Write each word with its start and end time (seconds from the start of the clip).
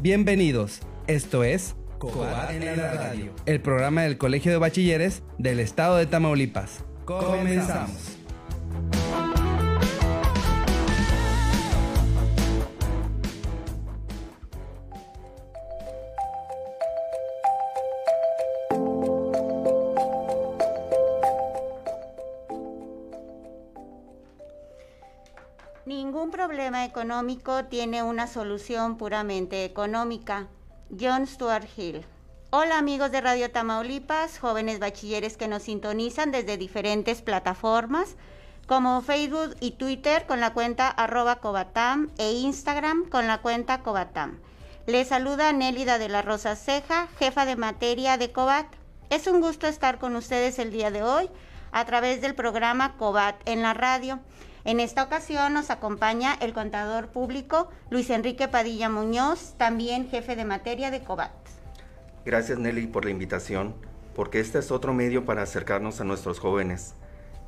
Bienvenidos, 0.00 0.78
esto 1.08 1.42
es 1.42 1.74
Cobat 1.98 2.52
en 2.52 2.64
la 2.64 2.92
radio, 2.94 3.32
el 3.46 3.60
programa 3.60 4.02
del 4.02 4.16
Colegio 4.16 4.52
de 4.52 4.58
Bachilleres 4.58 5.24
del 5.38 5.58
Estado 5.58 5.96
de 5.96 6.06
Tamaulipas. 6.06 6.84
Comenzamos. 7.04 8.17
Económico 27.08 27.64
tiene 27.64 28.02
una 28.02 28.26
solución 28.26 28.98
puramente 28.98 29.64
económica. 29.64 30.46
John 30.90 31.26
Stuart 31.26 31.66
Hill. 31.74 32.04
Hola 32.50 32.76
amigos 32.76 33.10
de 33.10 33.22
Radio 33.22 33.50
Tamaulipas, 33.50 34.38
jóvenes 34.38 34.78
bachilleres 34.78 35.38
que 35.38 35.48
nos 35.48 35.62
sintonizan 35.62 36.32
desde 36.32 36.58
diferentes 36.58 37.22
plataformas 37.22 38.16
como 38.66 39.00
Facebook 39.00 39.56
y 39.58 39.70
Twitter 39.70 40.26
con 40.26 40.40
la 40.40 40.52
cuenta 40.52 40.86
arroba 40.86 41.36
cobatam 41.36 42.10
e 42.18 42.32
Instagram 42.32 43.08
con 43.08 43.26
la 43.26 43.40
cuenta 43.40 43.82
cobatam. 43.82 44.38
Les 44.84 45.08
saluda 45.08 45.50
Nélida 45.54 45.96
de 45.96 46.10
la 46.10 46.20
Rosa 46.20 46.56
Ceja, 46.56 47.08
jefa 47.18 47.46
de 47.46 47.56
materia 47.56 48.18
de 48.18 48.32
Cobat. 48.32 48.66
Es 49.08 49.26
un 49.26 49.40
gusto 49.40 49.66
estar 49.66 49.98
con 49.98 50.14
ustedes 50.14 50.58
el 50.58 50.70
día 50.70 50.90
de 50.90 51.02
hoy 51.02 51.30
a 51.72 51.86
través 51.86 52.20
del 52.20 52.34
programa 52.34 52.98
Cobat 52.98 53.36
en 53.46 53.62
la 53.62 53.72
radio. 53.72 54.20
En 54.68 54.80
esta 54.80 55.02
ocasión 55.02 55.54
nos 55.54 55.70
acompaña 55.70 56.34
el 56.42 56.52
contador 56.52 57.08
público 57.08 57.70
Luis 57.88 58.10
Enrique 58.10 58.48
Padilla 58.48 58.90
Muñoz, 58.90 59.54
también 59.56 60.10
jefe 60.10 60.36
de 60.36 60.44
materia 60.44 60.90
de 60.90 61.02
COBAT. 61.02 61.32
Gracias 62.26 62.58
Nelly 62.58 62.86
por 62.86 63.06
la 63.06 63.10
invitación, 63.10 63.74
porque 64.14 64.40
este 64.40 64.58
es 64.58 64.70
otro 64.70 64.92
medio 64.92 65.24
para 65.24 65.40
acercarnos 65.40 66.02
a 66.02 66.04
nuestros 66.04 66.38
jóvenes, 66.38 66.92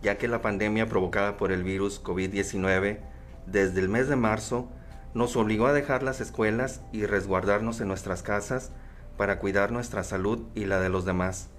ya 0.00 0.16
que 0.16 0.28
la 0.28 0.40
pandemia 0.40 0.88
provocada 0.88 1.36
por 1.36 1.52
el 1.52 1.62
virus 1.62 2.02
COVID-19 2.02 3.00
desde 3.44 3.80
el 3.80 3.90
mes 3.90 4.08
de 4.08 4.16
marzo 4.16 4.70
nos 5.12 5.36
obligó 5.36 5.66
a 5.66 5.74
dejar 5.74 6.02
las 6.02 6.22
escuelas 6.22 6.80
y 6.90 7.04
resguardarnos 7.04 7.82
en 7.82 7.88
nuestras 7.88 8.22
casas 8.22 8.70
para 9.18 9.38
cuidar 9.38 9.72
nuestra 9.72 10.04
salud 10.04 10.46
y 10.54 10.64
la 10.64 10.80
de 10.80 10.88
los 10.88 11.04
demás. 11.04 11.50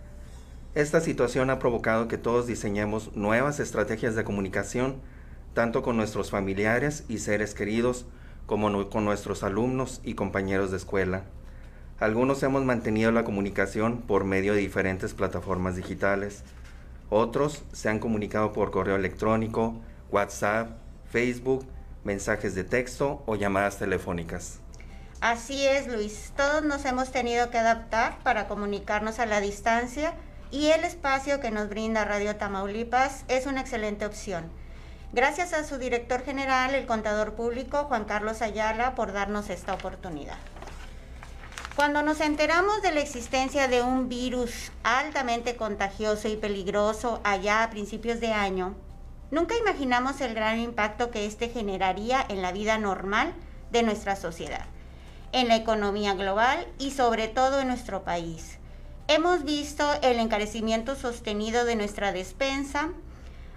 Esta 0.74 1.02
situación 1.02 1.52
ha 1.52 1.60
provocado 1.60 2.08
que 2.08 2.18
todos 2.18 2.48
diseñemos 2.48 3.16
nuevas 3.16 3.60
estrategias 3.60 4.16
de 4.16 4.24
comunicación 4.24 5.02
tanto 5.54 5.82
con 5.84 5.98
nuestros 5.98 6.32
familiares 6.32 7.04
y 7.08 7.18
seres 7.20 7.54
queridos 7.54 8.06
como 8.46 8.90
con 8.90 9.06
nuestros 9.06 9.44
alumnos 9.44 10.02
y 10.04 10.16
compañeros 10.16 10.72
de 10.72 10.78
escuela. 10.78 11.24
Algunos 12.00 12.42
hemos 12.44 12.64
mantenido 12.64 13.12
la 13.12 13.24
comunicación 13.24 14.02
por 14.02 14.24
medio 14.24 14.54
de 14.54 14.60
diferentes 14.60 15.14
plataformas 15.14 15.76
digitales. 15.76 16.44
Otros 17.10 17.64
se 17.74 17.90
han 17.90 18.00
comunicado 18.00 18.54
por 18.54 18.72
correo 18.72 18.96
electrónico, 18.96 19.76
WhatsApp, 20.10 20.78
Facebook, 21.12 21.66
mensajes 22.04 22.56
de 22.56 22.64
texto 22.64 23.22
o 23.26 23.36
llamadas 23.36 23.78
telefónicas. 23.78 24.60
Así 25.20 25.68
es, 25.68 25.88
Luis. 25.88 26.34
Todos 26.36 26.64
nos 26.64 26.84
hemos 26.86 27.12
tenido 27.12 27.52
que 27.52 27.60
adaptar 27.60 28.18
para 28.24 28.48
comunicarnos 28.48 29.20
a 29.20 29.28
la 29.28 29.40
distancia 29.40 30.16
y 30.50 30.68
el 30.72 30.84
espacio 30.84 31.40
que 31.40 31.52
nos 31.52 31.70
brinda 31.70 32.04
Radio 32.04 32.36
Tamaulipas 32.36 33.24
es 33.28 33.46
una 33.46 33.62
excelente 33.62 34.06
opción 34.06 34.50
Gracias 35.14 35.52
a 35.52 35.66
su 35.66 35.78
director 35.78 36.24
general, 36.24 36.74
el 36.74 36.86
contador 36.86 37.34
público, 37.34 37.84
Juan 37.84 38.06
Carlos 38.06 38.42
Ayala, 38.42 38.96
por 38.96 39.12
darnos 39.12 39.50
esta 39.50 39.74
oportunidad. 39.74 40.38
Cuando 41.76 42.02
nos 42.02 42.22
enteramos 42.22 42.82
de 42.82 42.94
la 42.94 43.02
existencia 43.02 43.68
de 43.68 43.82
un 43.82 44.08
virus 44.08 44.72
altamente 44.84 45.58
contagioso 45.58 46.30
y 46.30 46.38
peligroso 46.38 47.20
allá 47.26 47.62
a 47.62 47.70
principios 47.70 48.22
de 48.22 48.32
año, 48.32 48.74
nunca 49.32 49.58
imaginamos 49.58 50.22
el 50.22 50.34
gran 50.34 50.60
impacto 50.60 51.12
que 51.12 51.26
este 51.26 51.50
generaría 51.50 52.26
en 52.30 52.42
la 52.42 52.54
vida 52.54 52.78
normal 52.78 53.34
de 53.70 53.84
nuestra 53.84 54.16
sociedad, 54.16 54.66
en 55.34 55.50
la 55.50 55.58
economía 55.58 56.14
global 56.14 56.66
y 56.80 56.92
sobre 56.92 57.28
todo 57.28 57.60
en 57.60 57.68
nuestro 57.68 58.06
país. 58.06 58.60
Hemos 59.10 59.44
visto 59.44 59.92
el 60.04 60.22
encarecimiento 60.22 60.96
sostenido 60.96 61.66
de 61.66 61.76
nuestra 61.76 62.14
despensa, 62.14 62.92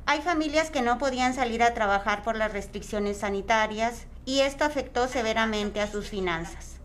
hay 0.07 0.21
familias 0.21 0.71
que 0.71 0.83
no 0.83 0.99
podían 0.99 1.35
salir 1.35 1.63
a 1.63 1.73
trabajar 1.73 2.23
por 2.23 2.37
las 2.37 2.53
restricciones 2.53 3.19
sanitarias 3.19 4.07
y 4.27 4.41
esto 4.41 4.65
afectó 4.65 5.09
severamente 5.09 5.81
a 5.81 5.87
sus 5.87 6.09
finanzas. 6.09 6.77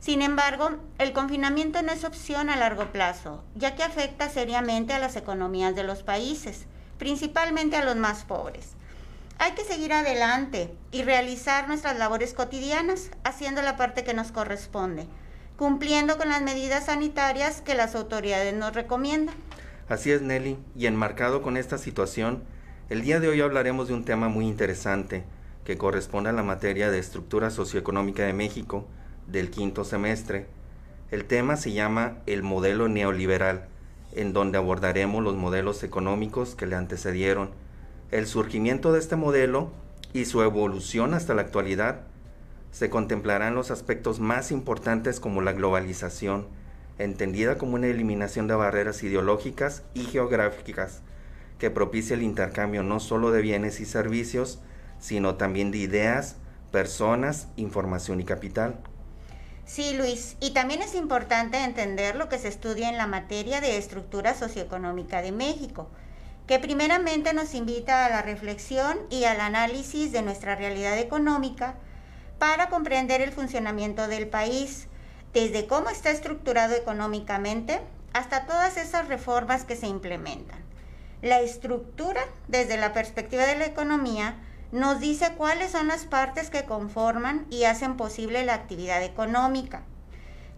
Sin 0.00 0.22
embargo, 0.22 0.70
el 0.98 1.12
confinamiento 1.12 1.80
no 1.82 1.92
es 1.92 2.04
opción 2.04 2.50
a 2.50 2.56
largo 2.56 2.92
plazo, 2.92 3.42
ya 3.54 3.74
que 3.74 3.84
afecta 3.84 4.28
seriamente 4.28 4.92
a 4.92 4.98
las 4.98 5.16
economías 5.16 5.74
de 5.74 5.84
los 5.84 6.02
países, 6.02 6.66
principalmente 6.98 7.76
a 7.76 7.84
los 7.84 7.96
más 7.96 8.24
pobres. 8.24 8.72
Hay 9.38 9.52
que 9.52 9.64
seguir 9.64 9.92
adelante 9.92 10.74
y 10.92 11.02
realizar 11.02 11.68
nuestras 11.68 11.96
labores 11.96 12.34
cotidianas, 12.34 13.10
haciendo 13.24 13.62
la 13.62 13.76
parte 13.76 14.04
que 14.04 14.14
nos 14.14 14.30
corresponde, 14.30 15.06
cumpliendo 15.56 16.18
con 16.18 16.28
las 16.28 16.42
medidas 16.42 16.86
sanitarias 16.86 17.60
que 17.60 17.74
las 17.74 17.94
autoridades 17.94 18.52
nos 18.52 18.74
recomiendan. 18.74 19.34
Así 19.88 20.10
es, 20.10 20.22
Nelly, 20.22 20.58
y 20.76 20.86
enmarcado 20.86 21.40
con 21.40 21.56
esta 21.56 21.78
situación, 21.78 22.44
el 22.90 23.00
día 23.00 23.18
de 23.18 23.28
hoy 23.28 23.40
hablaremos 23.40 23.88
de 23.88 23.94
un 23.94 24.04
tema 24.04 24.28
muy 24.28 24.46
interesante 24.46 25.24
que 25.64 25.78
corresponde 25.78 26.28
a 26.28 26.34
la 26.34 26.42
materia 26.42 26.90
de 26.90 26.98
estructura 26.98 27.50
socioeconómica 27.50 28.24
de 28.24 28.34
México 28.34 28.86
del 29.26 29.50
quinto 29.50 29.84
semestre. 29.84 30.46
El 31.10 31.24
tema 31.24 31.56
se 31.56 31.72
llama 31.72 32.18
el 32.26 32.42
modelo 32.42 32.88
neoliberal, 32.88 33.68
en 34.12 34.34
donde 34.34 34.58
abordaremos 34.58 35.24
los 35.24 35.34
modelos 35.34 35.82
económicos 35.82 36.54
que 36.54 36.66
le 36.66 36.76
antecedieron, 36.76 37.50
el 38.10 38.26
surgimiento 38.26 38.92
de 38.92 38.98
este 38.98 39.16
modelo 39.16 39.70
y 40.12 40.26
su 40.26 40.42
evolución 40.42 41.14
hasta 41.14 41.32
la 41.32 41.40
actualidad. 41.40 42.02
Se 42.70 42.90
contemplarán 42.90 43.54
los 43.54 43.70
aspectos 43.70 44.20
más 44.20 44.52
importantes 44.52 45.20
como 45.20 45.40
la 45.40 45.52
globalización, 45.52 46.46
entendida 46.98 47.56
como 47.56 47.76
una 47.76 47.86
eliminación 47.86 48.46
de 48.46 48.54
barreras 48.54 49.02
ideológicas 49.02 49.84
y 49.94 50.04
geográficas, 50.04 51.00
que 51.58 51.70
propicia 51.70 52.14
el 52.14 52.22
intercambio 52.22 52.82
no 52.82 53.00
solo 53.00 53.30
de 53.30 53.42
bienes 53.42 53.80
y 53.80 53.84
servicios, 53.84 54.58
sino 54.98 55.36
también 55.36 55.70
de 55.70 55.78
ideas, 55.78 56.36
personas, 56.70 57.48
información 57.56 58.20
y 58.20 58.24
capital. 58.24 58.80
Sí, 59.66 59.94
Luis, 59.96 60.36
y 60.40 60.50
también 60.50 60.82
es 60.82 60.94
importante 60.94 61.62
entender 61.62 62.16
lo 62.16 62.28
que 62.28 62.38
se 62.38 62.48
estudia 62.48 62.90
en 62.90 62.98
la 62.98 63.06
materia 63.06 63.60
de 63.60 63.78
estructura 63.78 64.34
socioeconómica 64.34 65.22
de 65.22 65.32
México, 65.32 65.88
que 66.46 66.58
primeramente 66.58 67.32
nos 67.32 67.54
invita 67.54 68.04
a 68.04 68.10
la 68.10 68.20
reflexión 68.20 68.98
y 69.08 69.24
al 69.24 69.40
análisis 69.40 70.12
de 70.12 70.20
nuestra 70.20 70.54
realidad 70.56 70.98
económica 70.98 71.76
para 72.38 72.68
comprender 72.68 73.22
el 73.22 73.32
funcionamiento 73.32 74.06
del 74.06 74.26
país, 74.26 74.88
desde 75.32 75.66
cómo 75.66 75.88
está 75.88 76.10
estructurado 76.10 76.74
económicamente 76.74 77.80
hasta 78.12 78.46
todas 78.46 78.76
esas 78.76 79.08
reformas 79.08 79.64
que 79.64 79.76
se 79.76 79.86
implementan. 79.86 80.63
La 81.24 81.40
estructura, 81.40 82.20
desde 82.48 82.76
la 82.76 82.92
perspectiva 82.92 83.46
de 83.46 83.56
la 83.56 83.64
economía, 83.64 84.36
nos 84.72 85.00
dice 85.00 85.32
cuáles 85.38 85.72
son 85.72 85.88
las 85.88 86.04
partes 86.04 86.50
que 86.50 86.66
conforman 86.66 87.46
y 87.48 87.64
hacen 87.64 87.96
posible 87.96 88.44
la 88.44 88.52
actividad 88.52 89.02
económica, 89.02 89.84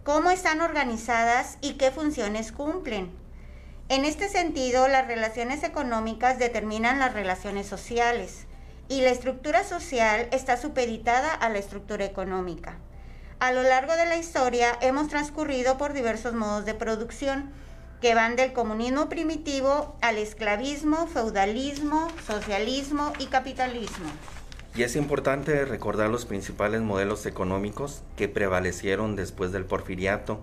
cómo 0.03 0.29
están 0.29 0.59
organizadas 0.59 1.57
y 1.61 1.75
qué 1.75 1.89
funciones 1.89 2.51
cumplen. 2.51 3.11
En 3.87 4.03
este 4.03 4.27
sentido, 4.27 4.89
las 4.89 5.07
relaciones 5.07 5.63
económicas 5.63 6.37
determinan 6.37 6.99
las 6.99 7.13
relaciones 7.13 7.65
sociales 7.65 8.45
y 8.89 8.99
la 8.99 9.11
estructura 9.11 9.63
social 9.63 10.27
está 10.33 10.57
supeditada 10.57 11.33
a 11.33 11.47
la 11.47 11.59
estructura 11.59 12.03
económica. 12.03 12.75
A 13.39 13.53
lo 13.53 13.63
largo 13.63 13.95
de 13.95 14.05
la 14.05 14.17
historia 14.17 14.77
hemos 14.81 15.07
transcurrido 15.07 15.77
por 15.77 15.93
diversos 15.93 16.33
modos 16.33 16.65
de 16.65 16.73
producción, 16.73 17.53
que 18.01 18.13
van 18.13 18.35
del 18.35 18.53
comunismo 18.53 19.09
primitivo 19.09 19.95
al 20.01 20.17
esclavismo, 20.17 21.07
feudalismo, 21.07 22.07
socialismo 22.25 23.11
y 23.19 23.25
capitalismo. 23.25 24.07
Y 24.75 24.83
es 24.83 24.95
importante 24.95 25.65
recordar 25.65 26.09
los 26.09 26.25
principales 26.25 26.81
modelos 26.81 27.25
económicos 27.25 28.03
que 28.15 28.27
prevalecieron 28.27 29.15
después 29.15 29.51
del 29.51 29.65
porfiriato, 29.65 30.39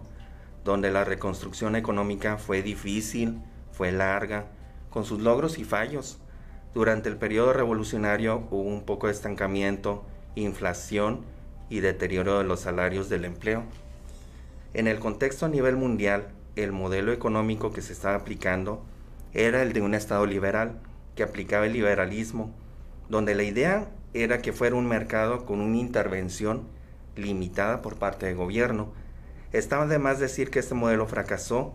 donde 0.65 0.91
la 0.91 1.05
reconstrucción 1.05 1.77
económica 1.77 2.39
fue 2.39 2.63
difícil, 2.63 3.39
fue 3.71 3.93
larga, 3.93 4.47
con 4.91 5.05
sus 5.05 5.21
logros 5.21 5.59
y 5.59 5.65
fallos. 5.65 6.19
Durante 6.75 7.09
el 7.09 7.17
periodo 7.17 7.53
revolucionario 7.53 8.49
hubo 8.51 8.63
un 8.63 8.83
poco 8.83 9.07
de 9.07 9.13
estancamiento, 9.13 10.05
inflación 10.35 11.25
y 11.71 11.79
deterioro 11.79 12.39
de 12.39 12.45
los 12.45 12.61
salarios 12.61 13.09
del 13.09 13.25
empleo. 13.25 13.63
En 14.73 14.89
el 14.89 14.99
contexto 14.99 15.47
a 15.47 15.49
nivel 15.49 15.77
mundial, 15.77 16.27
el 16.57 16.73
modelo 16.73 17.13
económico 17.13 17.73
que 17.73 17.83
se 17.83 17.93
estaba 17.93 18.17
aplicando 18.17 18.85
era 19.33 19.63
el 19.63 19.73
de 19.73 19.83
un 19.83 19.95
Estado 19.95 20.27
liberal, 20.27 20.81
que 21.17 21.23
aplicaba 21.23 21.67
el 21.67 21.73
liberalismo, 21.73 22.53
donde 23.09 23.35
la 23.35 23.43
idea 23.43 23.89
era 24.15 24.41
que 24.41 24.53
fuera 24.53 24.77
un 24.77 24.87
mercado 24.87 25.45
con 25.45 25.61
una 25.61 25.77
intervención 25.77 26.69
limitada 27.17 27.83
por 27.83 27.97
parte 27.97 28.27
del 28.27 28.37
gobierno. 28.37 28.93
Estaba 29.53 29.87
de 29.87 29.99
decir 30.17 30.51
que 30.51 30.61
este 30.61 30.75
modelo 30.75 31.07
fracasó 31.07 31.75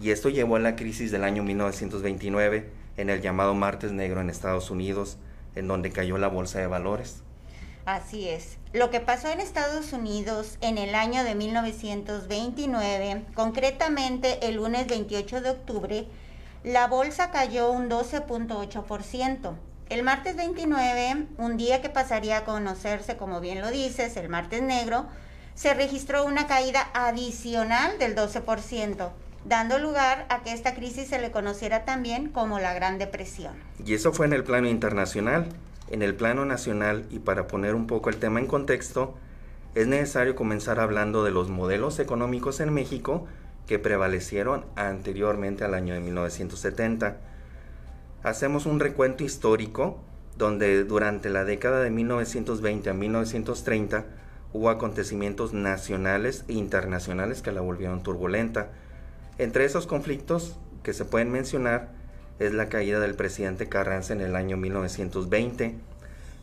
y 0.00 0.10
esto 0.10 0.28
llevó 0.28 0.56
a 0.56 0.60
la 0.60 0.76
crisis 0.76 1.10
del 1.10 1.24
año 1.24 1.42
1929 1.42 2.70
en 2.96 3.10
el 3.10 3.20
llamado 3.20 3.54
Martes 3.54 3.92
Negro 3.92 4.20
en 4.20 4.30
Estados 4.30 4.70
Unidos, 4.70 5.18
en 5.54 5.68
donde 5.68 5.90
cayó 5.90 6.18
la 6.18 6.28
bolsa 6.28 6.58
de 6.58 6.66
valores. 6.66 7.22
Así 7.84 8.28
es. 8.28 8.58
Lo 8.74 8.90
que 8.90 8.98
pasó 8.98 9.28
en 9.28 9.38
Estados 9.38 9.92
Unidos 9.92 10.58
en 10.60 10.78
el 10.78 10.96
año 10.96 11.22
de 11.22 11.36
1929, 11.36 13.22
concretamente 13.32 14.48
el 14.48 14.56
lunes 14.56 14.88
28 14.88 15.42
de 15.42 15.50
octubre, 15.50 16.08
la 16.64 16.88
bolsa 16.88 17.30
cayó 17.30 17.70
un 17.70 17.88
12.8%. 17.88 19.54
El 19.90 20.02
martes 20.02 20.34
29, 20.34 21.26
un 21.38 21.56
día 21.56 21.80
que 21.82 21.88
pasaría 21.88 22.38
a 22.38 22.44
conocerse, 22.44 23.16
como 23.16 23.40
bien 23.40 23.60
lo 23.60 23.70
dices, 23.70 24.16
el 24.16 24.28
martes 24.28 24.60
negro, 24.60 25.06
se 25.54 25.72
registró 25.72 26.24
una 26.24 26.48
caída 26.48 26.90
adicional 26.94 27.96
del 28.00 28.16
12%, 28.16 29.10
dando 29.44 29.78
lugar 29.78 30.26
a 30.30 30.42
que 30.42 30.52
esta 30.52 30.74
crisis 30.74 31.06
se 31.06 31.20
le 31.20 31.30
conociera 31.30 31.84
también 31.84 32.28
como 32.28 32.58
la 32.58 32.74
Gran 32.74 32.98
Depresión. 32.98 33.54
Y 33.86 33.94
eso 33.94 34.12
fue 34.12 34.26
en 34.26 34.32
el 34.32 34.42
plano 34.42 34.66
internacional. 34.66 35.46
En 35.88 36.02
el 36.02 36.14
plano 36.14 36.44
nacional, 36.44 37.06
y 37.10 37.18
para 37.18 37.46
poner 37.46 37.74
un 37.74 37.86
poco 37.86 38.10
el 38.10 38.16
tema 38.16 38.40
en 38.40 38.46
contexto, 38.46 39.14
es 39.74 39.86
necesario 39.86 40.34
comenzar 40.34 40.80
hablando 40.80 41.24
de 41.24 41.30
los 41.30 41.48
modelos 41.48 41.98
económicos 41.98 42.60
en 42.60 42.72
México 42.72 43.26
que 43.66 43.78
prevalecieron 43.78 44.64
anteriormente 44.76 45.64
al 45.64 45.74
año 45.74 45.94
de 45.94 46.00
1970 46.00 47.16
hacemos 48.24 48.64
un 48.64 48.80
recuento 48.80 49.22
histórico 49.22 50.00
donde 50.36 50.82
durante 50.82 51.28
la 51.28 51.44
década 51.44 51.80
de 51.82 51.90
1920 51.90 52.90
a 52.90 52.94
1930 52.94 54.06
hubo 54.52 54.70
acontecimientos 54.70 55.52
nacionales 55.52 56.44
e 56.48 56.54
internacionales 56.54 57.42
que 57.42 57.52
la 57.52 57.60
volvieron 57.60 58.02
turbulenta. 58.02 58.70
Entre 59.38 59.64
esos 59.64 59.86
conflictos 59.86 60.56
que 60.82 60.94
se 60.94 61.04
pueden 61.04 61.30
mencionar 61.30 61.92
es 62.38 62.52
la 62.52 62.68
caída 62.68 63.00
del 63.00 63.14
presidente 63.14 63.68
Carranza 63.68 64.12
en 64.12 64.20
el 64.20 64.36
año 64.36 64.56
1920, 64.56 65.74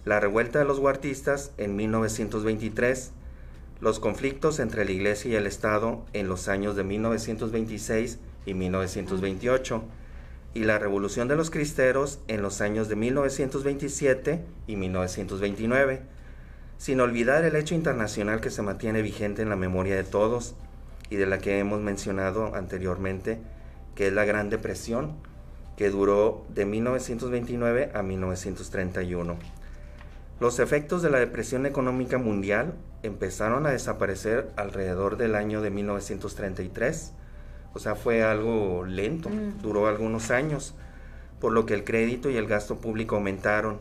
la 0.06 0.20
revuelta 0.20 0.60
de 0.60 0.66
los 0.66 0.80
huartistas 0.80 1.52
en 1.58 1.76
1923, 1.76 3.12
los 3.82 4.00
conflictos 4.00 4.60
entre 4.60 4.86
la 4.86 4.92
Iglesia 4.92 5.32
y 5.32 5.36
el 5.36 5.48
Estado 5.48 6.04
en 6.14 6.28
los 6.28 6.48
años 6.48 6.76
de 6.76 6.84
1926 6.84 8.20
y 8.46 8.54
1928, 8.54 9.84
y 10.54 10.64
la 10.64 10.80
Revolución 10.80 11.28
de 11.28 11.36
los 11.36 11.50
Cristeros 11.50 12.20
en 12.28 12.42
los 12.42 12.62
años 12.62 12.90
de 12.90 12.96
1927 12.96 14.44
y 14.68 14.76
1929, 14.76 16.02
sin 16.78 17.00
olvidar 17.00 17.44
el 17.46 17.56
hecho 17.56 17.76
internacional 17.76 18.42
que 18.42 18.50
se 18.50 18.62
mantiene 18.62 19.02
vigente 19.02 19.42
en 19.42 19.50
la 19.50 19.56
memoria 19.56 19.96
de 19.96 20.04
todos 20.04 20.56
y 21.10 21.16
de 21.16 21.26
la 21.26 21.40
que 21.40 21.60
hemos 21.60 21.80
mencionado 21.80 22.56
anteriormente, 22.56 23.40
que 23.96 24.08
es 24.08 24.14
la 24.14 24.26
Gran 24.26 24.50
Depresión, 24.50 25.16
que 25.82 25.90
duró 25.90 26.46
de 26.50 26.66
1929 26.68 27.90
a 27.96 28.04
1931. 28.04 29.36
Los 30.40 30.60
efectos 30.60 31.02
de 31.02 31.10
la 31.10 31.18
depresión 31.18 31.66
económica 31.66 32.20
mundial 32.20 32.76
empezaron 33.02 33.66
a 33.66 33.72
desaparecer 33.72 34.52
alrededor 34.58 35.18
del 35.18 35.34
año 35.34 35.60
de 35.60 35.72
1933 35.72 37.14
o 37.74 37.80
sea, 37.80 37.96
fue 37.96 38.22
algo 38.22 38.86
lento, 38.86 39.30
mm. 39.30 39.64
duró 39.64 39.88
algunos 39.88 40.30
años, 40.30 40.76
por 41.40 41.52
lo 41.52 41.66
que 41.66 41.74
el 41.74 41.84
crédito 41.84 42.30
y 42.30 42.38
el 42.38 42.46
gasto 42.46 42.78
público 42.78 43.16
aumentaron 43.16 43.80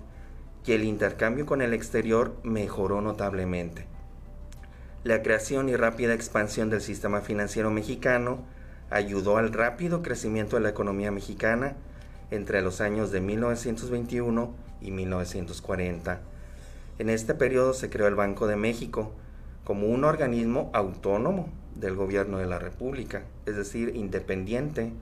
y 0.65 0.73
el 0.73 0.85
intercambio 0.85 1.45
con 1.45 1.61
el 1.61 1.75
exterior 1.75 2.35
mejoró 2.45 3.03
notablemente. 3.03 3.85
La 5.05 5.21
creación 5.21 5.69
y 5.69 5.77
rápida 5.77 6.15
expansión 6.15 6.71
del 6.71 6.81
sistema 6.81 7.21
financiero 7.21 7.71
mexicano 7.71 8.39
ayudó 8.89 9.37
al 9.37 9.53
rápido 9.53 10.01
crecimiento 10.01 10.57
de 10.57 10.63
la 10.63 10.71
economía 10.71 11.11
mexicana 11.11 11.77
entre 12.31 12.63
los 12.63 12.81
años 12.81 13.11
de 13.11 13.21
1921 13.21 14.55
y 14.81 14.91
1940. 14.91 16.21
En 16.99 17.09
este 17.09 17.35
periodo 17.35 17.73
se 17.73 17.91
creó 17.91 18.07
el 18.07 18.15
Banco 18.15 18.47
de 18.47 18.57
México 18.57 19.13
como 19.65 19.87
un 19.89 20.05
organismo 20.05 20.71
autónomo 20.75 21.49
del 21.75 21.95
gobierno 21.95 22.39
de 22.39 22.47
la 22.47 22.59
República, 22.59 23.23
es 23.47 23.57
decir, 23.57 23.95
independiente, 23.95 24.93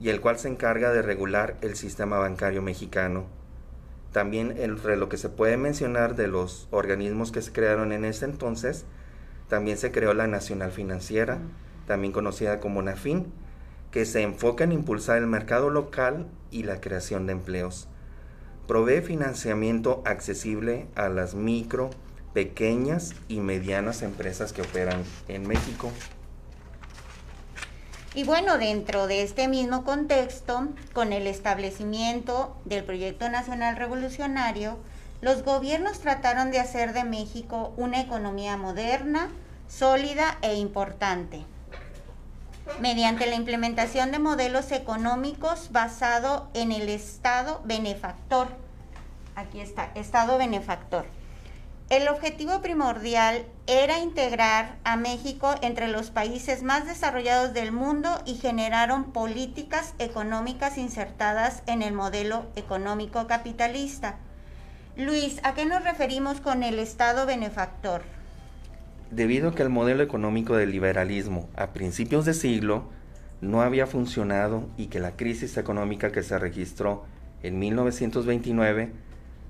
y 0.00 0.10
el 0.10 0.20
cual 0.20 0.38
se 0.38 0.48
encarga 0.48 0.92
de 0.92 1.02
regular 1.02 1.56
el 1.62 1.76
sistema 1.76 2.18
bancario 2.18 2.62
mexicano. 2.62 3.24
También 4.12 4.54
entre 4.58 4.96
lo 4.96 5.08
que 5.08 5.16
se 5.16 5.28
puede 5.28 5.56
mencionar 5.56 6.16
de 6.16 6.28
los 6.28 6.68
organismos 6.70 7.32
que 7.32 7.42
se 7.42 7.52
crearon 7.52 7.92
en 7.92 8.04
ese 8.04 8.24
entonces, 8.24 8.84
también 9.48 9.76
se 9.76 9.92
creó 9.92 10.14
la 10.14 10.26
Nacional 10.26 10.72
Financiera, 10.72 11.38
también 11.86 12.12
conocida 12.12 12.60
como 12.60 12.82
NAFIN, 12.82 13.26
que 13.96 14.04
se 14.04 14.20
enfoca 14.20 14.62
en 14.62 14.72
impulsar 14.72 15.16
el 15.16 15.26
mercado 15.26 15.70
local 15.70 16.26
y 16.50 16.64
la 16.64 16.82
creación 16.82 17.26
de 17.26 17.32
empleos. 17.32 17.88
Provee 18.68 19.00
financiamiento 19.00 20.02
accesible 20.04 20.86
a 20.96 21.08
las 21.08 21.34
micro, 21.34 21.88
pequeñas 22.34 23.14
y 23.26 23.40
medianas 23.40 24.02
empresas 24.02 24.52
que 24.52 24.60
operan 24.60 25.02
en 25.28 25.48
México. 25.48 25.90
Y 28.14 28.24
bueno, 28.24 28.58
dentro 28.58 29.06
de 29.06 29.22
este 29.22 29.48
mismo 29.48 29.82
contexto, 29.82 30.68
con 30.92 31.14
el 31.14 31.26
establecimiento 31.26 32.54
del 32.66 32.84
Proyecto 32.84 33.30
Nacional 33.30 33.78
Revolucionario, 33.78 34.76
los 35.22 35.42
gobiernos 35.42 36.00
trataron 36.00 36.50
de 36.50 36.60
hacer 36.60 36.92
de 36.92 37.04
México 37.04 37.72
una 37.78 38.02
economía 38.02 38.58
moderna, 38.58 39.30
sólida 39.68 40.36
e 40.42 40.56
importante, 40.56 41.46
mediante 42.80 43.26
la 43.26 43.34
implementación 43.34 44.12
de 44.12 44.18
modelos 44.18 44.72
económicos 44.72 45.72
basado 45.72 46.48
en 46.54 46.72
el 46.72 46.88
Estado 46.88 47.60
benefactor. 47.64 48.48
Aquí 49.34 49.60
está, 49.60 49.90
Estado 49.94 50.38
benefactor 50.38 51.06
el 51.88 52.08
objetivo 52.08 52.62
primordial 52.62 53.46
era 53.68 54.00
integrar 54.00 54.74
a 54.82 54.96
México 54.96 55.54
entre 55.62 55.86
los 55.86 56.10
países 56.10 56.64
más 56.64 56.84
desarrollados 56.84 57.54
del 57.54 57.70
mundo 57.70 58.22
y 58.24 58.34
generaron 58.34 59.12
políticas 59.12 59.94
económicas 60.00 60.78
insertadas 60.78 61.62
en 61.66 61.82
el 61.82 61.94
modelo 61.94 62.46
económico 62.56 63.28
capitalista. 63.28 64.16
Luis, 64.96 65.38
¿a 65.44 65.54
qué 65.54 65.64
nos 65.64 65.84
referimos 65.84 66.40
con 66.40 66.64
el 66.64 66.80
Estado 66.80 67.24
benefactor? 67.24 68.15
Debido 69.10 69.50
a 69.50 69.54
que 69.54 69.62
el 69.62 69.68
modelo 69.68 70.02
económico 70.02 70.56
del 70.56 70.72
liberalismo 70.72 71.48
a 71.54 71.72
principios 71.72 72.24
de 72.24 72.34
siglo 72.34 72.88
no 73.40 73.62
había 73.62 73.86
funcionado 73.86 74.68
y 74.76 74.86
que 74.86 74.98
la 74.98 75.12
crisis 75.12 75.56
económica 75.56 76.10
que 76.10 76.24
se 76.24 76.38
registró 76.38 77.04
en 77.42 77.58
1929 77.58 78.90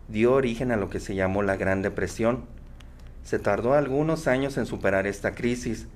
dio 0.09 0.35
origen 0.35 0.73
a 0.73 0.77
lo 0.77 0.91
que 0.91 1.01
se 1.01 1.15
llamó 1.15 1.43
la 1.43 1.57
Gran 1.57 1.81
Depresión. 1.81 2.45
Se 3.23 3.39
tardó 3.39 3.73
algunos 3.73 4.29
años 4.29 4.59
en 4.59 4.67
superar 4.67 5.07
esta 5.07 5.35
crisis, 5.35 5.87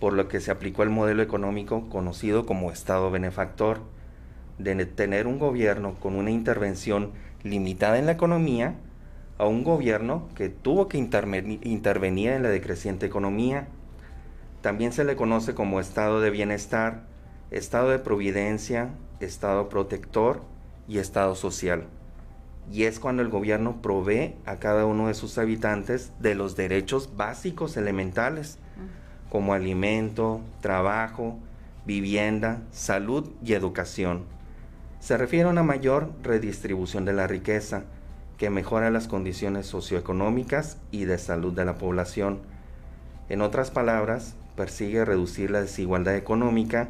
por 0.00 0.14
lo 0.14 0.26
que 0.28 0.40
se 0.40 0.50
aplicó 0.50 0.82
el 0.82 0.90
modelo 0.90 1.22
económico 1.22 1.90
conocido 1.90 2.46
como 2.46 2.72
Estado 2.72 3.10
benefactor, 3.10 3.82
de 4.58 4.86
tener 4.86 5.26
un 5.26 5.38
gobierno 5.38 5.94
con 6.00 6.16
una 6.16 6.30
intervención 6.30 7.12
limitada 7.42 7.98
en 7.98 8.06
la 8.06 8.12
economía 8.12 8.76
a 9.40 9.46
un 9.46 9.64
gobierno 9.64 10.28
que 10.34 10.48
tuvo 10.50 10.86
que 10.86 10.98
intervenir 10.98 12.30
en 12.30 12.42
la 12.42 12.50
decreciente 12.50 13.06
economía. 13.06 13.68
También 14.60 14.92
se 14.92 15.04
le 15.04 15.16
conoce 15.16 15.54
como 15.54 15.80
estado 15.80 16.20
de 16.20 16.30
bienestar, 16.30 17.04
estado 17.50 17.88
de 17.88 17.98
providencia, 17.98 18.90
estado 19.18 19.68
protector 19.68 20.42
y 20.86 20.98
estado 20.98 21.34
social 21.34 21.86
y 22.70 22.84
es 22.84 23.00
cuando 23.00 23.22
el 23.22 23.28
gobierno 23.28 23.82
provee 23.82 24.34
a 24.46 24.56
cada 24.56 24.86
uno 24.86 25.08
de 25.08 25.14
sus 25.14 25.38
habitantes 25.38 26.12
de 26.20 26.34
los 26.34 26.54
derechos 26.56 27.16
básicos 27.16 27.76
elementales, 27.76 28.58
como 29.28 29.54
alimento, 29.54 30.40
trabajo, 30.60 31.38
vivienda, 31.84 32.62
salud 32.70 33.28
y 33.44 33.54
educación. 33.54 34.24
Se 35.00 35.16
refiere 35.16 35.48
a 35.48 35.52
una 35.52 35.62
mayor 35.62 36.12
redistribución 36.22 37.04
de 37.04 37.12
la 37.12 37.26
riqueza, 37.26 37.84
que 38.40 38.50
mejora 38.50 38.90
las 38.90 39.06
condiciones 39.06 39.68
socioeconómicas 39.68 40.78
y 40.90 41.04
de 41.04 41.18
salud 41.18 41.52
de 41.52 41.64
la 41.64 41.78
población. 41.78 42.40
En 43.28 43.40
otras 43.40 43.70
palabras, 43.70 44.34
persigue 44.56 45.04
reducir 45.04 45.52
la 45.52 45.60
desigualdad 45.60 46.16
económica 46.16 46.88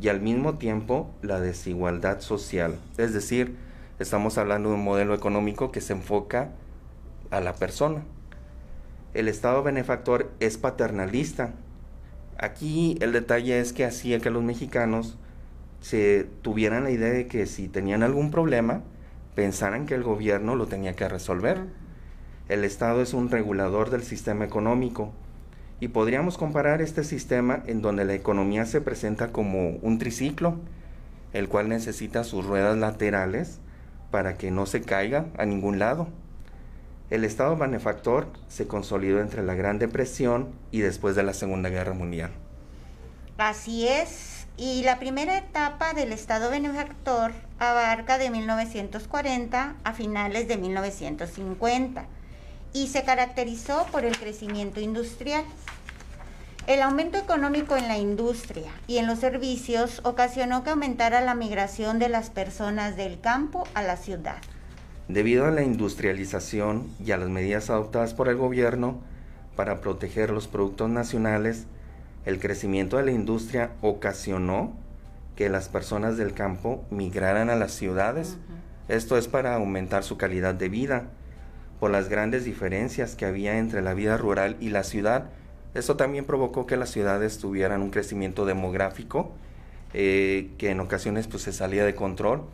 y 0.00 0.08
al 0.08 0.22
mismo 0.22 0.54
tiempo 0.54 1.10
la 1.20 1.38
desigualdad 1.40 2.20
social, 2.20 2.78
es 2.96 3.12
decir, 3.12 3.56
Estamos 4.00 4.38
hablando 4.38 4.70
de 4.70 4.74
un 4.74 4.82
modelo 4.82 5.14
económico 5.14 5.70
que 5.70 5.80
se 5.80 5.92
enfoca 5.92 6.50
a 7.30 7.40
la 7.40 7.54
persona. 7.54 8.02
El 9.14 9.28
Estado 9.28 9.62
benefactor 9.62 10.32
es 10.40 10.58
paternalista. 10.58 11.52
Aquí 12.36 12.98
el 13.00 13.12
detalle 13.12 13.60
es 13.60 13.72
que 13.72 13.84
hacía 13.84 14.18
que 14.18 14.30
los 14.30 14.42
mexicanos 14.42 15.16
se 15.80 16.26
tuvieran 16.42 16.82
la 16.82 16.90
idea 16.90 17.12
de 17.12 17.28
que 17.28 17.46
si 17.46 17.68
tenían 17.68 18.02
algún 18.02 18.32
problema, 18.32 18.82
pensaran 19.34 19.86
que 19.86 19.94
el 19.94 20.02
gobierno 20.02 20.56
lo 20.56 20.66
tenía 20.66 20.94
que 20.94 21.08
resolver. 21.08 21.62
El 22.48 22.64
Estado 22.64 23.02
es 23.02 23.14
un 23.14 23.30
regulador 23.30 23.90
del 23.90 24.02
sistema 24.02 24.44
económico. 24.44 25.12
Y 25.80 25.88
podríamos 25.88 26.38
comparar 26.38 26.80
este 26.80 27.04
sistema 27.04 27.62
en 27.66 27.82
donde 27.82 28.04
la 28.04 28.14
economía 28.14 28.64
se 28.64 28.80
presenta 28.80 29.32
como 29.32 29.70
un 29.82 29.98
triciclo, 29.98 30.56
el 31.32 31.48
cual 31.48 31.68
necesita 31.68 32.24
sus 32.24 32.46
ruedas 32.46 32.78
laterales 32.78 33.58
para 34.10 34.36
que 34.38 34.50
no 34.50 34.66
se 34.66 34.82
caiga 34.82 35.26
a 35.36 35.44
ningún 35.44 35.78
lado. 35.78 36.08
El 37.10 37.24
Estado 37.24 37.56
benefactor 37.56 38.28
se 38.48 38.66
consolidó 38.66 39.20
entre 39.20 39.42
la 39.42 39.54
Gran 39.54 39.78
Depresión 39.78 40.48
y 40.70 40.80
después 40.80 41.16
de 41.16 41.22
la 41.22 41.34
Segunda 41.34 41.68
Guerra 41.68 41.92
Mundial. 41.92 42.30
Así 43.36 43.86
es, 43.86 44.33
y 44.56 44.82
la 44.82 44.98
primera 44.98 45.36
etapa 45.36 45.94
del 45.94 46.12
Estado 46.12 46.50
benefactor 46.50 47.32
abarca 47.58 48.18
de 48.18 48.30
1940 48.30 49.74
a 49.82 49.92
finales 49.92 50.46
de 50.46 50.56
1950 50.56 52.04
y 52.72 52.88
se 52.88 53.02
caracterizó 53.02 53.86
por 53.90 54.04
el 54.04 54.16
crecimiento 54.16 54.80
industrial. 54.80 55.44
El 56.66 56.82
aumento 56.82 57.18
económico 57.18 57.76
en 57.76 57.88
la 57.88 57.98
industria 57.98 58.70
y 58.86 58.98
en 58.98 59.06
los 59.06 59.18
servicios 59.18 60.00
ocasionó 60.04 60.64
que 60.64 60.70
aumentara 60.70 61.20
la 61.20 61.34
migración 61.34 61.98
de 61.98 62.08
las 62.08 62.30
personas 62.30 62.96
del 62.96 63.20
campo 63.20 63.64
a 63.74 63.82
la 63.82 63.96
ciudad. 63.96 64.38
Debido 65.08 65.46
a 65.46 65.50
la 65.50 65.62
industrialización 65.62 66.88
y 67.04 67.10
a 67.10 67.18
las 67.18 67.28
medidas 67.28 67.68
adoptadas 67.68 68.14
por 68.14 68.28
el 68.28 68.36
gobierno 68.36 68.98
para 69.56 69.80
proteger 69.82 70.30
los 70.30 70.48
productos 70.48 70.88
nacionales, 70.88 71.66
el 72.24 72.40
crecimiento 72.40 72.96
de 72.96 73.04
la 73.04 73.12
industria 73.12 73.72
ocasionó 73.80 74.72
que 75.36 75.48
las 75.48 75.68
personas 75.68 76.16
del 76.16 76.32
campo 76.32 76.84
migraran 76.90 77.50
a 77.50 77.56
las 77.56 77.72
ciudades. 77.72 78.36
Esto 78.88 79.16
es 79.18 79.28
para 79.28 79.54
aumentar 79.54 80.04
su 80.04 80.16
calidad 80.16 80.54
de 80.54 80.68
vida 80.68 81.10
por 81.80 81.90
las 81.90 82.08
grandes 82.08 82.44
diferencias 82.44 83.16
que 83.16 83.26
había 83.26 83.58
entre 83.58 83.82
la 83.82 83.94
vida 83.94 84.16
rural 84.16 84.56
y 84.60 84.70
la 84.70 84.84
ciudad 84.84 85.30
esto 85.74 85.96
también 85.96 86.24
provocó 86.24 86.66
que 86.66 86.76
las 86.76 86.90
ciudades 86.90 87.38
tuvieran 87.38 87.82
un 87.82 87.90
crecimiento 87.90 88.46
demográfico 88.46 89.32
eh, 89.92 90.50
que 90.56 90.70
en 90.70 90.80
ocasiones 90.80 91.26
pues, 91.26 91.42
se 91.42 91.52
salía 91.52 91.84
de 91.84 91.94
control. 91.94 92.44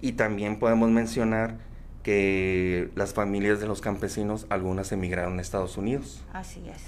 Y 0.00 0.12
también 0.12 0.58
podemos 0.58 0.90
mencionar 0.90 1.58
que 2.02 2.90
las 2.94 3.12
familias 3.12 3.60
de 3.60 3.66
los 3.66 3.80
campesinos, 3.80 4.46
algunas 4.48 4.90
emigraron 4.92 5.38
a 5.38 5.42
Estados 5.42 5.76
Unidos. 5.76 6.24
Así 6.32 6.66
es. 6.68 6.82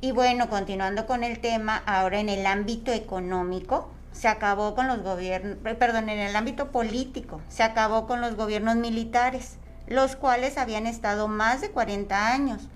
Y 0.00 0.12
bueno, 0.12 0.48
continuando 0.48 1.06
con 1.06 1.24
el 1.24 1.40
tema, 1.40 1.82
ahora 1.86 2.20
en 2.20 2.28
el 2.28 2.46
ámbito 2.46 2.92
económico, 2.92 3.90
se 4.12 4.28
acabó 4.28 4.74
con 4.74 4.88
los 4.88 5.02
gobiernos, 5.02 5.58
eh, 5.64 5.74
perdón, 5.74 6.08
en 6.08 6.18
el 6.18 6.34
ámbito 6.36 6.70
político, 6.70 7.40
se 7.48 7.62
acabó 7.62 8.06
con 8.06 8.20
los 8.20 8.36
gobiernos 8.36 8.76
militares, 8.76 9.58
los 9.86 10.16
cuales 10.16 10.58
habían 10.58 10.86
estado 10.86 11.28
más 11.28 11.60
de 11.60 11.70
40 11.70 12.32
años 12.32 12.68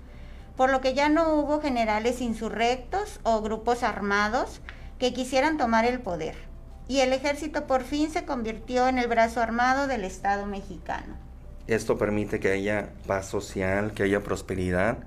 por 0.55 0.69
lo 0.69 0.81
que 0.81 0.93
ya 0.93 1.09
no 1.09 1.35
hubo 1.35 1.61
generales 1.61 2.21
insurrectos 2.21 3.19
o 3.23 3.41
grupos 3.41 3.83
armados 3.83 4.61
que 4.99 5.13
quisieran 5.13 5.57
tomar 5.57 5.85
el 5.85 5.99
poder. 5.99 6.35
Y 6.87 6.99
el 6.99 7.13
ejército 7.13 7.65
por 7.65 7.83
fin 7.83 8.11
se 8.11 8.25
convirtió 8.25 8.87
en 8.87 8.99
el 8.99 9.07
brazo 9.07 9.41
armado 9.41 9.87
del 9.87 10.03
Estado 10.03 10.45
mexicano. 10.45 11.15
Esto 11.65 11.97
permite 11.97 12.39
que 12.39 12.51
haya 12.51 12.89
paz 13.07 13.27
social, 13.27 13.93
que 13.93 14.03
haya 14.03 14.21
prosperidad, 14.21 14.97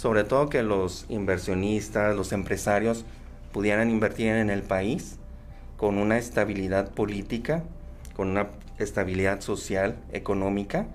sobre 0.00 0.24
todo 0.24 0.48
que 0.48 0.62
los 0.62 1.04
inversionistas, 1.10 2.16
los 2.16 2.32
empresarios 2.32 3.04
pudieran 3.52 3.90
invertir 3.90 4.28
en 4.28 4.48
el 4.48 4.62
país 4.62 5.18
con 5.76 5.98
una 5.98 6.16
estabilidad 6.16 6.92
política, 6.92 7.64
con 8.16 8.28
una 8.28 8.46
estabilidad 8.78 9.42
social, 9.42 9.98
económica, 10.10 10.86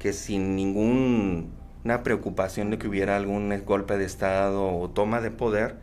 que 0.00 0.12
sin 0.12 0.56
ningún 0.56 1.52
una 1.84 2.02
preocupación 2.02 2.70
de 2.70 2.78
que 2.78 2.88
hubiera 2.88 3.14
algún 3.14 3.56
golpe 3.64 3.96
de 3.96 4.04
Estado 4.04 4.66
o 4.66 4.90
toma 4.90 5.20
de 5.20 5.30
poder, 5.30 5.76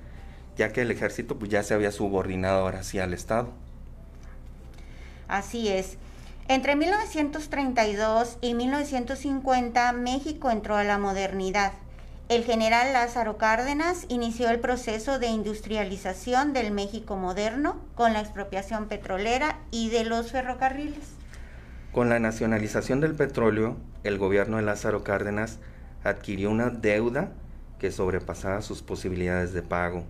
ya 0.57 0.73
que 0.73 0.81
el 0.81 0.91
ejército 0.91 1.39
pues, 1.39 1.49
ya 1.49 1.63
se 1.63 1.73
había 1.73 1.93
subordinado 1.93 2.59
ahora 2.59 2.83
sí 2.83 2.99
al 2.99 3.13
Estado. 3.13 3.47
Así 5.29 5.69
es. 5.69 5.95
Entre 6.49 6.75
1932 6.75 8.39
y 8.41 8.55
1950 8.55 9.93
México 9.93 10.51
entró 10.51 10.75
a 10.75 10.83
la 10.83 10.97
modernidad. 10.97 11.71
El 12.29 12.43
general 12.43 12.91
Lázaro 12.91 13.37
Cárdenas 13.37 14.05
inició 14.09 14.49
el 14.49 14.59
proceso 14.59 15.17
de 15.17 15.27
industrialización 15.27 16.51
del 16.51 16.71
México 16.73 17.15
moderno 17.15 17.77
con 17.95 18.11
la 18.11 18.19
expropiación 18.19 18.89
petrolera 18.89 19.59
y 19.71 19.89
de 19.91 20.03
los 20.03 20.33
ferrocarriles. 20.33 21.13
Con 21.93 22.09
la 22.09 22.19
nacionalización 22.19 22.99
del 22.99 23.15
petróleo, 23.15 23.77
el 24.03 24.17
gobierno 24.17 24.57
de 24.57 24.63
Lázaro 24.63 25.05
Cárdenas 25.05 25.59
adquirió 26.03 26.51
una 26.51 26.69
deuda 26.69 27.31
que 27.79 27.93
sobrepasaba 27.93 28.61
sus 28.61 28.81
posibilidades 28.81 29.53
de 29.53 29.61
pago. 29.61 30.03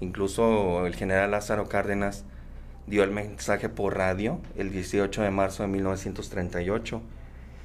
Incluso 0.00 0.86
el 0.86 0.94
general 0.94 1.32
Lázaro 1.32 1.68
Cárdenas 1.68 2.24
dio 2.86 3.04
el 3.04 3.10
mensaje 3.10 3.68
por 3.68 3.98
radio 3.98 4.40
el 4.56 4.72
18 4.72 5.20
de 5.20 5.30
marzo 5.30 5.62
de 5.62 5.68
1938, 5.68 7.02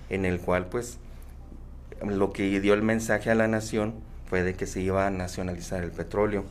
en 0.10 0.26
el 0.26 0.42
cual 0.42 0.66
pues 0.66 1.00
lo 2.10 2.32
que 2.32 2.60
dio 2.60 2.74
el 2.74 2.82
mensaje 2.82 3.30
a 3.32 3.36
la 3.36 3.48
nación 3.48 3.96
fue 4.28 4.44
de 4.44 4.56
que 4.56 4.68
se 4.68 4.82
iba 4.82 5.06
a 5.06 5.12
nacionalizar 5.12 5.84
el 5.84 5.92
petróleo. 5.92 6.46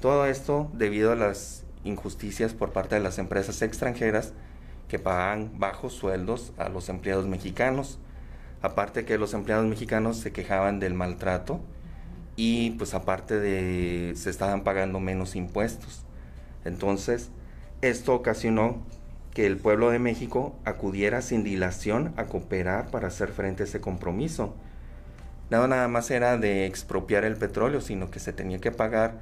Todo 0.00 0.26
esto 0.26 0.70
debido 0.72 1.12
a 1.12 1.16
las 1.16 1.64
injusticias 1.84 2.54
por 2.54 2.72
parte 2.72 2.94
de 2.94 3.00
las 3.00 3.18
empresas 3.18 3.62
extranjeras 3.62 4.32
que 4.88 4.98
pagan 4.98 5.52
bajos 5.58 5.92
sueldos 5.92 6.52
a 6.58 6.68
los 6.68 6.88
empleados 6.88 7.26
mexicanos 7.26 7.98
Aparte 8.62 9.06
que 9.06 9.16
los 9.16 9.32
empleados 9.32 9.66
mexicanos 9.66 10.18
se 10.18 10.32
quejaban 10.32 10.80
del 10.80 10.92
maltrato 10.92 11.60
y 12.36 12.72
pues 12.72 12.92
aparte 12.92 13.40
de 13.40 14.12
se 14.16 14.28
estaban 14.28 14.64
pagando 14.64 15.00
menos 15.00 15.34
impuestos. 15.34 16.04
Entonces, 16.66 17.30
esto 17.80 18.14
ocasionó 18.14 18.82
que 19.32 19.46
el 19.46 19.56
pueblo 19.56 19.90
de 19.90 19.98
México 19.98 20.54
acudiera 20.66 21.22
sin 21.22 21.42
dilación 21.42 22.12
a 22.16 22.26
cooperar 22.26 22.90
para 22.90 23.08
hacer 23.08 23.30
frente 23.30 23.62
a 23.62 23.66
ese 23.66 23.80
compromiso. 23.80 24.54
No 25.50 25.66
nada 25.66 25.88
más 25.88 26.10
era 26.10 26.36
de 26.38 26.66
expropiar 26.66 27.24
el 27.24 27.36
petróleo, 27.36 27.80
sino 27.80 28.10
que 28.10 28.20
se 28.20 28.32
tenía 28.32 28.58
que 28.60 28.70
pagar 28.70 29.14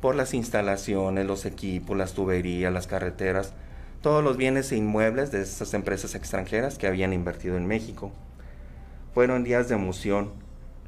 por 0.00 0.14
las 0.14 0.34
instalaciones, 0.34 1.26
los 1.26 1.46
equipos, 1.46 1.96
las 1.96 2.12
tuberías, 2.12 2.72
las 2.72 2.86
carreteras, 2.86 3.54
todos 4.02 4.22
los 4.22 4.36
bienes 4.36 4.72
e 4.72 4.76
inmuebles 4.76 5.30
de 5.30 5.42
esas 5.42 5.74
empresas 5.74 6.14
extranjeras 6.14 6.78
que 6.78 6.86
habían 6.86 7.12
invertido 7.12 7.56
en 7.56 7.66
México. 7.66 8.12
Fueron 9.14 9.44
días 9.44 9.68
de 9.68 9.74
emoción. 9.74 10.32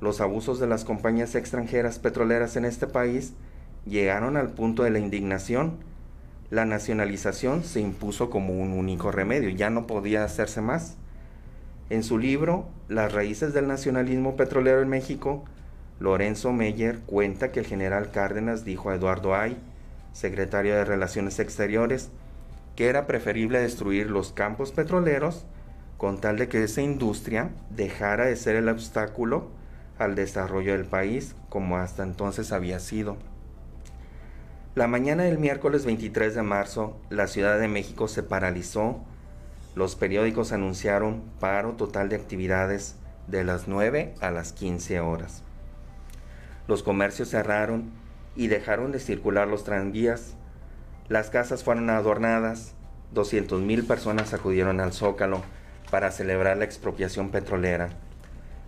Los 0.00 0.20
abusos 0.20 0.58
de 0.60 0.66
las 0.66 0.84
compañías 0.84 1.34
extranjeras 1.34 1.98
petroleras 1.98 2.56
en 2.56 2.64
este 2.64 2.86
país 2.86 3.34
llegaron 3.86 4.36
al 4.36 4.50
punto 4.50 4.82
de 4.82 4.90
la 4.90 4.98
indignación. 4.98 5.78
La 6.50 6.64
nacionalización 6.64 7.64
se 7.64 7.80
impuso 7.80 8.28
como 8.28 8.54
un 8.60 8.72
único 8.72 9.10
remedio, 9.10 9.48
ya 9.50 9.70
no 9.70 9.86
podía 9.86 10.24
hacerse 10.24 10.60
más. 10.60 10.96
En 11.92 12.04
su 12.04 12.16
libro 12.16 12.70
Las 12.88 13.12
raíces 13.12 13.52
del 13.52 13.68
nacionalismo 13.68 14.34
petrolero 14.34 14.80
en 14.80 14.88
México, 14.88 15.44
Lorenzo 16.00 16.50
Meyer 16.50 17.00
cuenta 17.00 17.52
que 17.52 17.60
el 17.60 17.66
general 17.66 18.10
Cárdenas 18.10 18.64
dijo 18.64 18.88
a 18.88 18.94
Eduardo 18.94 19.34
Ay, 19.34 19.58
secretario 20.14 20.74
de 20.74 20.86
Relaciones 20.86 21.38
Exteriores, 21.38 22.08
que 22.76 22.86
era 22.86 23.06
preferible 23.06 23.60
destruir 23.60 24.10
los 24.10 24.32
campos 24.32 24.72
petroleros 24.72 25.44
con 25.98 26.18
tal 26.18 26.38
de 26.38 26.48
que 26.48 26.64
esa 26.64 26.80
industria 26.80 27.50
dejara 27.68 28.24
de 28.24 28.36
ser 28.36 28.56
el 28.56 28.70
obstáculo 28.70 29.48
al 29.98 30.14
desarrollo 30.14 30.72
del 30.72 30.86
país 30.86 31.34
como 31.50 31.76
hasta 31.76 32.04
entonces 32.04 32.52
había 32.52 32.80
sido. 32.80 33.18
La 34.74 34.86
mañana 34.86 35.24
del 35.24 35.36
miércoles 35.36 35.84
23 35.84 36.36
de 36.36 36.42
marzo, 36.42 36.98
la 37.10 37.26
Ciudad 37.26 37.60
de 37.60 37.68
México 37.68 38.08
se 38.08 38.22
paralizó. 38.22 39.04
Los 39.74 39.96
periódicos 39.96 40.52
anunciaron 40.52 41.22
paro 41.40 41.72
total 41.72 42.08
de 42.08 42.16
actividades 42.16 42.96
de 43.26 43.44
las 43.44 43.68
9 43.68 44.14
a 44.20 44.30
las 44.30 44.52
15 44.52 45.00
horas. 45.00 45.42
Los 46.68 46.82
comercios 46.82 47.30
cerraron 47.30 47.90
y 48.36 48.48
dejaron 48.48 48.92
de 48.92 49.00
circular 49.00 49.48
los 49.48 49.64
tranvías. 49.64 50.34
Las 51.08 51.30
casas 51.30 51.64
fueron 51.64 51.88
adornadas. 51.90 52.74
200.000 53.14 53.86
personas 53.86 54.34
acudieron 54.34 54.80
al 54.80 54.92
Zócalo 54.92 55.42
para 55.90 56.10
celebrar 56.10 56.56
la 56.56 56.64
expropiación 56.64 57.30
petrolera. 57.30 57.90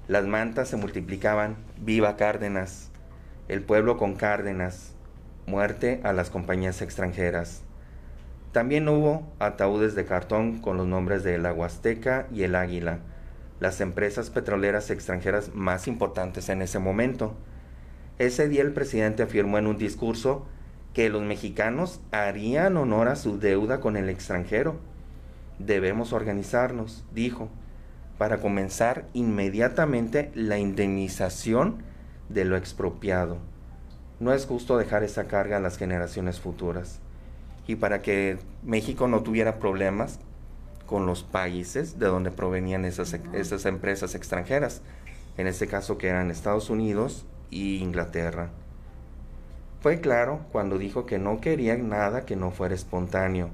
Las 0.08 0.26
mantas 0.26 0.68
se 0.68 0.76
multiplicaban, 0.76 1.56
viva 1.78 2.16
Cárdenas, 2.16 2.90
el 3.48 3.62
pueblo 3.62 3.96
con 3.96 4.14
Cárdenas, 4.14 4.92
muerte 5.46 6.00
a 6.04 6.12
las 6.12 6.30
compañías 6.30 6.82
extranjeras. 6.82 7.63
También 8.54 8.88
hubo 8.88 9.34
ataúdes 9.40 9.96
de 9.96 10.04
cartón 10.04 10.60
con 10.60 10.76
los 10.76 10.86
nombres 10.86 11.24
de 11.24 11.38
la 11.38 11.52
Huasteca 11.52 12.28
y 12.32 12.44
el 12.44 12.54
Águila, 12.54 13.00
las 13.58 13.80
empresas 13.80 14.30
petroleras 14.30 14.90
extranjeras 14.90 15.50
más 15.54 15.88
importantes 15.88 16.48
en 16.48 16.62
ese 16.62 16.78
momento. 16.78 17.34
Ese 18.20 18.48
día 18.48 18.62
el 18.62 18.72
presidente 18.72 19.24
afirmó 19.24 19.58
en 19.58 19.66
un 19.66 19.76
discurso 19.76 20.46
que 20.92 21.10
los 21.10 21.22
mexicanos 21.22 22.00
harían 22.12 22.76
honor 22.76 23.08
a 23.08 23.16
su 23.16 23.40
deuda 23.40 23.80
con 23.80 23.96
el 23.96 24.08
extranjero 24.08 24.78
Debemos 25.58 26.12
organizarnos, 26.12 27.04
dijo, 27.12 27.48
para 28.18 28.38
comenzar 28.38 29.06
inmediatamente 29.12 30.30
la 30.34 30.58
indemnización 30.58 31.82
de 32.28 32.44
lo 32.44 32.56
expropiado. 32.56 33.38
No 34.20 34.32
es 34.32 34.46
justo 34.46 34.78
dejar 34.78 35.02
esa 35.04 35.26
carga 35.26 35.56
a 35.58 35.60
las 35.60 35.76
generaciones 35.76 36.40
futuras. 36.40 37.00
Y 37.66 37.76
para 37.76 38.02
que 38.02 38.38
México 38.62 39.08
no 39.08 39.22
tuviera 39.22 39.58
problemas 39.58 40.20
con 40.86 41.06
los 41.06 41.22
países 41.22 41.98
de 41.98 42.06
donde 42.06 42.30
provenían 42.30 42.84
esas, 42.84 43.18
esas 43.32 43.64
empresas 43.66 44.14
extranjeras, 44.14 44.82
en 45.38 45.46
este 45.46 45.66
caso 45.66 45.98
que 45.98 46.08
eran 46.08 46.30
Estados 46.30 46.70
Unidos 46.70 47.26
y 47.50 47.78
Inglaterra. 47.78 48.50
Fue 49.80 50.00
claro 50.00 50.40
cuando 50.50 50.78
dijo 50.78 51.04
que 51.04 51.18
no 51.18 51.40
quería 51.42 51.76
nada 51.76 52.24
que 52.24 52.36
no 52.36 52.50
fuera 52.50 52.74
espontáneo. 52.74 53.50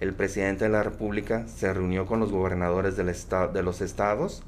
El 0.00 0.12
presidente 0.12 0.64
de 0.64 0.70
la 0.70 0.82
República 0.82 1.46
se 1.46 1.72
reunió 1.72 2.04
con 2.04 2.20
los 2.20 2.30
gobernadores 2.30 2.96
del 2.96 3.14
de 3.54 3.62
los 3.62 3.80
estados 3.80 4.42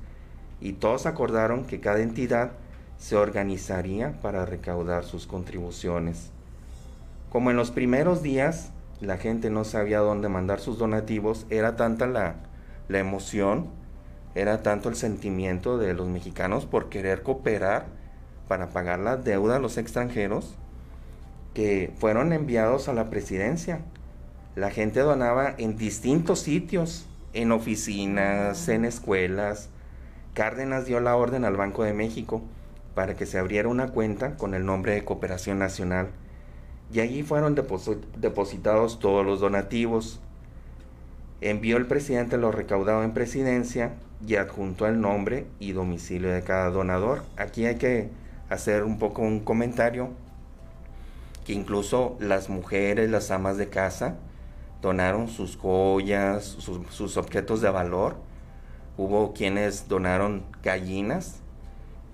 y 0.61 0.75
todos 0.75 1.07
acordaron 1.07 1.65
que 1.65 1.81
cada 1.81 2.01
entidad 2.01 2.53
se 2.99 3.17
organizaría 3.17 4.21
para 4.21 4.45
recaudar 4.45 5.05
sus 5.05 5.27
contribuciones. 5.27 6.31
Como 7.31 7.51
en 7.51 7.57
los 7.57 7.71
primeros 7.71 8.23
días 8.23 8.71
la 9.05 9.19
gente 9.19 9.51
no 9.51 9.65
sabía 9.65 9.99
dónde 10.01 10.29
mandar 10.29 10.61
sus 10.61 10.79
donativos, 10.79 11.47
era 11.51 11.77
tanta 11.77 12.07
la, 12.07 12.37
la 12.89 12.99
emoción, 12.99 13.69
era 14.35 14.63
tanto 14.63 14.89
el 14.89 14.97
sentimiento 14.97 15.79
de 15.79 15.95
los 15.95 16.09
mexicanos 16.09 16.67
por 16.67 16.89
querer 16.89 17.23
cooperar 17.23 17.87
para 18.49 18.71
pagar 18.71 18.99
la 18.99 19.17
deuda 19.17 19.57
a 19.57 19.61
los 19.61 19.79
extranjeros, 19.79 20.57
que 21.55 21.93
fueron 21.99 22.33
enviados 22.33 22.89
a 22.89 22.93
la 22.93 23.11
presidencia. 23.11 23.81
La 24.57 24.71
gente 24.71 25.01
donaba 25.01 25.55
en 25.57 25.77
distintos 25.77 26.41
sitios, 26.41 27.07
en 27.33 27.53
oficinas, 27.53 28.69
en 28.69 28.85
escuelas. 28.85 29.71
Cárdenas 30.35 30.87
dio 30.87 31.01
la 31.01 31.17
orden 31.17 31.45
al 31.45 31.57
Banco 31.57 31.85
de 31.85 31.95
México 31.95 32.43
para 32.95 33.15
que 33.15 33.27
se 33.27 33.39
abriera 33.39 33.69
una 33.69 33.89
cuenta 33.89 34.37
con 34.37 34.55
el 34.55 34.65
nombre 34.65 34.95
de 34.95 35.05
Cooperación 35.05 35.59
Nacional 35.59 36.09
y 36.95 37.01
allí 37.01 37.25
fueron 37.25 37.57
depositados 37.57 39.01
todos 39.01 39.27
los 39.27 39.41
donativos. 39.41 40.21
Envió 41.41 41.77
el 41.77 41.87
presidente 41.87 42.39
lo 42.39 42.53
recaudado 42.53 43.03
en 43.03 43.13
presidencia 43.13 43.95
y 44.25 44.37
adjuntó 44.37 44.87
el 44.87 45.01
nombre 45.01 45.49
y 45.59 45.73
domicilio 45.73 46.31
de 46.33 46.43
cada 46.43 46.71
donador. 46.71 47.25
Aquí 47.37 47.67
hay 47.67 47.79
que 47.79 48.11
hacer 48.49 48.85
un 48.85 49.01
poco 49.01 49.23
un 49.23 49.41
comentario 49.41 50.11
que 51.45 51.53
incluso 51.53 52.17
las 52.21 52.49
mujeres, 52.49 53.11
las 53.11 53.33
amas 53.33 53.57
de 53.57 53.69
casa, 53.69 54.15
donaron 54.81 55.27
sus 55.27 55.57
joyas, 55.57 56.45
sus, 56.45 57.17
objetos 57.17 57.61
de 57.61 57.71
valor. 57.71 58.15
Hubo 58.97 59.35
quienes 59.35 59.89
donaron 59.89 60.45
gallinas. 60.63 61.41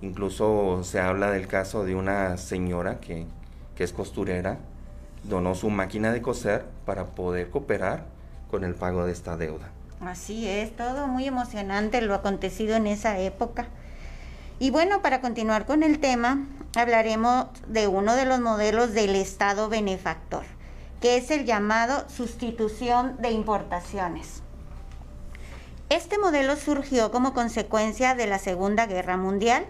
Incluso 0.01 0.83
se 0.85 1.01
habla 1.01 1.31
del 1.31 1.49
caso 1.49 1.85
de 1.85 1.95
una 1.95 2.39
señora 2.39 2.99
que, 2.99 3.27
que 3.75 3.85
es 3.85 3.93
costurera, 3.93 4.59
donó 5.25 5.55
su 5.55 5.71
máquina 5.71 6.13
de 6.13 6.23
coser 6.23 6.65
para 6.87 7.07
poder 7.07 7.51
cooperar 7.51 8.05
con 8.51 8.65
el 8.65 8.75
pago 8.75 9.05
de 9.07 9.13
esta 9.13 9.37
deuda. 9.37 9.71
Así 10.01 10.49
es, 10.49 10.75
todo 10.77 11.07
muy 11.07 11.27
emocionante 11.27 12.01
lo 12.01 12.15
acontecido 12.15 12.75
en 12.77 12.87
esa 12.87 13.19
época. 13.19 13.69
Y 14.59 14.71
bueno, 14.71 15.03
para 15.03 15.21
continuar 15.21 15.67
con 15.67 15.83
el 15.83 16.01
tema, 16.01 16.47
hablaremos 16.75 17.47
de 17.67 17.87
uno 17.87 18.17
de 18.17 18.27
los 18.27 18.41
modelos 18.41 18.93
del 18.93 19.15
Estado 19.15 19.69
benefactor, 19.69 20.45
que 21.01 21.17
es 21.17 21.31
el 21.31 21.45
llamado 21.45 22.09
sustitución 22.09 23.17
de 23.21 23.31
importaciones. 23.31 24.43
Este 25.91 26.19
modelo 26.19 26.57
surgió 26.57 27.11
como 27.11 27.35
consecuencia 27.35 28.15
de 28.15 28.27
la 28.27 28.39
Segunda 28.39 28.87
Guerra 28.87 29.17
Mundial 29.17 29.67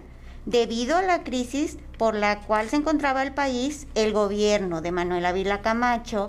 debido 0.50 0.96
a 0.96 1.02
la 1.02 1.22
crisis 1.22 1.78
por 1.96 2.16
la 2.16 2.40
cual 2.40 2.68
se 2.68 2.74
encontraba 2.76 3.22
el 3.22 3.32
país, 3.32 3.86
el 3.94 4.12
gobierno 4.12 4.80
de 4.80 4.90
Manuel 4.90 5.24
Ávila 5.24 5.62
Camacho, 5.62 6.26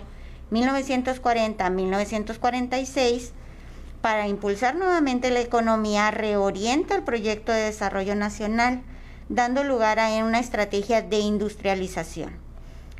1940-1946, 0.52 3.32
para 4.02 4.28
impulsar 4.28 4.76
nuevamente 4.76 5.32
la 5.32 5.40
economía, 5.40 6.12
reorienta 6.12 6.94
el 6.96 7.02
proyecto 7.04 7.52
de 7.52 7.64
desarrollo 7.64 8.14
nacional, 8.16 8.84
dando 9.30 9.64
lugar 9.64 10.00
a 10.00 10.10
una 10.24 10.38
estrategia 10.40 11.02
de 11.02 11.18
industrialización, 11.18 12.34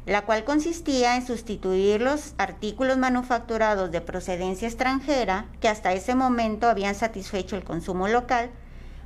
la 0.08 0.24
cual 0.24 0.44
consistía 0.44 1.16
en 1.18 1.28
sustituir 1.28 2.02
los 2.02 2.34
artículos 2.40 2.98
manufacturados 2.98 3.92
de 3.92 4.02
procedencia 4.02 4.68
extranjera, 4.68 5.46
que 5.60 5.68
hasta 5.68 5.94
ese 5.94 6.16
momento 6.16 6.68
habían 6.68 6.96
satisfecho 6.96 7.56
el 7.56 7.64
consumo 7.64 8.08
local, 8.08 8.50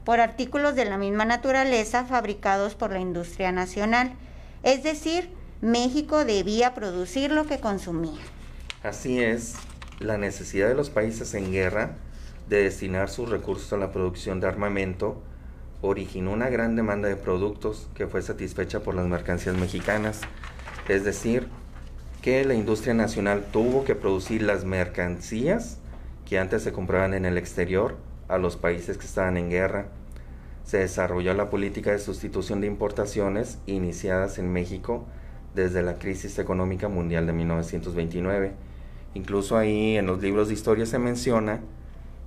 por 0.06 0.20
artículos 0.20 0.76
de 0.76 0.86
la 0.86 0.98
misma 0.98 1.26
naturaleza 1.26 2.06
fabricados 2.06 2.76
por 2.76 2.92
la 2.92 3.00
industria 3.00 3.52
nacional. 3.52 4.14
Es 4.64 4.84
decir, 4.84 5.30
México 5.62 6.24
debía 6.24 6.74
producir 6.74 7.32
lo 7.32 7.46
que 7.46 7.60
consumía. 7.60 8.22
Así 8.84 9.22
es, 9.22 9.56
la 10.00 10.18
necesidad 10.18 10.68
de 10.68 10.76
los 10.76 10.92
países 10.92 11.34
en 11.34 11.52
guerra 11.52 11.98
de 12.48 12.64
destinar 12.64 13.10
sus 13.10 13.30
recursos 13.30 13.74
a 13.74 13.78
la 13.78 13.92
producción 13.92 14.40
de 14.40 14.48
armamento 14.48 15.22
originó 15.82 16.32
una 16.32 16.50
gran 16.50 16.76
demanda 16.76 17.08
de 17.08 17.16
productos 17.16 17.88
que 17.96 18.08
fue 18.08 18.22
satisfecha 18.22 18.82
por 18.82 18.94
las 18.94 19.08
mercancías 19.08 19.56
mexicanas. 19.56 20.22
Es 20.88 21.04
decir, 21.04 21.48
que 22.22 22.46
la 22.46 22.54
industria 22.54 22.94
nacional 22.94 23.46
tuvo 23.52 23.86
que 23.86 23.96
producir 23.96 24.44
las 24.44 24.66
mercancías 24.66 25.80
que 26.26 26.40
antes 26.40 26.64
se 26.64 26.72
compraban 26.72 27.14
en 27.14 27.26
el 27.26 27.38
exterior 27.38 27.98
a 28.28 28.38
los 28.38 28.58
países 28.58 28.98
que 28.98 29.06
estaban 29.06 29.38
en 29.38 29.50
guerra. 29.50 29.88
Se 30.64 30.80
desarrolló 30.80 31.34
la 31.34 31.50
política 31.50 31.92
de 31.92 32.00
sustitución 32.00 32.62
de 32.62 32.68
importaciones 32.68 33.60
iniciadas 33.68 34.40
en 34.40 34.52
México 34.52 35.06
desde 35.54 35.84
la 35.84 36.00
crisis 36.00 36.40
económica 36.40 36.88
mundial 36.88 37.28
de 37.28 37.34
1929. 37.34 38.52
Incluso 39.14 39.58
ahí 39.58 39.96
en 39.98 40.08
los 40.08 40.22
libros 40.22 40.48
de 40.48 40.56
historia 40.56 40.86
se 40.86 41.00
menciona 41.00 41.62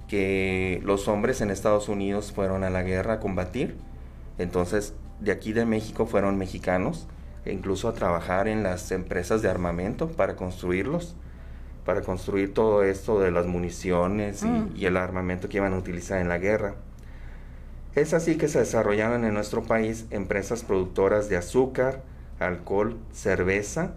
que 0.09 0.81
los 0.85 1.07
hombres 1.07 1.41
en 1.41 1.51
Estados 1.51 1.89
Unidos 1.89 2.33
fueron 2.33 2.65
a 2.65 2.71
la 2.71 2.83
guerra 2.83 3.15
a 3.15 3.21
combatir. 3.21 3.77
Entonces, 4.39 4.95
de 5.21 5.33
aquí 5.33 5.53
de 5.53 5.67
México 5.67 6.07
fueron 6.07 6.39
mexicanos, 6.39 7.07
e 7.45 7.53
incluso 7.53 7.89
a 7.89 7.93
trabajar 7.93 8.49
en 8.49 8.63
las 8.63 8.91
empresas 8.91 9.43
de 9.43 9.51
armamento 9.51 10.09
para 10.09 10.37
construirlos 10.37 11.15
para 11.89 12.03
construir 12.03 12.53
todo 12.53 12.85
esto 12.85 13.19
de 13.19 13.31
las 13.31 13.47
municiones 13.47 14.43
mm. 14.43 14.77
y, 14.77 14.85
el 14.85 14.99
armamento 14.99 15.49
que 15.49 15.57
iban 15.57 15.73
a 15.73 15.79
utilizar 15.79 16.21
en 16.21 16.29
la 16.29 16.37
guerra. 16.37 16.75
Es 17.95 18.13
así 18.13 18.37
que 18.37 18.47
se 18.47 18.59
desarrollaron 18.59 19.25
en 19.25 19.33
nuestro 19.33 19.63
país 19.63 20.05
empresas 20.11 20.65
productoras 20.65 21.31
de 21.31 21.39
azúcar, 21.39 22.03
alcohol, 22.41 22.99
cerveza, 23.11 23.95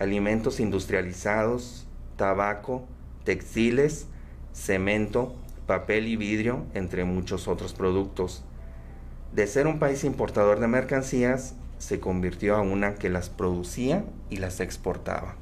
alimentos 0.00 0.58
industrializados, 0.58 1.86
tabaco, 2.16 2.84
textiles, 3.22 4.08
cemento, 4.52 5.32
papel 5.68 6.08
y 6.08 6.16
vidrio, 6.16 6.64
entre 6.74 7.04
muchos 7.04 7.46
otros 7.46 7.74
productos. 7.74 8.42
De 9.32 9.46
ser 9.46 9.68
un 9.68 9.78
país 9.78 10.02
importador 10.02 10.58
de 10.58 10.66
mercancías, 10.66 11.54
se 11.78 12.00
convirtió 12.00 12.56
a 12.56 12.60
una 12.60 12.96
que 12.96 13.08
las 13.08 13.30
producía 13.30 14.04
y 14.30 14.38
las 14.38 14.58
exportaba. 14.58 15.36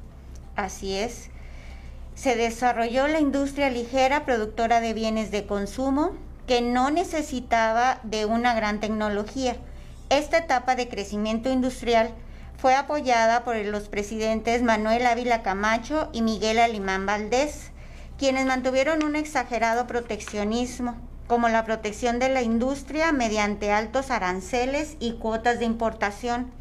Así 0.55 0.93
es 0.93 1.31
se 2.21 2.35
desarrolló 2.35 3.07
la 3.07 3.21
industria 3.21 3.69
ligera 3.69 4.25
productora 4.25 4.81
de 4.81 4.93
bienes 4.93 5.31
de 5.31 5.45
consumo 5.45 6.11
que 6.47 6.59
no 6.59 6.91
necesitaba 6.91 8.01
de 8.03 8.25
una 8.25 8.53
gran 8.53 8.81
tecnología. 8.81 9.55
Esta 10.09 10.39
etapa 10.39 10.75
de 10.75 10.89
crecimiento 10.89 11.49
industrial 11.49 12.13
fue 12.57 12.75
apoyada 12.75 13.45
por 13.45 13.55
los 13.55 13.87
presidentes 13.87 14.63
Manuel 14.63 15.05
Ávila 15.05 15.43
Camacho 15.43 16.09
y 16.11 16.21
Miguel 16.21 16.59
Alimán 16.59 17.05
Valdés, 17.05 17.71
quienes 18.17 18.45
mantuvieron 18.45 19.05
un 19.05 19.15
exagerado 19.15 19.87
proteccionismo, 19.87 20.97
como 21.27 21.47
la 21.47 21.63
protección 21.63 22.19
de 22.19 22.27
la 22.27 22.41
industria 22.41 23.13
mediante 23.13 23.71
altos 23.71 24.11
aranceles 24.11 24.97
y 24.99 25.13
cuotas 25.13 25.59
de 25.59 25.65
importación, 25.65 26.51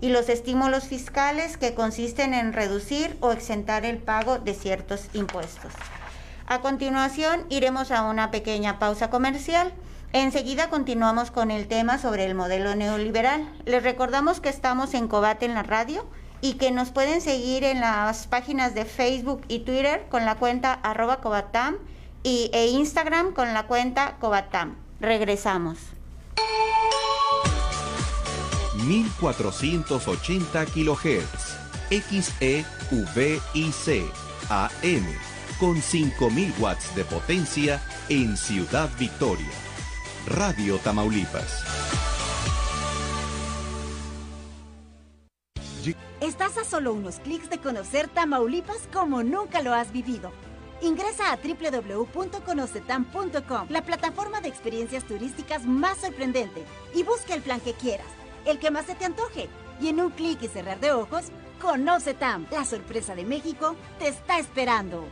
y 0.00 0.08
los 0.08 0.28
estímulos 0.28 0.84
fiscales 0.84 1.56
que 1.56 1.74
consisten 1.74 2.34
en 2.34 2.52
reducir 2.52 3.16
o 3.20 3.32
exentar 3.32 3.84
el 3.84 3.98
pago 3.98 4.38
de 4.38 4.54
ciertos 4.54 5.08
impuestos. 5.12 5.72
A 6.46 6.60
continuación 6.60 7.44
iremos 7.48 7.90
a 7.90 8.02
una 8.02 8.30
pequeña 8.30 8.78
pausa 8.78 9.10
comercial. 9.10 9.72
Enseguida 10.12 10.68
continuamos 10.68 11.30
con 11.30 11.50
el 11.50 11.68
tema 11.68 11.98
sobre 11.98 12.24
el 12.24 12.34
modelo 12.34 12.74
neoliberal. 12.74 13.48
Les 13.66 13.82
recordamos 13.82 14.40
que 14.40 14.48
estamos 14.48 14.94
en 14.94 15.06
Cobate 15.06 15.46
en 15.46 15.54
la 15.54 15.62
radio 15.62 16.04
y 16.40 16.54
que 16.54 16.70
nos 16.72 16.90
pueden 16.90 17.20
seguir 17.20 17.62
en 17.64 17.80
las 17.80 18.26
páginas 18.26 18.74
de 18.74 18.84
Facebook 18.84 19.42
y 19.46 19.60
Twitter 19.60 20.06
con 20.10 20.24
la 20.24 20.36
cuenta 20.36 20.72
arroba 20.72 21.20
Cobatam 21.20 21.76
y, 22.22 22.50
e 22.52 22.68
Instagram 22.68 23.32
con 23.32 23.54
la 23.54 23.66
cuenta 23.66 24.16
Cobatam. 24.18 24.74
Regresamos. 25.00 25.78
1480 28.86 30.66
kHz, 30.66 31.56
XEVIC, 31.90 32.64
AM, 34.48 35.06
con 35.58 35.80
5000 35.80 36.54
watts 36.58 36.94
de 36.94 37.04
potencia 37.04 37.82
en 38.08 38.36
Ciudad 38.36 38.88
Victoria. 38.98 39.50
Radio 40.26 40.78
Tamaulipas. 40.78 41.64
Estás 46.20 46.58
a 46.58 46.64
solo 46.64 46.92
unos 46.92 47.20
clics 47.20 47.48
de 47.48 47.58
conocer 47.58 48.08
Tamaulipas 48.08 48.86
como 48.92 49.22
nunca 49.22 49.62
lo 49.62 49.72
has 49.72 49.90
vivido. 49.90 50.30
Ingresa 50.82 51.32
a 51.32 51.36
www.conocetam.com, 51.36 53.68
la 53.70 53.82
plataforma 53.82 54.40
de 54.40 54.48
experiencias 54.48 55.04
turísticas 55.04 55.66
más 55.66 55.98
sorprendente, 55.98 56.64
y 56.94 57.02
busca 57.02 57.34
el 57.34 57.42
plan 57.42 57.60
que 57.60 57.74
quieras, 57.74 58.06
el 58.44 58.58
que 58.58 58.70
más 58.70 58.86
se 58.86 58.94
te 58.94 59.04
antoje. 59.04 59.48
Y 59.80 59.88
en 59.88 60.00
un 60.00 60.10
clic 60.10 60.42
y 60.42 60.48
cerrar 60.48 60.80
de 60.80 60.92
ojos, 60.92 61.26
Conoce 61.60 62.14
Tam, 62.14 62.46
la 62.50 62.64
sorpresa 62.64 63.14
de 63.14 63.24
México 63.24 63.76
te 63.98 64.08
está 64.08 64.38
esperando. 64.38 65.06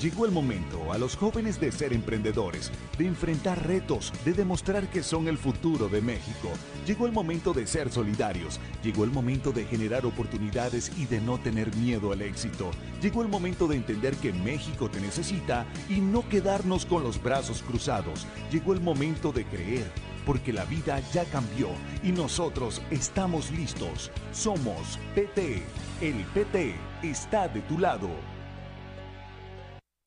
Llegó 0.00 0.24
el 0.24 0.32
momento 0.32 0.94
a 0.94 0.98
los 0.98 1.14
jóvenes 1.14 1.60
de 1.60 1.70
ser 1.70 1.92
emprendedores, 1.92 2.72
de 2.96 3.06
enfrentar 3.06 3.66
retos, 3.66 4.14
de 4.24 4.32
demostrar 4.32 4.88
que 4.88 5.02
son 5.02 5.28
el 5.28 5.36
futuro 5.36 5.90
de 5.90 6.00
México. 6.00 6.48
Llegó 6.86 7.04
el 7.04 7.12
momento 7.12 7.52
de 7.52 7.66
ser 7.66 7.92
solidarios, 7.92 8.58
llegó 8.82 9.04
el 9.04 9.10
momento 9.10 9.52
de 9.52 9.66
generar 9.66 10.06
oportunidades 10.06 10.90
y 10.96 11.04
de 11.04 11.20
no 11.20 11.38
tener 11.38 11.76
miedo 11.76 12.12
al 12.12 12.22
éxito. 12.22 12.70
Llegó 13.02 13.20
el 13.20 13.28
momento 13.28 13.68
de 13.68 13.76
entender 13.76 14.16
que 14.16 14.32
México 14.32 14.88
te 14.88 15.02
necesita 15.02 15.66
y 15.90 16.00
no 16.00 16.26
quedarnos 16.26 16.86
con 16.86 17.02
los 17.02 17.22
brazos 17.22 17.62
cruzados. 17.62 18.26
Llegó 18.50 18.72
el 18.72 18.80
momento 18.80 19.32
de 19.32 19.44
creer, 19.44 19.92
porque 20.30 20.52
la 20.52 20.64
vida 20.64 21.00
ya 21.12 21.24
cambió 21.24 21.66
y 22.04 22.12
nosotros 22.12 22.80
estamos 22.92 23.50
listos. 23.50 24.12
Somos 24.30 24.96
PT. 25.12 25.60
El 26.00 26.24
PT 26.32 26.76
está 27.02 27.48
de 27.48 27.60
tu 27.62 27.80
lado. 27.80 28.08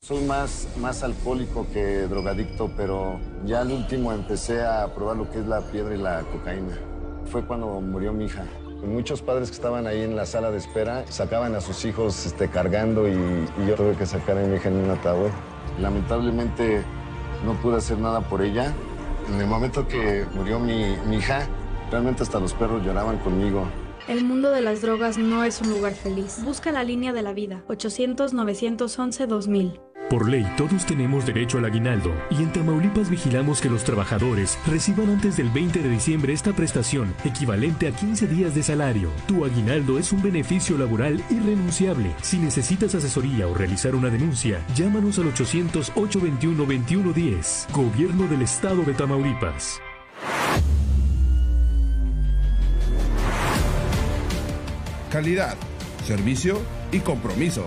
Soy 0.00 0.24
más, 0.24 0.66
más 0.80 1.02
alcohólico 1.02 1.66
que 1.74 2.06
drogadicto, 2.08 2.70
pero 2.74 3.20
ya 3.44 3.60
al 3.60 3.70
último 3.70 4.14
empecé 4.14 4.64
a 4.64 4.94
probar 4.94 5.18
lo 5.18 5.30
que 5.30 5.40
es 5.40 5.46
la 5.46 5.60
piedra 5.60 5.94
y 5.94 5.98
la 5.98 6.22
cocaína. 6.22 6.78
Fue 7.26 7.44
cuando 7.44 7.78
murió 7.82 8.14
mi 8.14 8.24
hija. 8.24 8.46
Muchos 8.82 9.20
padres 9.20 9.50
que 9.50 9.56
estaban 9.56 9.86
ahí 9.86 10.00
en 10.00 10.16
la 10.16 10.24
sala 10.24 10.50
de 10.50 10.56
espera 10.56 11.04
sacaban 11.10 11.54
a 11.54 11.60
sus 11.60 11.84
hijos 11.84 12.24
este, 12.24 12.48
cargando 12.48 13.06
y, 13.06 13.12
y 13.12 13.66
yo 13.68 13.74
tuve 13.74 13.94
que 13.94 14.06
sacar 14.06 14.38
a 14.38 14.40
mi 14.40 14.56
hija 14.56 14.70
en 14.70 14.76
un 14.76 14.90
ataúd. 14.90 15.28
Lamentablemente 15.78 16.82
no 17.44 17.52
pude 17.60 17.76
hacer 17.76 17.98
nada 17.98 18.22
por 18.22 18.40
ella. 18.40 18.72
En 19.28 19.40
el 19.40 19.46
momento 19.46 19.86
que 19.86 20.26
murió 20.34 20.58
mi, 20.58 20.94
hija, 21.16 21.46
realmente 21.90 22.22
hasta 22.22 22.40
los 22.40 22.54
perros 22.54 22.84
lloraban 22.84 23.18
conmigo. 23.18 23.66
El 24.06 24.24
mundo 24.24 24.50
de 24.50 24.60
las 24.60 24.82
drogas 24.82 25.16
no 25.16 25.44
es 25.44 25.62
un 25.62 25.70
lugar 25.70 25.94
feliz. 25.94 26.40
Busca 26.44 26.72
la 26.72 26.84
línea 26.84 27.12
de 27.12 27.22
la 27.22 27.32
vida. 27.32 27.62
800-911-2000. 27.68 29.80
Por 30.10 30.28
ley, 30.28 30.44
todos 30.58 30.84
tenemos 30.84 31.24
derecho 31.24 31.56
al 31.58 31.64
aguinaldo 31.64 32.12
y 32.30 32.42
en 32.42 32.52
Tamaulipas 32.52 33.08
vigilamos 33.08 33.62
que 33.62 33.70
los 33.70 33.84
trabajadores 33.84 34.58
reciban 34.66 35.08
antes 35.08 35.38
del 35.38 35.48
20 35.48 35.80
de 35.80 35.88
diciembre 35.88 36.34
esta 36.34 36.52
prestación, 36.52 37.14
equivalente 37.24 37.88
a 37.88 37.90
15 37.90 38.26
días 38.26 38.54
de 38.54 38.62
salario. 38.62 39.10
Tu 39.26 39.46
aguinaldo 39.46 39.98
es 39.98 40.12
un 40.12 40.22
beneficio 40.22 40.76
laboral 40.76 41.24
irrenunciable. 41.30 42.10
Si 42.20 42.36
necesitas 42.38 42.94
asesoría 42.94 43.48
o 43.48 43.54
realizar 43.54 43.94
una 43.94 44.10
denuncia, 44.10 44.60
llámanos 44.74 45.18
al 45.18 45.32
800-821-2110. 45.32 47.72
Gobierno 47.72 48.28
del 48.28 48.42
Estado 48.42 48.82
de 48.82 48.92
Tamaulipas. 48.92 49.80
Calidad, 55.10 55.56
servicio 56.04 56.60
y 56.92 56.98
compromiso. 56.98 57.64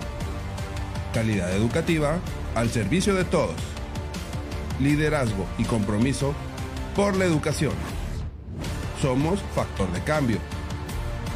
Calidad 1.12 1.52
educativa 1.52 2.18
al 2.54 2.70
servicio 2.70 3.14
de 3.14 3.24
todos. 3.24 3.56
Liderazgo 4.80 5.46
y 5.56 5.64
compromiso 5.64 6.34
por 6.94 7.16
la 7.16 7.24
educación. 7.24 7.72
Somos 9.00 9.40
Factor 9.54 9.90
de 9.92 10.02
Cambio. 10.02 10.38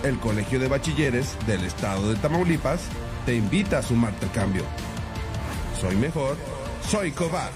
El 0.02 0.18
Colegio 0.18 0.58
de 0.58 0.68
Bachilleres 0.68 1.36
del 1.46 1.64
Estado 1.64 2.12
de 2.12 2.16
Tamaulipas 2.16 2.80
te 3.24 3.34
invita 3.34 3.78
a 3.78 3.82
sumarte 3.82 4.26
al 4.26 4.32
cambio. 4.32 4.64
Soy 5.80 5.96
mejor, 5.96 6.36
soy 6.88 7.12
Cobar. 7.12 7.50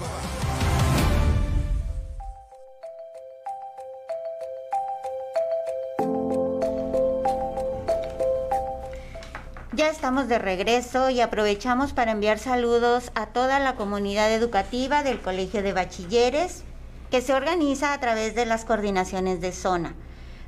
Ya 9.77 9.89
estamos 9.89 10.27
de 10.27 10.39
regreso 10.39 11.11
y 11.11 11.21
aprovechamos 11.21 11.93
para 11.93 12.09
enviar 12.09 12.39
saludos 12.39 13.11
a 13.13 13.27
toda 13.27 13.59
la 13.59 13.75
comunidad 13.75 14.33
educativa 14.33 15.03
del 15.03 15.21
Colegio 15.21 15.61
de 15.61 15.71
Bachilleres 15.71 16.63
que 17.11 17.21
se 17.21 17.35
organiza 17.35 17.93
a 17.93 17.99
través 17.99 18.33
de 18.33 18.47
las 18.47 18.65
coordinaciones 18.65 19.39
de 19.39 19.51
zona. 19.51 19.93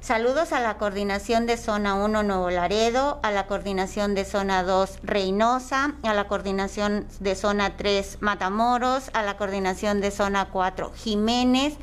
Saludos 0.01 0.51
a 0.51 0.59
la 0.59 0.79
coordinación 0.79 1.45
de 1.45 1.57
zona 1.57 1.93
1 1.93 2.23
Nuevo 2.23 2.49
Laredo, 2.49 3.19
a 3.21 3.29
la 3.29 3.45
coordinación 3.45 4.15
de 4.15 4.25
zona 4.25 4.63
2 4.63 5.01
Reynosa, 5.03 5.93
a 6.01 6.13
la 6.15 6.27
coordinación 6.27 7.05
de 7.19 7.35
zona 7.35 7.77
3 7.77 8.17
Matamoros, 8.21 9.11
a 9.13 9.21
la 9.21 9.37
coordinación 9.37 10.01
de 10.01 10.09
zona 10.09 10.45
4 10.45 10.91
Jiménez, 10.95 11.75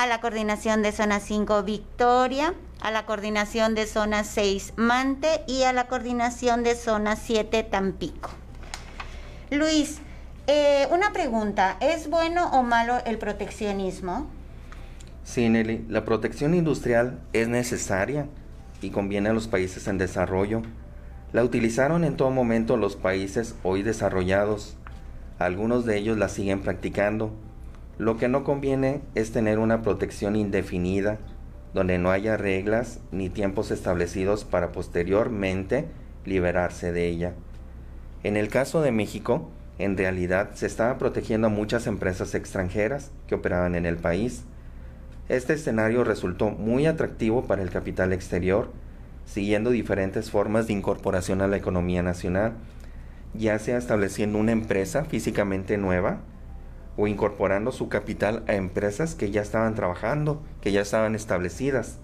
a 0.00 0.06
la 0.06 0.22
coordinación 0.22 0.80
de 0.80 0.92
zona 0.92 1.20
5 1.20 1.62
Victoria, 1.62 2.54
a 2.80 2.90
la 2.90 3.04
coordinación 3.04 3.74
de 3.74 3.84
zona 3.84 4.24
6 4.24 4.72
Mante 4.76 5.42
y 5.46 5.64
a 5.64 5.74
la 5.74 5.88
coordinación 5.88 6.62
de 6.62 6.74
zona 6.74 7.16
7 7.16 7.64
Tampico. 7.64 8.30
Luis, 9.50 9.98
eh, 10.46 10.88
una 10.90 11.12
pregunta, 11.12 11.76
¿es 11.80 12.08
bueno 12.08 12.48
o 12.52 12.62
malo 12.62 12.94
el 13.04 13.18
proteccionismo? 13.18 14.26
Sí, 15.22 15.50
Nelly, 15.50 15.84
la 15.90 16.06
protección 16.06 16.54
industrial 16.54 17.20
es 17.34 17.48
necesaria 17.48 18.26
y 18.80 18.88
conviene 18.88 19.28
a 19.28 19.34
los 19.34 19.48
países 19.48 19.86
en 19.86 19.98
desarrollo. 19.98 20.62
La 21.34 21.44
utilizaron 21.44 22.04
en 22.04 22.16
todo 22.16 22.30
momento 22.30 22.78
los 22.78 22.96
países 22.96 23.54
hoy 23.64 23.82
desarrollados. 23.82 24.78
Algunos 25.38 25.84
de 25.84 25.98
ellos 25.98 26.16
la 26.16 26.30
siguen 26.30 26.62
practicando. 26.62 27.32
Lo 28.00 28.16
que 28.16 28.28
no 28.28 28.44
conviene 28.44 29.02
es 29.14 29.30
tener 29.30 29.58
una 29.58 29.82
protección 29.82 30.34
indefinida 30.34 31.18
donde 31.74 31.98
no 31.98 32.10
haya 32.10 32.38
reglas 32.38 32.98
ni 33.12 33.28
tiempos 33.28 33.70
establecidos 33.70 34.46
para 34.46 34.72
posteriormente 34.72 35.84
liberarse 36.24 36.92
de 36.92 37.08
ella. 37.08 37.34
En 38.22 38.38
el 38.38 38.48
caso 38.48 38.80
de 38.80 38.90
México, 38.90 39.50
en 39.76 39.98
realidad 39.98 40.52
se 40.54 40.64
estaba 40.64 40.96
protegiendo 40.96 41.48
a 41.48 41.50
muchas 41.50 41.86
empresas 41.86 42.34
extranjeras 42.34 43.10
que 43.26 43.34
operaban 43.34 43.74
en 43.74 43.84
el 43.84 43.98
país. 43.98 44.44
Este 45.28 45.52
escenario 45.52 46.02
resultó 46.02 46.48
muy 46.48 46.86
atractivo 46.86 47.44
para 47.44 47.60
el 47.60 47.68
capital 47.68 48.14
exterior, 48.14 48.70
siguiendo 49.26 49.68
diferentes 49.68 50.30
formas 50.30 50.66
de 50.68 50.72
incorporación 50.72 51.42
a 51.42 51.48
la 51.48 51.58
economía 51.58 52.02
nacional, 52.02 52.54
ya 53.34 53.58
sea 53.58 53.76
estableciendo 53.76 54.38
una 54.38 54.52
empresa 54.52 55.04
físicamente 55.04 55.76
nueva, 55.76 56.22
o 57.00 57.06
incorporando 57.06 57.72
su 57.72 57.88
capital 57.88 58.44
a 58.46 58.54
empresas 58.56 59.14
que 59.14 59.30
ya 59.30 59.40
estaban 59.40 59.74
trabajando, 59.74 60.42
que 60.60 60.70
ya 60.70 60.82
estaban 60.82 61.14
establecidas, 61.14 61.96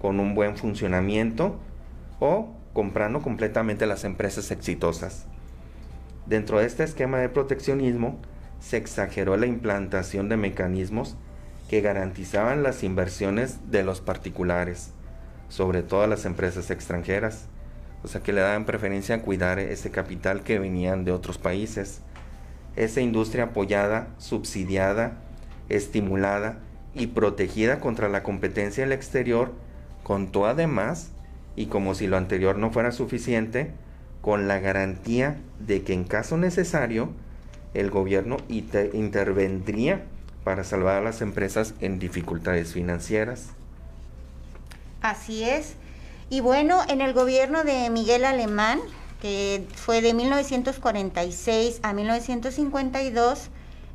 con 0.00 0.18
un 0.18 0.34
buen 0.34 0.56
funcionamiento 0.56 1.60
o 2.18 2.52
comprando 2.72 3.22
completamente 3.22 3.86
las 3.86 4.02
empresas 4.02 4.50
exitosas. 4.50 5.26
Dentro 6.26 6.58
de 6.58 6.66
este 6.66 6.82
esquema 6.82 7.18
de 7.18 7.28
proteccionismo, 7.28 8.18
se 8.58 8.78
exageró 8.78 9.36
la 9.36 9.46
implantación 9.46 10.28
de 10.28 10.36
mecanismos 10.36 11.16
que 11.68 11.80
garantizaban 11.80 12.64
las 12.64 12.82
inversiones 12.82 13.70
de 13.70 13.84
los 13.84 14.00
particulares, 14.00 14.90
sobre 15.50 15.84
todo 15.84 16.08
las 16.08 16.24
empresas 16.24 16.68
extranjeras, 16.72 17.46
o 18.02 18.08
sea 18.08 18.22
que 18.22 18.32
le 18.32 18.40
daban 18.40 18.64
preferencia 18.64 19.14
a 19.14 19.22
cuidar 19.22 19.60
ese 19.60 19.92
capital 19.92 20.42
que 20.42 20.58
venían 20.58 21.04
de 21.04 21.12
otros 21.12 21.38
países 21.38 22.02
esa 22.76 23.00
industria 23.00 23.44
apoyada, 23.44 24.08
subsidiada, 24.18 25.18
estimulada 25.68 26.58
y 26.94 27.08
protegida 27.08 27.80
contra 27.80 28.08
la 28.08 28.22
competencia 28.22 28.84
del 28.84 28.92
exterior, 28.92 29.52
contó 30.02 30.46
además, 30.46 31.10
y 31.56 31.66
como 31.66 31.94
si 31.94 32.06
lo 32.06 32.16
anterior 32.16 32.58
no 32.58 32.70
fuera 32.70 32.92
suficiente, 32.92 33.70
con 34.20 34.48
la 34.48 34.58
garantía 34.60 35.36
de 35.58 35.82
que 35.82 35.92
en 35.92 36.04
caso 36.04 36.36
necesario 36.36 37.10
el 37.74 37.90
gobierno 37.90 38.36
intervendría 38.48 40.04
para 40.44 40.64
salvar 40.64 40.96
a 40.96 41.02
las 41.02 41.22
empresas 41.22 41.74
en 41.80 41.98
dificultades 41.98 42.72
financieras. 42.72 43.48
Así 45.00 45.44
es. 45.44 45.74
Y 46.30 46.40
bueno, 46.40 46.80
en 46.88 47.00
el 47.00 47.12
gobierno 47.12 47.64
de 47.64 47.90
Miguel 47.90 48.24
Alemán, 48.24 48.80
que 49.22 49.68
fue 49.76 50.00
de 50.00 50.14
1946 50.14 51.78
a 51.84 51.92
1952, 51.92 53.50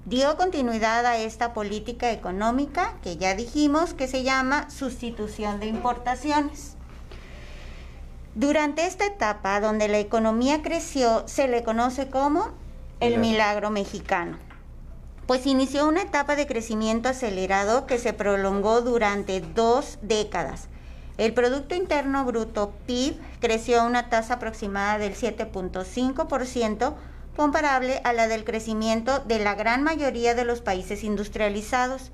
dio 0.06 0.38
continuidad 0.38 1.06
a 1.06 1.18
esta 1.18 1.54
política 1.54 2.14
económica 2.14 2.94
que 3.04 3.18
ya 3.18 3.36
dijimos 3.36 3.94
que 3.94 4.08
se 4.08 4.24
llama 4.24 4.70
sustitución 4.70 5.60
de 5.60 5.66
importaciones. 5.66 6.78
Durante 8.36 8.86
esta 8.86 9.06
etapa 9.06 9.60
donde 9.60 9.90
la 9.90 10.00
economía 10.00 10.62
creció 10.62 11.28
se 11.28 11.50
le 11.50 11.62
conoce 11.62 12.10
como 12.10 12.52
el 13.02 13.18
milagro 13.18 13.70
mexicano, 13.70 14.38
pues 15.26 15.46
inició 15.46 15.90
una 15.90 16.04
etapa 16.04 16.38
de 16.38 16.48
crecimiento 16.48 17.10
acelerado 17.10 17.86
que 17.86 17.98
se 17.98 18.14
prolongó 18.14 18.80
durante 18.80 19.42
dos 19.42 20.00
décadas 20.02 20.70
El 21.18 21.34
Producto 21.34 21.74
Interno 21.74 22.26
Bruto 22.26 22.74
PIB 22.86 23.18
creció 23.40 23.82
a 23.82 23.86
una 23.86 24.10
tasa 24.10 24.36
aproximada 24.36 25.00
del 25.00 25.16
7.5%, 25.16 26.94
comparable 27.36 28.02
a 28.04 28.14
la 28.14 28.28
del 28.28 28.44
crecimiento 28.44 29.20
de 29.20 29.40
la 29.40 29.56
gran 29.56 29.84
mayoría 29.84 30.36
de 30.36 30.46
los 30.46 30.62
países 30.62 31.04
industrializados, 31.04 32.12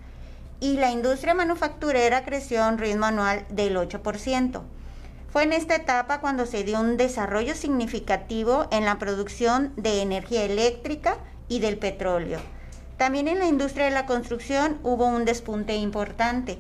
y 0.62 0.78
la 0.78 0.92
industria 0.92 1.34
manufacturera 1.34 2.24
creció 2.24 2.64
a 2.64 2.70
un 2.70 2.78
ritmo 2.78 3.06
anual 3.06 3.46
del 3.50 3.76
8%. 3.76 4.62
Fue 5.30 5.44
en 5.44 5.52
esta 5.52 5.76
etapa 5.76 6.22
cuando 6.22 6.46
se 6.46 6.64
dio 6.64 6.80
un 6.80 6.96
desarrollo 6.96 7.56
significativo 7.56 8.68
en 8.72 8.86
la 8.86 9.00
producción 9.00 9.74
de 9.76 10.02
energía 10.02 10.44
eléctrica 10.44 11.18
y 11.50 11.60
del 11.60 11.78
petróleo. 11.78 12.40
También 12.98 13.28
en 13.28 13.40
la 13.40 13.48
industria 13.48 13.86
de 13.86 13.92
la 13.92 14.06
construcción 14.06 14.80
hubo 14.84 15.08
un 15.08 15.26
despunte 15.26 15.76
importante. 15.76 16.60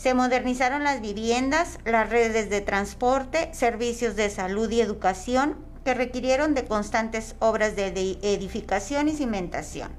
Se 0.00 0.14
modernizaron 0.14 0.84
las 0.84 1.00
viviendas, 1.00 1.80
las 1.84 2.08
redes 2.08 2.50
de 2.50 2.60
transporte, 2.60 3.52
servicios 3.52 4.14
de 4.14 4.30
salud 4.30 4.70
y 4.70 4.80
educación 4.80 5.56
que 5.84 5.92
requirieron 5.92 6.54
de 6.54 6.64
constantes 6.64 7.34
obras 7.40 7.74
de 7.74 7.88
edificación 8.22 9.08
y 9.08 9.12
cimentación. 9.16 9.90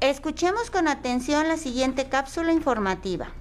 Escuchemos 0.00 0.70
con 0.70 0.86
atención 0.86 1.48
la 1.48 1.56
siguiente 1.56 2.08
cápsula 2.08 2.52
informativa. 2.52 3.32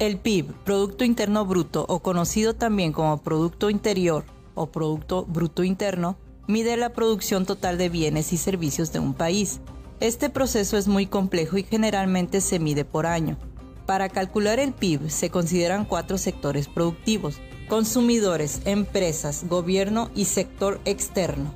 El 0.00 0.18
PIB, 0.18 0.52
Producto 0.64 1.04
Interno 1.04 1.46
Bruto, 1.46 1.86
o 1.88 2.00
conocido 2.00 2.54
también 2.56 2.92
como 2.92 3.22
Producto 3.22 3.70
Interior 3.70 4.24
o 4.56 4.66
Producto 4.66 5.24
Bruto 5.26 5.62
Interno, 5.62 6.16
mide 6.46 6.76
la 6.76 6.90
producción 6.90 7.46
total 7.46 7.78
de 7.78 7.88
bienes 7.88 8.32
y 8.32 8.36
servicios 8.36 8.92
de 8.92 9.00
un 9.00 9.14
país. 9.14 9.60
Este 10.00 10.30
proceso 10.30 10.76
es 10.76 10.88
muy 10.88 11.06
complejo 11.06 11.56
y 11.56 11.64
generalmente 11.64 12.40
se 12.40 12.58
mide 12.58 12.84
por 12.84 13.06
año. 13.06 13.38
Para 13.86 14.08
calcular 14.08 14.58
el 14.58 14.72
PIB 14.72 15.10
se 15.10 15.30
consideran 15.30 15.84
cuatro 15.84 16.18
sectores 16.18 16.68
productivos, 16.68 17.38
consumidores, 17.68 18.60
empresas, 18.64 19.44
gobierno 19.48 20.10
y 20.14 20.26
sector 20.26 20.80
externo. 20.84 21.54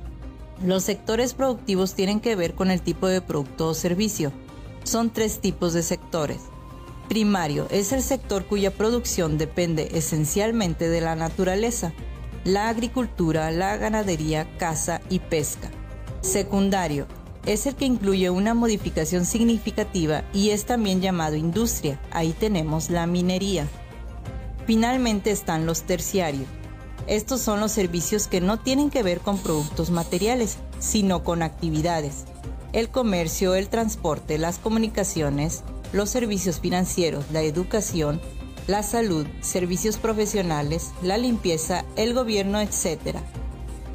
Los 0.63 0.83
sectores 0.83 1.33
productivos 1.33 1.93
tienen 1.95 2.19
que 2.19 2.35
ver 2.35 2.53
con 2.53 2.71
el 2.71 2.81
tipo 2.81 3.07
de 3.07 3.21
producto 3.21 3.69
o 3.69 3.73
servicio. 3.73 4.31
Son 4.83 5.09
tres 5.09 5.39
tipos 5.39 5.73
de 5.73 5.83
sectores. 5.83 6.39
Primario 7.09 7.67
es 7.71 7.91
el 7.91 8.01
sector 8.01 8.45
cuya 8.45 8.71
producción 8.71 9.37
depende 9.37 9.89
esencialmente 9.93 10.87
de 10.87 11.01
la 11.01 11.15
naturaleza 11.15 11.93
la 12.43 12.69
agricultura, 12.69 13.51
la 13.51 13.77
ganadería, 13.77 14.47
caza 14.57 15.01
y 15.09 15.19
pesca. 15.19 15.69
Secundario 16.21 17.07
es 17.45 17.65
el 17.65 17.75
que 17.75 17.85
incluye 17.85 18.29
una 18.29 18.53
modificación 18.53 19.25
significativa 19.25 20.23
y 20.33 20.51
es 20.51 20.65
también 20.65 21.01
llamado 21.01 21.35
industria. 21.35 21.99
Ahí 22.11 22.33
tenemos 22.33 22.89
la 22.89 23.07
minería. 23.07 23.67
Finalmente 24.65 25.31
están 25.31 25.65
los 25.65 25.83
terciarios. 25.83 26.47
Estos 27.07 27.41
son 27.41 27.59
los 27.59 27.71
servicios 27.71 28.27
que 28.27 28.41
no 28.41 28.59
tienen 28.59 28.91
que 28.91 29.01
ver 29.01 29.19
con 29.19 29.39
productos 29.39 29.89
materiales, 29.89 30.57
sino 30.79 31.23
con 31.23 31.41
actividades. 31.41 32.25
El 32.73 32.89
comercio, 32.89 33.55
el 33.55 33.69
transporte, 33.69 34.37
las 34.37 34.59
comunicaciones, 34.59 35.63
los 35.93 36.09
servicios 36.09 36.59
financieros, 36.59 37.25
la 37.31 37.41
educación, 37.41 38.21
la 38.67 38.83
salud, 38.83 39.25
servicios 39.41 39.97
profesionales, 39.97 40.91
la 41.01 41.17
limpieza, 41.17 41.83
el 41.95 42.13
gobierno, 42.13 42.59
etc. 42.59 43.17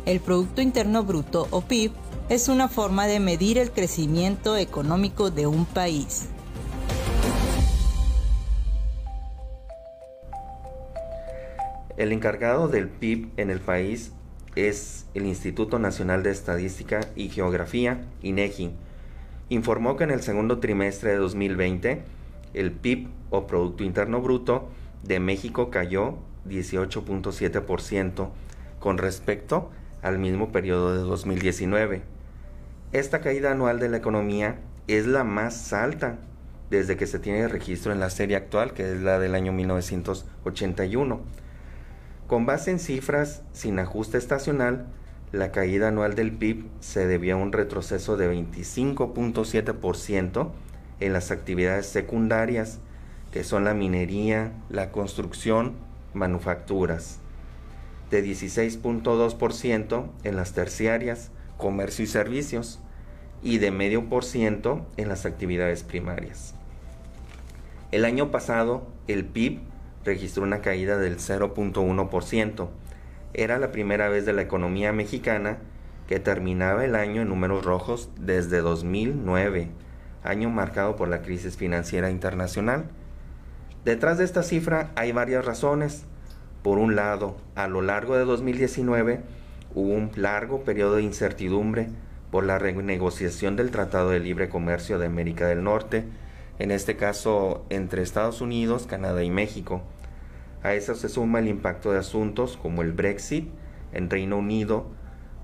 El 0.04 0.20
Producto 0.20 0.60
Interno 0.60 1.04
Bruto 1.04 1.46
o 1.50 1.60
PIB 1.62 1.92
es 2.28 2.48
una 2.48 2.68
forma 2.68 3.06
de 3.06 3.20
medir 3.20 3.58
el 3.58 3.70
crecimiento 3.70 4.56
económico 4.56 5.30
de 5.30 5.46
un 5.46 5.64
país. 5.64 6.28
El 11.96 12.12
encargado 12.12 12.68
del 12.68 12.88
PIB 12.88 13.30
en 13.36 13.50
el 13.50 13.60
país 13.60 14.12
es 14.54 15.06
el 15.14 15.26
Instituto 15.26 15.78
Nacional 15.78 16.22
de 16.22 16.30
Estadística 16.30 17.00
y 17.14 17.28
Geografía, 17.28 18.04
INEGI. 18.22 18.72
Informó 19.48 19.96
que 19.96 20.04
en 20.04 20.10
el 20.10 20.22
segundo 20.22 20.58
trimestre 20.58 21.12
de 21.12 21.16
2020 21.16 22.02
el 22.52 22.72
PIB 22.72 23.08
o 23.30 23.46
Producto 23.46 23.84
Interno 23.84 24.20
Bruto 24.20 24.68
de 25.02 25.20
México 25.20 25.70
cayó 25.70 26.16
18.7% 26.48 28.28
con 28.80 28.98
respecto 28.98 29.70
al 30.02 30.18
mismo 30.18 30.52
periodo 30.52 30.94
de 30.94 31.00
2019. 31.00 32.02
Esta 32.92 33.20
caída 33.20 33.52
anual 33.52 33.80
de 33.80 33.88
la 33.88 33.96
economía 33.96 34.58
es 34.86 35.06
la 35.06 35.24
más 35.24 35.72
alta 35.72 36.18
desde 36.70 36.96
que 36.96 37.06
se 37.06 37.18
tiene 37.18 37.48
registro 37.48 37.92
en 37.92 38.00
la 38.00 38.10
serie 38.10 38.36
actual, 38.36 38.72
que 38.72 38.92
es 38.92 39.00
la 39.00 39.18
del 39.18 39.34
año 39.34 39.52
1981. 39.52 41.20
Con 42.26 42.46
base 42.46 42.70
en 42.70 42.78
cifras 42.78 43.42
sin 43.52 43.78
ajuste 43.78 44.18
estacional, 44.18 44.86
la 45.32 45.52
caída 45.52 45.88
anual 45.88 46.14
del 46.14 46.32
PIB 46.32 46.66
se 46.80 47.06
debió 47.06 47.34
a 47.34 47.38
un 47.38 47.52
retroceso 47.52 48.16
de 48.16 48.32
25.7% 48.32 50.50
en 51.00 51.12
las 51.12 51.30
actividades 51.30 51.84
secundarias, 51.86 52.78
que 53.36 53.44
son 53.44 53.64
la 53.64 53.74
minería, 53.74 54.54
la 54.70 54.90
construcción, 54.90 55.74
manufacturas, 56.14 57.18
de 58.10 58.24
16.2% 58.24 60.06
en 60.24 60.36
las 60.36 60.54
terciarias, 60.54 61.30
comercio 61.58 62.06
y 62.06 62.08
servicios, 62.08 62.80
y 63.42 63.58
de 63.58 63.70
medio 63.70 64.08
por 64.08 64.24
ciento 64.24 64.86
en 64.96 65.10
las 65.10 65.26
actividades 65.26 65.82
primarias. 65.82 66.54
El 67.92 68.06
año 68.06 68.30
pasado, 68.30 68.86
el 69.06 69.26
PIB 69.26 69.60
registró 70.02 70.42
una 70.42 70.62
caída 70.62 70.96
del 70.96 71.18
0.1%. 71.18 72.68
Era 73.34 73.58
la 73.58 73.70
primera 73.70 74.08
vez 74.08 74.24
de 74.24 74.32
la 74.32 74.40
economía 74.40 74.94
mexicana 74.94 75.58
que 76.08 76.20
terminaba 76.20 76.86
el 76.86 76.94
año 76.94 77.20
en 77.20 77.28
números 77.28 77.66
rojos 77.66 78.08
desde 78.18 78.62
2009 78.62 79.68
año 80.26 80.50
marcado 80.50 80.96
por 80.96 81.08
la 81.08 81.22
crisis 81.22 81.56
financiera 81.56 82.10
internacional. 82.10 82.86
Detrás 83.86 84.18
de 84.18 84.24
esta 84.24 84.42
cifra 84.42 84.90
hay 84.96 85.12
varias 85.12 85.44
razones. 85.44 86.06
Por 86.64 86.78
un 86.78 86.96
lado, 86.96 87.36
a 87.54 87.68
lo 87.68 87.82
largo 87.82 88.16
de 88.16 88.24
2019 88.24 89.20
hubo 89.76 89.92
un 89.92 90.10
largo 90.16 90.64
periodo 90.64 90.96
de 90.96 91.04
incertidumbre 91.04 91.90
por 92.32 92.44
la 92.44 92.58
renegociación 92.58 93.54
del 93.54 93.70
Tratado 93.70 94.10
de 94.10 94.18
Libre 94.18 94.48
Comercio 94.48 94.98
de 94.98 95.06
América 95.06 95.46
del 95.46 95.62
Norte, 95.62 96.04
en 96.58 96.72
este 96.72 96.96
caso 96.96 97.64
entre 97.70 98.02
Estados 98.02 98.40
Unidos, 98.40 98.88
Canadá 98.88 99.22
y 99.22 99.30
México. 99.30 99.82
A 100.64 100.74
eso 100.74 100.96
se 100.96 101.08
suma 101.08 101.38
el 101.38 101.46
impacto 101.46 101.92
de 101.92 102.00
asuntos 102.00 102.56
como 102.60 102.82
el 102.82 102.90
Brexit 102.90 103.48
en 103.92 104.10
Reino 104.10 104.38
Unido 104.38 104.88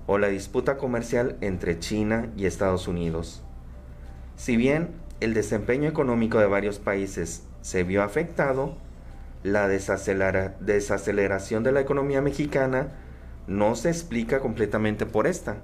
o 0.05 0.17
la 0.17 0.27
disputa 0.27 0.75
comercial 0.75 1.37
entre 1.39 1.79
China 1.79 2.27
y 2.35 2.45
Estados 2.45 2.89
Unidos. 2.89 3.41
Si 4.35 4.57
bien 4.57 4.89
el 5.21 5.33
desempeño 5.33 5.87
económico 5.87 6.39
de 6.39 6.47
varios 6.47 6.79
países 6.79 7.47
se 7.63 7.83
vio 7.83 8.03
afectado, 8.03 8.75
la 9.41 9.69
desaceleración 9.69 11.63
de 11.63 11.71
la 11.71 11.79
economía 11.79 12.21
mexicana 12.21 12.89
no 13.47 13.75
se 13.75 13.89
explica 13.89 14.41
completamente 14.41 15.05
por 15.05 15.27
esta, 15.27 15.55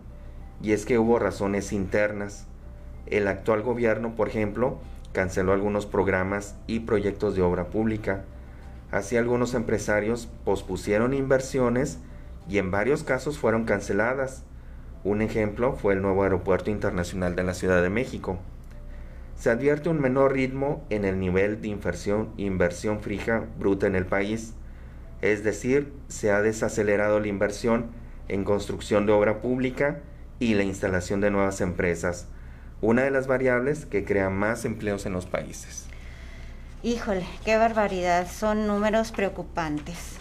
y 0.61 0.71
es 0.71 0.85
que 0.85 0.97
hubo 0.97 1.19
razones 1.19 1.73
internas. 1.73 2.47
El 3.05 3.27
actual 3.27 3.63
gobierno, 3.63 4.15
por 4.15 4.29
ejemplo, 4.29 4.79
canceló 5.11 5.51
algunos 5.51 5.85
programas 5.85 6.55
y 6.67 6.79
proyectos 6.81 7.35
de 7.35 7.41
obra 7.41 7.65
pública. 7.65 8.23
Así 8.91 9.17
algunos 9.17 9.53
empresarios 9.53 10.29
pospusieron 10.45 11.13
inversiones 11.13 11.99
y 12.47 12.59
en 12.59 12.71
varios 12.71 13.03
casos 13.03 13.37
fueron 13.37 13.65
canceladas. 13.65 14.43
Un 15.03 15.21
ejemplo 15.21 15.73
fue 15.73 15.95
el 15.95 16.01
nuevo 16.01 16.23
aeropuerto 16.23 16.71
internacional 16.71 17.35
de 17.35 17.43
la 17.43 17.53
Ciudad 17.53 17.81
de 17.81 17.89
México 17.89 18.39
se 19.39 19.49
advierte 19.49 19.87
un 19.87 20.01
menor 20.01 20.33
ritmo 20.33 20.85
en 20.89 21.05
el 21.05 21.17
nivel 21.17 21.61
de 21.61 21.69
inversión, 21.69 22.33
inversión 22.35 23.01
fija 23.01 23.45
bruta 23.57 23.87
en 23.87 23.95
el 23.95 24.05
país, 24.05 24.53
es 25.21 25.45
decir, 25.45 25.93
se 26.09 26.31
ha 26.31 26.41
desacelerado 26.41 27.21
la 27.21 27.29
inversión 27.29 27.85
en 28.27 28.43
construcción 28.43 29.05
de 29.05 29.13
obra 29.13 29.41
pública 29.41 29.99
y 30.39 30.55
la 30.55 30.63
instalación 30.63 31.21
de 31.21 31.31
nuevas 31.31 31.61
empresas, 31.61 32.27
una 32.81 33.03
de 33.03 33.11
las 33.11 33.27
variables 33.27 33.85
que 33.85 34.03
crea 34.03 34.29
más 34.29 34.65
empleos 34.65 35.05
en 35.05 35.13
los 35.13 35.25
países. 35.25 35.85
Híjole, 36.83 37.25
qué 37.45 37.55
barbaridad, 37.55 38.27
son 38.29 38.67
números 38.67 39.13
preocupantes. 39.13 40.17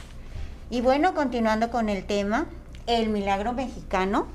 Y 0.71 0.81
bueno, 0.81 1.15
continuando 1.15 1.71
con 1.71 1.89
el 1.89 2.05
tema, 2.05 2.47
el 2.87 3.09
milagro 3.09 3.53
mexicano 3.53 4.29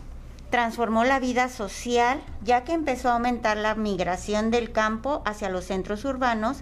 transformó 0.53 1.03
la 1.03 1.19
vida 1.19 1.49
social 1.49 2.21
ya 2.43 2.63
que 2.63 2.73
empezó 2.73 3.09
a 3.09 3.13
aumentar 3.13 3.57
la 3.57 3.73
migración 3.73 4.51
del 4.51 4.71
campo 4.71 5.23
hacia 5.25 5.49
los 5.49 5.65
centros 5.65 6.05
urbanos 6.05 6.59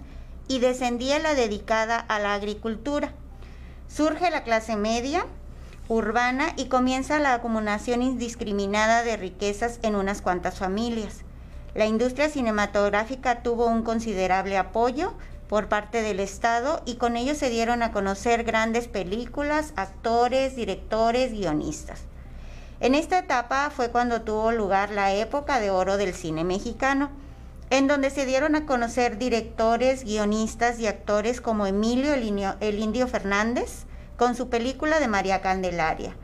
y 0.48 0.60
descendía 0.60 1.18
la 1.18 1.34
dedicada 1.34 1.98
a 1.98 2.18
la 2.18 2.32
agricultura. 2.32 3.12
Surge 3.88 4.30
la 4.30 4.44
clase 4.44 4.76
media 4.76 5.26
urbana 5.88 6.54
y 6.56 6.68
comienza 6.68 7.18
la 7.18 7.34
acumulación 7.34 8.00
indiscriminada 8.00 9.02
de 9.02 9.18
riquezas 9.18 9.78
en 9.82 9.94
unas 9.94 10.22
cuantas 10.22 10.58
familias. 10.58 11.18
La 11.74 11.84
industria 11.84 12.30
cinematográfica 12.30 13.42
tuvo 13.42 13.66
un 13.66 13.82
considerable 13.82 14.56
apoyo 14.56 15.12
por 15.50 15.68
parte 15.68 16.00
del 16.00 16.20
Estado 16.20 16.80
y 16.86 16.94
con 16.94 17.18
ello 17.18 17.34
se 17.34 17.50
dieron 17.50 17.82
a 17.82 17.92
conocer 17.92 18.44
grandes 18.44 18.88
películas, 18.88 19.74
actores, 19.76 20.56
directores, 20.56 21.32
guionistas. 21.32 22.06
En 22.82 22.96
esta 22.96 23.20
etapa 23.20 23.70
fue 23.70 23.90
cuando 23.90 24.22
tuvo 24.22 24.50
lugar 24.50 24.90
la 24.90 25.14
época 25.14 25.60
de 25.60 25.70
oro 25.70 25.98
del 25.98 26.14
cine 26.14 26.42
mexicano, 26.42 27.10
en 27.70 27.86
donde 27.86 28.10
se 28.10 28.26
dieron 28.26 28.56
a 28.56 28.66
conocer 28.66 29.18
directores, 29.18 30.02
guionistas 30.02 30.80
y 30.80 30.88
actores 30.88 31.40
como 31.40 31.68
Emilio 31.68 32.12
el, 32.12 32.78
Indio 32.80 33.06
Fernández, 33.06 33.84
con 34.16 34.34
su 34.34 34.48
película 34.48 34.98
de 34.98 35.06
María 35.06 35.40
Candelaria. 35.40 36.16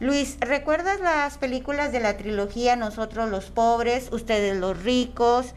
Luis, 0.00 0.38
¿recuerdas 0.40 1.00
las 1.00 1.36
películas 1.36 1.92
de 1.92 2.00
la 2.00 2.16
trilogía 2.16 2.76
Nosotros 2.76 3.28
los 3.28 3.50
pobres, 3.50 4.08
Ustedes 4.10 4.56
los 4.56 4.82
ricos, 4.82 5.52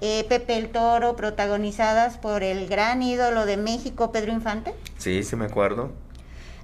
eh, 0.00 0.24
Pepe 0.28 0.58
el 0.58 0.70
Toro, 0.70 1.16
protagonizadas 1.16 2.18
por 2.18 2.44
el 2.44 2.68
gran 2.68 3.02
ídolo 3.02 3.46
de 3.46 3.56
México, 3.56 4.12
Pedro 4.12 4.30
Infante? 4.30 4.76
Sí, 4.96 5.24
sí 5.24 5.34
me 5.34 5.46
acuerdo. 5.46 5.90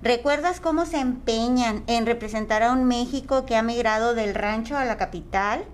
¿Recuerdas 0.04 0.60
cómo 0.60 0.84
se 0.84 0.98
empeñan 0.98 1.82
en 1.86 2.04
representar 2.04 2.62
a 2.62 2.72
un 2.72 2.84
México 2.84 3.46
que 3.46 3.56
ha 3.56 3.62
migrado 3.62 4.14
del 4.14 4.34
rancho 4.34 4.76
a 4.76 4.84
la 4.84 4.98
capital? 4.98 5.64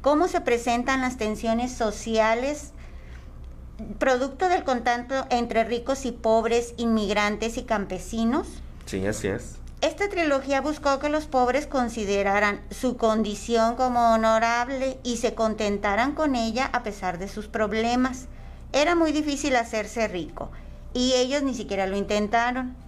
¿Cómo 0.00 0.26
se 0.26 0.40
presentan 0.40 1.02
las 1.02 1.18
tensiones 1.18 1.70
sociales 1.70 2.72
producto 4.00 4.48
del 4.48 4.64
contacto 4.64 5.26
entre 5.30 5.62
ricos 5.62 6.04
y 6.04 6.10
pobres, 6.10 6.74
inmigrantes 6.78 7.58
y 7.58 7.62
campesinos? 7.62 8.48
Sí, 8.86 9.06
así 9.06 9.28
es. 9.28 9.58
Esta 9.82 10.08
trilogía 10.08 10.60
buscó 10.60 10.98
que 10.98 11.08
los 11.08 11.26
pobres 11.26 11.68
consideraran 11.68 12.62
su 12.72 12.96
condición 12.96 13.76
como 13.76 14.12
honorable 14.12 14.98
y 15.04 15.18
se 15.18 15.36
contentaran 15.36 16.16
con 16.16 16.34
ella 16.34 16.68
a 16.72 16.82
pesar 16.82 17.18
de 17.18 17.28
sus 17.28 17.46
problemas. 17.46 18.26
Era 18.72 18.96
muy 18.96 19.12
difícil 19.12 19.54
hacerse 19.54 20.08
rico 20.08 20.50
y 20.92 21.12
ellos 21.12 21.44
ni 21.44 21.54
siquiera 21.54 21.86
lo 21.86 21.96
intentaron. 21.96 22.84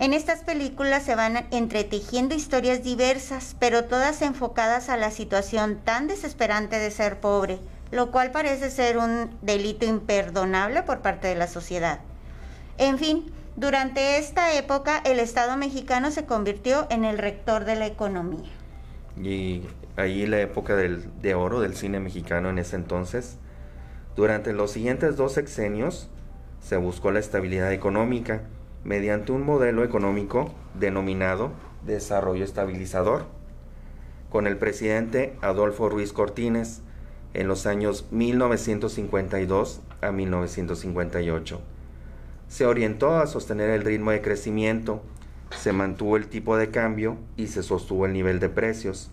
En 0.00 0.14
estas 0.14 0.42
películas 0.44 1.02
se 1.02 1.14
van 1.14 1.46
entretejiendo 1.50 2.34
historias 2.34 2.82
diversas, 2.82 3.54
pero 3.60 3.84
todas 3.84 4.22
enfocadas 4.22 4.88
a 4.88 4.96
la 4.96 5.10
situación 5.10 5.78
tan 5.84 6.06
desesperante 6.06 6.78
de 6.78 6.90
ser 6.90 7.20
pobre, 7.20 7.58
lo 7.90 8.10
cual 8.10 8.30
parece 8.30 8.70
ser 8.70 8.96
un 8.96 9.28
delito 9.42 9.84
imperdonable 9.84 10.82
por 10.84 11.00
parte 11.00 11.28
de 11.28 11.34
la 11.34 11.46
sociedad. 11.46 12.00
En 12.78 12.96
fin, 12.96 13.30
durante 13.56 14.16
esta 14.16 14.54
época 14.54 15.02
el 15.04 15.18
Estado 15.18 15.58
mexicano 15.58 16.10
se 16.10 16.24
convirtió 16.24 16.86
en 16.88 17.04
el 17.04 17.18
rector 17.18 17.66
de 17.66 17.76
la 17.76 17.86
economía. 17.86 18.48
Y 19.22 19.64
ahí 19.96 20.26
la 20.26 20.40
época 20.40 20.76
de 20.76 21.34
oro 21.34 21.60
del 21.60 21.76
cine 21.76 22.00
mexicano 22.00 22.48
en 22.48 22.58
ese 22.58 22.76
entonces. 22.76 23.36
Durante 24.16 24.54
los 24.54 24.70
siguientes 24.70 25.16
dos 25.16 25.34
sexenios 25.34 26.08
se 26.58 26.78
buscó 26.78 27.10
la 27.10 27.20
estabilidad 27.20 27.70
económica 27.70 28.40
mediante 28.84 29.32
un 29.32 29.44
modelo 29.44 29.84
económico 29.84 30.52
denominado 30.74 31.52
desarrollo 31.84 32.44
estabilizador, 32.44 33.24
con 34.30 34.46
el 34.46 34.56
presidente 34.56 35.36
Adolfo 35.40 35.88
Ruiz 35.88 36.12
Cortines 36.12 36.82
en 37.34 37.48
los 37.48 37.66
años 37.66 38.06
1952 38.10 39.80
a 40.00 40.12
1958. 40.12 41.60
Se 42.48 42.66
orientó 42.66 43.16
a 43.18 43.26
sostener 43.26 43.70
el 43.70 43.84
ritmo 43.84 44.10
de 44.10 44.22
crecimiento, 44.22 45.02
se 45.56 45.72
mantuvo 45.72 46.16
el 46.16 46.28
tipo 46.28 46.56
de 46.56 46.70
cambio 46.70 47.16
y 47.36 47.48
se 47.48 47.62
sostuvo 47.62 48.06
el 48.06 48.12
nivel 48.12 48.40
de 48.40 48.48
precios. 48.48 49.10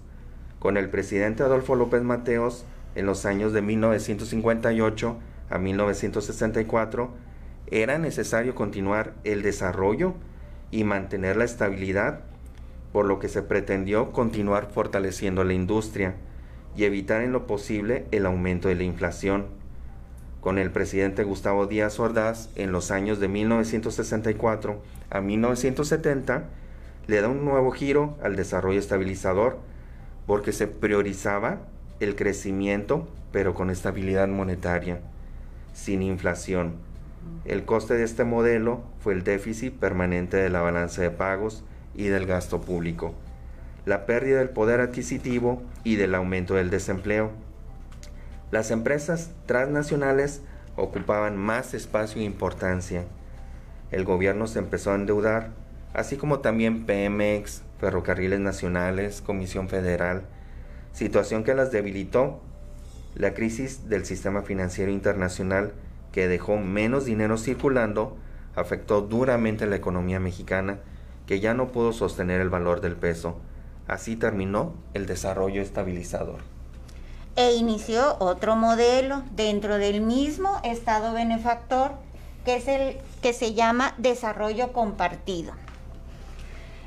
Con 0.60 0.78
el 0.78 0.90
presidente 0.90 1.44
Adolfo 1.44 1.76
López 1.76 2.02
Mateos 2.02 2.66
en 2.96 3.06
los 3.06 3.26
años 3.26 3.54
de 3.54 3.62
1958 3.62 5.18
a 5.50 5.58
1964 5.58 7.27
era 7.70 7.98
necesario 7.98 8.56
continuar 8.56 9.14
el 9.24 9.42
desarrollo 9.42 10.14
y 10.72 10.84
mantener 10.84 11.36
la 11.36 11.44
estabilidad, 11.44 12.22
por 12.94 13.06
lo 13.06 13.20
que 13.20 13.28
se 13.28 13.44
pretendió 13.44 14.12
continuar 14.12 14.70
fortaleciendo 14.72 15.44
la 15.44 15.54
industria 15.54 16.16
y 16.76 16.86
evitar 16.86 17.22
en 17.22 17.34
lo 17.34 17.46
posible 17.46 18.06
el 18.12 18.26
aumento 18.26 18.70
de 18.70 18.76
la 18.76 18.84
inflación. 18.84 19.48
Con 20.40 20.58
el 20.58 20.72
presidente 20.72 21.24
Gustavo 21.24 21.68
Díaz 21.68 22.00
Ordaz 22.00 22.50
en 22.56 22.72
los 22.72 22.92
años 22.92 23.20
de 23.20 23.28
1964 23.28 24.82
a 25.10 25.20
1970, 25.20 26.46
le 27.08 27.22
da 27.22 27.28
un 27.28 27.44
nuevo 27.44 27.72
giro 27.72 28.18
al 28.22 28.36
desarrollo 28.36 28.80
estabilizador 28.80 29.58
porque 30.26 30.54
se 30.54 30.68
priorizaba 30.68 31.60
el 32.00 32.16
crecimiento 32.16 33.08
pero 33.32 33.54
con 33.54 33.70
estabilidad 33.70 34.28
monetaria, 34.28 35.02
sin 35.74 36.02
inflación 36.02 36.87
el 37.48 37.64
coste 37.64 37.94
de 37.94 38.04
este 38.04 38.26
modelo 38.26 38.84
fue 39.00 39.14
el 39.14 39.24
déficit 39.24 39.74
permanente 39.74 40.36
de 40.36 40.50
la 40.50 40.60
balanza 40.60 41.02
de 41.02 41.12
pagos 41.12 41.64
y 41.96 42.08
del 42.08 42.26
gasto 42.26 42.60
público, 42.60 43.14
la 43.86 44.06
pérdida 44.06 44.40
del 44.40 44.50
poder 44.50 44.82
adquisitivo 44.82 45.64
y 45.86 45.96
del 45.96 46.14
aumento 46.14 46.56
del 46.56 46.70
desempleo. 46.70 47.32
Las 48.52 48.70
empresas 48.70 49.32
transnacionales 49.46 50.42
ocupaban 50.76 51.38
más 51.38 51.74
espacio 51.74 52.22
e 52.22 52.26
importancia. 52.26 53.06
El 53.92 54.04
gobierno 54.04 54.48
se 54.48 54.60
empezó 54.60 54.92
a 54.92 54.96
endeudar, 54.96 55.52
así 55.94 56.18
como 56.18 56.40
también 56.40 56.86
Pemex, 56.86 57.64
Ferrocarriles 57.80 58.42
Nacionales, 58.42 59.22
Comisión 59.22 59.70
Federal, 59.70 60.24
situación 60.92 61.46
que 61.46 61.56
las 61.56 61.72
debilitó. 61.72 62.42
La 63.16 63.34
crisis 63.34 63.88
del 63.90 64.06
sistema 64.06 64.44
financiero 64.44 64.92
internacional 64.92 65.72
que 66.18 66.28
dejó 66.28 66.58
menos 66.58 67.06
dinero 67.06 67.38
circulando, 67.38 68.18
afectó 68.56 69.02
duramente 69.02 69.68
la 69.68 69.76
economía 69.76 70.20
mexicana, 70.20 70.80
que 71.28 71.40
ya 71.40 71.54
no 71.54 71.68
pudo 71.68 71.94
sostener 71.94 72.42
el 72.42 72.50
valor 72.50 72.82
del 72.82 72.96
peso. 72.96 73.38
Así 73.88 74.16
terminó 74.16 74.74
el 74.96 75.06
desarrollo 75.06 75.62
estabilizador. 75.62 76.40
E 77.36 77.54
inició 77.54 78.18
otro 78.18 78.56
modelo 78.56 79.22
dentro 79.36 79.78
del 79.78 80.02
mismo 80.02 80.60
Estado 80.64 81.14
benefactor, 81.14 81.92
que 82.46 82.56
es 82.56 82.68
el 82.68 82.98
que 83.22 83.32
se 83.32 83.54
llama 83.54 83.94
desarrollo 84.00 84.74
compartido. 84.74 85.54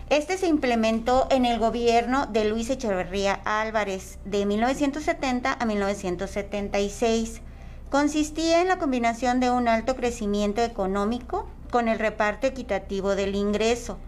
Este 0.08 0.38
se 0.38 0.48
implementó 0.48 1.28
en 1.30 1.44
el 1.46 1.60
gobierno 1.60 2.26
de 2.26 2.46
Luis 2.46 2.68
Echeverría 2.68 3.34
Álvarez 3.44 4.18
de 4.24 4.44
1970 4.44 5.52
a 5.52 5.64
1976 5.66 7.42
consistía 7.90 8.62
en 8.62 8.68
la 8.68 8.78
combinación 8.78 9.40
de 9.40 9.50
un 9.50 9.66
alto 9.66 9.96
crecimiento 9.96 10.62
económico 10.62 11.48
con 11.70 11.88
el 11.88 11.98
reparto 11.98 12.46
equitativo 12.46 13.16
del 13.16 13.34
ingreso. 13.34 13.98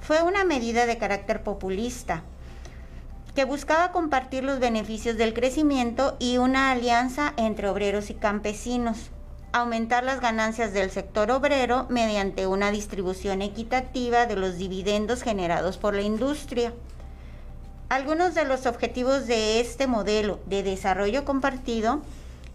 Fue 0.00 0.22
una 0.22 0.44
medida 0.44 0.86
de 0.86 0.96
carácter 0.96 1.42
populista 1.42 2.22
que 3.34 3.44
buscaba 3.44 3.92
compartir 3.92 4.42
los 4.42 4.58
beneficios 4.58 5.18
del 5.18 5.34
crecimiento 5.34 6.16
y 6.18 6.38
una 6.38 6.70
alianza 6.70 7.34
entre 7.36 7.68
obreros 7.68 8.08
y 8.08 8.14
campesinos, 8.14 9.10
aumentar 9.52 10.04
las 10.04 10.20
ganancias 10.20 10.72
del 10.72 10.90
sector 10.90 11.30
obrero 11.30 11.86
mediante 11.90 12.46
una 12.46 12.70
distribución 12.70 13.42
equitativa 13.42 14.24
de 14.24 14.36
los 14.36 14.56
dividendos 14.56 15.22
generados 15.22 15.76
por 15.76 15.94
la 15.94 16.00
industria. 16.00 16.72
Algunos 17.90 18.34
de 18.34 18.46
los 18.46 18.64
objetivos 18.64 19.26
de 19.26 19.60
este 19.60 19.86
modelo 19.86 20.40
de 20.46 20.62
desarrollo 20.62 21.26
compartido 21.26 22.00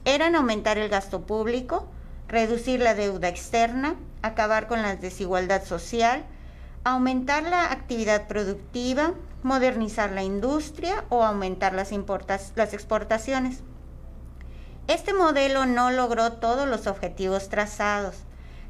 eran 0.06 0.36
aumentar 0.36 0.78
el 0.78 0.90
gasto 0.90 1.22
público, 1.22 1.88
reducir 2.28 2.80
la 2.80 2.96
deuda 2.96 3.28
externa, 3.28 3.96
acabar 4.22 4.68
con 4.68 4.82
la 4.82 4.96
desigualdad 4.96 5.64
social, 5.64 6.24
aumentar 6.84 7.44
la 7.44 7.72
actividad 7.72 8.28
productiva, 8.28 9.14
modernizar 9.44 10.12
la 10.12 10.24
industria 10.24 11.06
o 11.10 11.24
aumentar 11.24 11.74
las, 11.74 11.92
las 12.56 12.74
exportaciones. 12.74 13.64
Este 14.88 15.14
modelo 15.14 15.66
no 15.66 15.92
logró 15.92 16.34
todos 16.34 16.68
los 16.68 16.88
objetivos 16.88 17.50
trazados. 17.50 18.16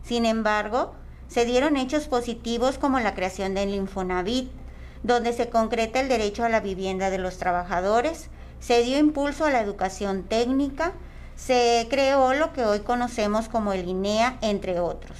Sin 0.03 0.25
embargo, 0.25 0.93
se 1.27 1.45
dieron 1.45 1.77
hechos 1.77 2.07
positivos 2.07 2.77
como 2.77 2.99
la 2.99 3.13
creación 3.15 3.53
del 3.53 3.73
Infonavit, 3.73 4.51
donde 5.03 5.33
se 5.33 5.49
concreta 5.49 5.99
el 5.99 6.09
derecho 6.09 6.43
a 6.43 6.49
la 6.49 6.59
vivienda 6.59 7.09
de 7.09 7.17
los 7.17 7.37
trabajadores, 7.37 8.29
se 8.59 8.83
dio 8.83 8.99
impulso 8.99 9.45
a 9.45 9.49
la 9.49 9.61
educación 9.61 10.23
técnica, 10.23 10.93
se 11.45 11.87
creó 11.89 12.33
lo 12.33 12.53
que 12.53 12.65
hoy 12.65 12.79
conocemos 12.81 13.49
como 13.49 13.73
el 13.73 13.87
INEA, 13.87 14.37
entre 14.41 14.79
otros. 14.79 15.17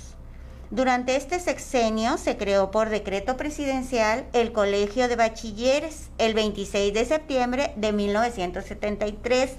Durante 0.70 1.16
este 1.16 1.40
sexenio 1.40 2.18
se 2.18 2.38
creó 2.38 2.72
por 2.72 2.90
decreto 2.90 3.36
presidencial 3.38 4.26
el 4.32 4.52
Colegio 4.52 5.08
de 5.08 5.16
Bachilleres 5.16 6.10
el 6.18 6.34
26 6.34 6.94
de 6.94 7.06
septiembre 7.06 7.74
de 7.76 7.92
1973. 7.92 9.52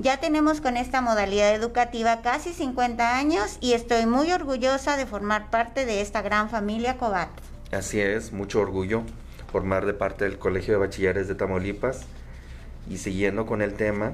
Ya 0.00 0.18
tenemos 0.18 0.60
con 0.60 0.76
esta 0.76 1.00
modalidad 1.00 1.54
educativa 1.54 2.20
casi 2.22 2.52
50 2.52 3.16
años 3.16 3.56
y 3.60 3.72
estoy 3.72 4.06
muy 4.06 4.32
orgullosa 4.32 4.96
de 4.96 5.06
formar 5.06 5.50
parte 5.50 5.86
de 5.86 6.00
esta 6.00 6.20
gran 6.20 6.50
familia 6.50 6.98
Cobat. 6.98 7.30
Así 7.72 8.00
es, 8.00 8.32
mucho 8.32 8.60
orgullo 8.60 9.04
formar 9.50 9.86
de 9.86 9.94
parte 9.94 10.24
del 10.24 10.38
Colegio 10.38 10.74
de 10.74 10.80
Bachilleres 10.80 11.28
de 11.28 11.36
Tamaulipas. 11.36 12.00
Y 12.90 12.98
siguiendo 12.98 13.46
con 13.46 13.62
el 13.62 13.74
tema, 13.74 14.12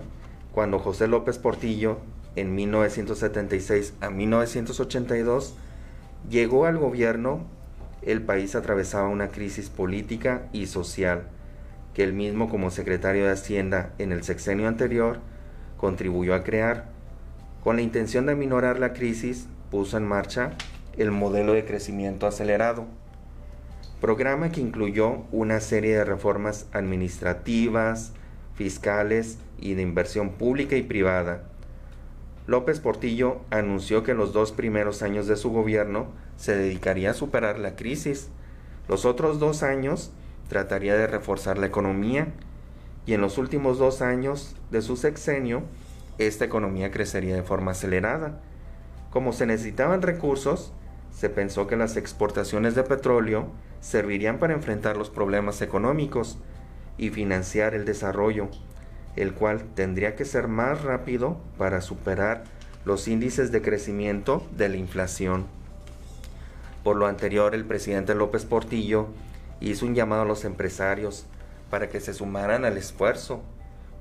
cuando 0.53 0.79
José 0.79 1.07
López 1.07 1.39
Portillo, 1.39 1.99
en 2.37 2.55
1976 2.55 3.95
a 4.01 4.11
1982, 4.11 5.55
llegó 6.29 6.67
al 6.67 6.79
gobierno, 6.79 7.45
el 8.03 8.23
país 8.23 8.55
atravesaba 8.55 9.09
una 9.09 9.29
crisis 9.29 9.69
política 9.69 10.49
y 10.53 10.67
social 10.67 11.29
que 11.95 12.05
él 12.05 12.13
mismo 12.13 12.49
como 12.49 12.71
secretario 12.71 13.27
de 13.27 13.33
Hacienda 13.33 13.93
en 13.99 14.13
el 14.13 14.23
sexenio 14.23 14.69
anterior 14.69 15.19
contribuyó 15.77 16.35
a 16.35 16.45
crear. 16.45 16.89
Con 17.65 17.77
la 17.77 17.83
intención 17.83 18.27
de 18.27 18.37
minorar 18.37 18.79
la 18.79 18.93
crisis, 18.93 19.49
puso 19.71 19.97
en 19.97 20.07
marcha 20.07 20.53
el 20.97 21.11
modelo 21.11 21.53
de 21.53 21.65
crecimiento 21.65 22.27
acelerado, 22.27 22.87
programa 24.01 24.51
que 24.51 24.61
incluyó 24.61 25.25
una 25.31 25.61
serie 25.61 25.97
de 25.97 26.05
reformas 26.05 26.67
administrativas, 26.73 28.13
fiscales 28.55 29.39
y 29.61 29.75
de 29.75 29.83
inversión 29.83 30.31
pública 30.31 30.77
y 30.77 30.83
privada. 30.83 31.45
López 32.47 32.81
Portillo 32.81 33.41
anunció 33.51 34.03
que 34.03 34.15
los 34.15 34.33
dos 34.33 34.53
primeros 34.53 35.03
años 35.03 35.27
de 35.27 35.37
su 35.37 35.51
gobierno 35.51 36.09
se 36.37 36.57
dedicaría 36.57 37.11
a 37.11 37.15
superar 37.15 37.59
la 37.59 37.77
crisis. 37.77 38.29
Los 38.89 39.05
otros 39.05 39.39
dos 39.39 39.63
años 39.63 40.11
trataría 40.49 40.97
de 40.97 41.07
reforzar 41.07 41.59
la 41.59 41.67
economía 41.67 42.29
y 43.07 43.13
en 43.13 43.21
los 43.21 43.39
últimos 43.39 43.79
dos 43.79 44.03
años 44.03 44.57
de 44.71 44.83
su 44.83 44.97
sexenio 44.97 45.63
esta 46.19 46.45
economía 46.45 46.91
crecería 46.91 47.35
de 47.35 47.43
forma 47.43 47.71
acelerada. 47.71 48.41
Como 49.11 49.33
se 49.33 49.47
necesitaban 49.47 50.03
recursos, 50.03 50.73
se 51.13 51.31
pensó 51.31 51.67
que 51.67 51.77
las 51.77 51.97
exportaciones 51.97 52.75
de 52.75 52.83
petróleo 52.83 53.47
servirían 53.81 54.39
para 54.39 54.55
enfrentar 54.55 54.97
los 54.97 55.11
problemas 55.11 55.63
económicos 55.63 56.39
y 56.99 57.11
financiar 57.11 57.75
el 57.75 57.85
desarrollo, 57.85 58.49
el 59.17 59.35
cual 59.35 59.65
tendría 59.75 60.17
que 60.17 60.25
ser 60.25 60.49
más 60.49 60.83
rápido 60.83 61.39
para 61.59 61.81
superar 61.81 62.45
los 62.85 63.09
índices 63.09 63.53
de 63.53 63.63
crecimiento 63.63 64.47
de 64.57 64.69
la 64.69 64.77
inflación. 64.77 65.47
Por 66.83 66.97
lo 66.97 67.07
anterior, 67.07 67.55
el 67.55 67.65
presidente 67.65 68.15
López 68.15 68.45
Portillo 68.45 69.09
hizo 69.61 69.85
un 69.85 69.95
llamado 69.95 70.23
a 70.23 70.27
los 70.27 70.45
empresarios 70.45 71.27
para 71.69 71.89
que 71.89 72.01
se 72.01 72.15
sumaran 72.15 72.65
al 72.65 72.77
esfuerzo, 72.77 73.43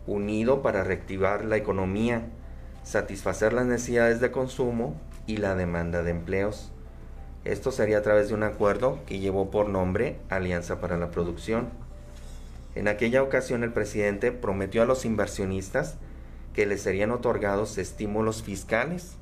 unido 0.07 0.61
para 0.61 0.83
reactivar 0.83 1.43
la 1.43 1.57
economía, 1.57 2.23
satisfacer 2.83 3.53
las 3.53 3.65
necesidades 3.65 4.21
de 4.21 4.31
consumo 4.31 4.95
y 5.27 5.37
la 5.37 5.55
demanda 5.55 6.01
de 6.03 6.11
empleos. 6.11 6.71
Esto 7.45 7.71
sería 7.71 7.99
a 7.99 8.01
través 8.01 8.29
de 8.29 8.33
un 8.33 8.43
acuerdo 8.43 8.99
que 9.05 9.19
llevó 9.19 9.51
por 9.51 9.69
nombre 9.69 10.17
Alianza 10.29 10.81
para 10.81 10.97
la 10.97 11.11
Producción. 11.11 11.69
En 12.75 12.87
aquella 12.87 13.23
ocasión 13.23 13.63
el 13.63 13.73
presidente 13.73 14.31
prometió 14.31 14.81
a 14.81 14.85
los 14.85 15.05
inversionistas 15.05 15.97
que 16.53 16.65
les 16.65 16.81
serían 16.81 17.11
otorgados 17.11 17.77
estímulos 17.77 18.43
fiscales 18.43 19.15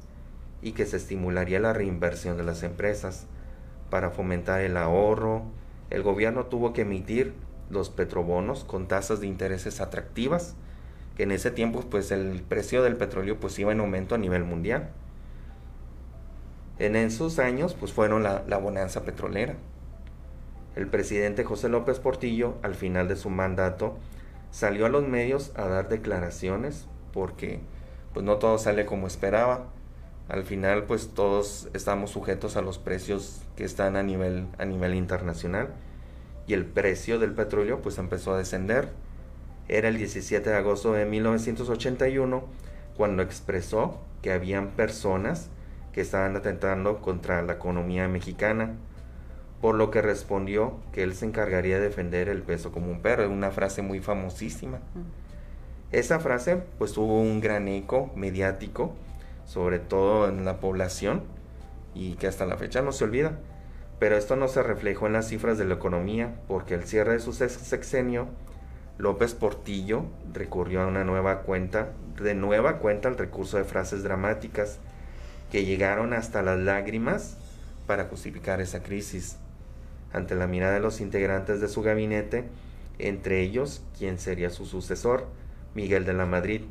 y 0.62 0.74
que 0.74 0.86
se 0.86 0.98
estimularía 0.98 1.60
la 1.60 1.74
reinversión 1.74 2.38
de 2.38 2.44
las 2.44 2.64
empresas 2.64 3.28
para 3.90 4.12
fomentar 4.12 4.62
el 4.62 4.76
ahorro, 4.76 5.44
el 5.90 6.04
gobierno 6.04 6.46
tuvo 6.48 6.74
que 6.74 6.82
emitir 6.82 7.34
los 7.70 7.90
petrobonos 7.90 8.64
con 8.64 8.88
tasas 8.88 9.22
de 9.22 9.28
intereses 9.28 9.80
atractivas, 9.82 10.56
que 11.16 11.24
en 11.24 11.32
ese 11.32 11.52
tiempo 11.52 11.82
pues 11.90 12.12
el 12.12 12.42
precio 12.42 12.84
del 12.84 12.98
petróleo 12.98 13.40
pues 13.40 13.58
iba 13.60 13.72
en 13.72 13.80
aumento 13.80 14.16
a 14.16 14.18
nivel 14.18 14.44
mundial. 14.44 14.90
En 16.80 16.96
esos 16.96 17.40
años 17.40 17.74
pues 17.74 17.94
fueron 17.94 18.24
la, 18.24 18.44
la 18.48 18.58
bonanza 18.58 19.04
petrolera. 19.04 19.56
El 20.78 20.86
presidente 20.86 21.44
José 21.44 21.70
López 21.70 21.98
Portillo 21.98 22.54
al 22.62 22.76
final 22.76 23.08
de 23.08 23.16
su 23.16 23.32
mandato 23.32 23.98
salió 24.52 24.86
a 24.86 24.90
los 24.90 25.08
medios 25.08 25.52
a 25.56 25.66
dar 25.66 25.90
declaraciones 25.90 26.86
porque 27.14 27.62
pues 28.14 28.24
no 28.24 28.36
todo 28.38 28.60
sale 28.60 28.86
como 28.86 29.08
esperaba. 29.08 29.70
Al 30.30 30.44
final 30.44 30.84
pues 30.84 31.16
todos 31.16 31.68
estamos 31.74 32.12
sujetos 32.12 32.58
a 32.58 32.62
los 32.62 32.78
precios 32.78 33.42
que 33.56 33.64
están 33.64 33.96
a 33.96 34.04
nivel, 34.04 34.46
a 34.60 34.66
nivel 34.66 34.94
internacional 34.94 35.70
y 36.46 36.54
el 36.54 36.64
precio 36.64 37.18
del 37.18 37.34
petróleo 37.34 37.82
pues 37.82 37.98
empezó 37.98 38.36
a 38.36 38.38
descender. 38.38 38.90
Era 39.68 39.88
el 39.88 39.98
17 39.98 40.48
de 40.48 40.56
agosto 40.58 40.94
de 40.94 41.06
1981 41.06 42.44
cuando 42.96 43.24
expresó 43.24 44.00
que 44.22 44.32
habían 44.32 44.68
personas 44.70 45.50
que 45.92 46.02
estaban 46.02 46.36
atentando 46.36 47.02
contra 47.02 47.42
la 47.42 47.54
economía 47.54 48.08
mexicana, 48.08 48.76
por 49.62 49.76
lo 49.76 49.90
que 49.90 50.02
respondió 50.02 50.74
que 50.92 51.04
él 51.04 51.16
se 51.16 51.26
encargaría 51.26 51.78
de 51.78 51.86
defender 51.86 52.30
el 52.30 52.44
peso 52.44 52.72
como 52.72 52.92
un 52.92 53.02
perro, 53.02 53.30
una 53.30 53.52
frase 53.52 53.82
muy 53.82 54.00
famosísima. 54.00 54.80
Esa 55.92 56.20
frase 56.20 56.58
pues 56.78 56.94
tuvo 56.94 57.22
un 57.22 57.40
gran 57.40 57.68
eco 57.68 58.12
mediático, 58.16 58.94
sobre 59.46 59.80
todo 59.80 60.28
en 60.28 60.46
la 60.46 60.60
población, 60.60 61.24
y 61.96 62.14
que 62.14 62.28
hasta 62.28 62.46
la 62.46 62.58
fecha 62.58 62.82
no 62.82 62.92
se 62.92 63.06
olvida. 63.06 63.40
Pero 64.00 64.16
esto 64.16 64.36
no 64.36 64.48
se 64.48 64.62
reflejó 64.62 65.08
en 65.08 65.14
las 65.14 65.28
cifras 65.28 65.58
de 65.58 65.66
la 65.66 65.76
economía, 65.76 66.36
porque 66.48 66.76
al 66.76 66.84
cierre 66.84 67.14
de 67.14 67.20
su 67.20 67.34
sexenio, 67.34 68.28
López 69.00 69.34
Portillo 69.34 70.06
recurrió 70.34 70.82
a 70.82 70.88
una 70.88 71.04
nueva 71.04 71.42
cuenta, 71.42 71.90
de 72.22 72.36
nueva 72.36 72.78
cuenta 72.78 73.10
al 73.10 73.18
recurso 73.18 73.58
de 73.58 73.64
frases 73.64 74.04
dramáticas 74.04 74.80
que 75.52 75.66
llegaron 75.66 76.14
hasta 76.14 76.44
las 76.44 76.60
lágrimas 76.60 77.38
para 77.88 78.06
justificar 78.06 78.62
esa 78.62 78.84
crisis. 78.84 79.38
Ante 80.14 80.36
la 80.36 80.48
mirada 80.48 80.74
de 80.74 80.80
los 80.80 81.02
integrantes 81.02 81.60
de 81.62 81.68
su 81.68 81.82
gabinete, 81.82 82.46
entre 83.00 83.42
ellos 83.42 83.84
quien 83.98 84.20
sería 84.20 84.50
su 84.50 84.66
sucesor, 84.66 85.28
Miguel 85.76 86.06
de 86.06 86.14
la 86.14 86.26
Madrid. 86.26 86.62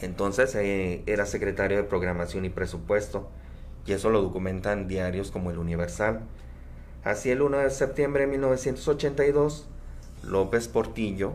Entonces 0.00 0.54
eh, 0.54 1.02
era 1.06 1.26
secretario 1.26 1.76
de 1.76 1.84
Programación 1.84 2.44
y 2.44 2.50
Presupuesto, 2.50 3.28
y 3.86 3.92
eso 3.92 4.10
lo 4.10 4.22
documentan 4.22 4.88
diarios 4.88 5.30
como 5.30 5.50
el 5.50 5.58
Universal. 5.58 6.20
Así 7.04 7.30
el 7.30 7.42
1 7.42 7.58
de 7.58 7.70
septiembre 7.70 8.22
de 8.22 8.32
1982, 8.32 9.68
López 10.24 10.68
Portillo, 10.68 11.34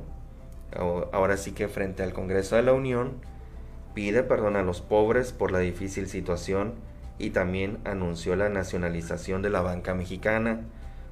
ahora 1.12 1.38
sí 1.38 1.52
que 1.52 1.68
frente 1.68 2.04
al 2.04 2.14
Congreso 2.14 2.56
de 2.56 2.64
la 2.64 2.74
Unión, 2.74 3.14
pide 3.94 4.24
perdón 4.24 4.56
a 4.56 4.64
los 4.64 4.82
pobres 4.82 5.32
por 5.32 5.52
la 5.52 5.60
difícil 5.60 6.08
situación 6.08 6.74
y 7.18 7.32
también 7.32 7.80
anunció 7.86 8.36
la 8.36 8.50
nacionalización 8.50 9.42
de 9.42 9.50
la 9.50 9.62
banca 9.62 9.94
mexicana 9.94 10.62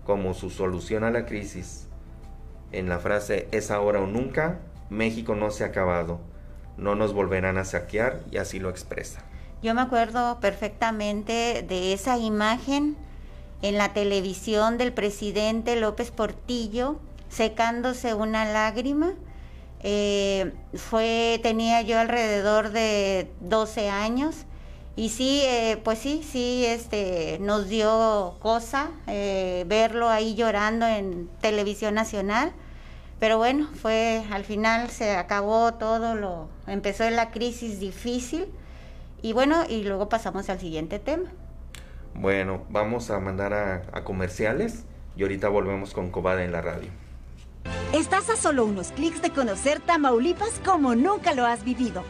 como 0.08 0.34
su 0.34 0.50
solución 0.50 1.04
a 1.04 1.12
la 1.12 1.26
crisis. 1.26 1.86
En 2.72 2.88
la 2.88 2.98
frase 2.98 3.50
es 3.52 3.70
ahora 3.70 4.00
o 4.00 4.08
nunca, 4.08 4.60
México 4.90 5.36
no 5.36 5.52
se 5.52 5.66
ha 5.66 5.68
acabado, 5.68 6.22
no 6.78 6.96
nos 6.96 7.14
volverán 7.14 7.58
a 7.58 7.66
saquear 7.66 8.22
y 8.32 8.38
así 8.38 8.58
lo 8.58 8.70
expresa. 8.70 9.22
Yo 9.62 9.76
me 9.76 9.82
acuerdo 9.82 10.40
perfectamente 10.40 11.66
de 11.68 11.92
esa 11.92 12.18
imagen 12.18 12.96
en 13.62 13.78
la 13.78 13.94
televisión 13.94 14.78
del 14.78 14.94
presidente 14.94 15.76
López 15.76 16.12
Portillo 16.12 17.00
secándose 17.28 18.14
una 18.14 18.46
lágrima. 18.46 19.14
Eh, 19.82 20.54
fue, 20.74 21.40
tenía 21.44 21.82
yo 21.82 22.00
alrededor 22.00 22.70
de 22.70 23.30
12 23.42 23.90
años 23.90 24.46
y 24.98 25.10
sí, 25.10 25.42
eh, 25.44 25.80
pues 25.84 26.00
sí, 26.00 26.24
sí, 26.28 26.66
este, 26.66 27.38
nos 27.40 27.70
dio 27.70 28.36
cosa 28.40 28.90
eh, 29.06 29.64
verlo 29.68 30.10
ahí 30.10 30.34
llorando 30.34 30.88
en 30.88 31.30
televisión 31.40 31.94
nacional. 31.94 32.52
Pero 33.20 33.38
bueno, 33.38 33.68
fue 33.80 34.24
al 34.32 34.44
final 34.44 34.90
se 34.90 35.12
acabó 35.12 35.76
todo 35.76 36.16
lo, 36.16 36.50
empezó 36.66 37.08
la 37.12 37.30
crisis 37.30 37.80
difícil 37.80 38.48
y 39.22 39.34
bueno, 39.34 39.66
y 39.70 39.84
luego 39.84 40.10
pasamos 40.10 40.50
al 40.50 40.60
siguiente 40.60 40.98
tema. 40.98 41.30
Bueno, 42.16 42.64
vamos 42.72 43.12
a 43.12 43.20
mandar 43.20 43.54
a, 43.54 44.04
comerciales 44.04 44.84
y 45.16 45.22
ahorita 45.22 45.48
volvemos 45.48 45.94
con 45.94 46.10
Cobada 46.10 46.44
en 46.44 46.52
la 46.52 46.62
radio. 46.62 46.90
Estás 47.94 48.32
a 48.32 48.36
solo 48.36 48.66
unos 48.66 48.92
clics 48.92 49.22
de 49.22 49.30
conocer 49.30 49.80
Tamaulipas 49.80 50.60
como 50.66 50.96
nunca 50.96 51.36
lo 51.36 51.46
has 51.46 51.64
vivido. 51.64 52.04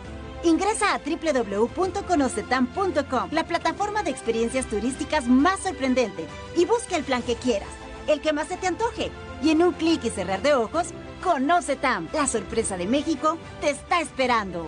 Ingresa 0.44 0.94
a 0.94 1.00
www.conocetam.com, 1.00 3.30
la 3.32 3.46
plataforma 3.46 4.04
de 4.04 4.12
experiencias 4.12 4.68
turísticas 4.68 5.28
más 5.28 5.62
sorprendente, 5.62 6.28
y 6.56 6.66
busca 6.66 6.96
el 6.96 7.04
plan 7.04 7.24
que 7.24 7.36
quieras, 7.36 7.70
el 8.08 8.22
que 8.22 8.34
más 8.34 8.48
se 8.48 8.58
te 8.58 8.68
antoje. 8.68 9.10
Y 9.42 9.50
en 9.52 9.64
un 9.64 9.74
clic 9.74 10.04
y 10.04 10.10
cerrar 10.10 10.42
de 10.42 10.54
ojos, 10.54 10.88
Conoce 11.24 11.76
Tam, 11.76 12.08
la 12.14 12.28
sorpresa 12.28 12.78
de 12.78 12.86
México, 12.86 13.38
te 13.62 13.72
está 13.72 14.02
esperando. 14.02 14.68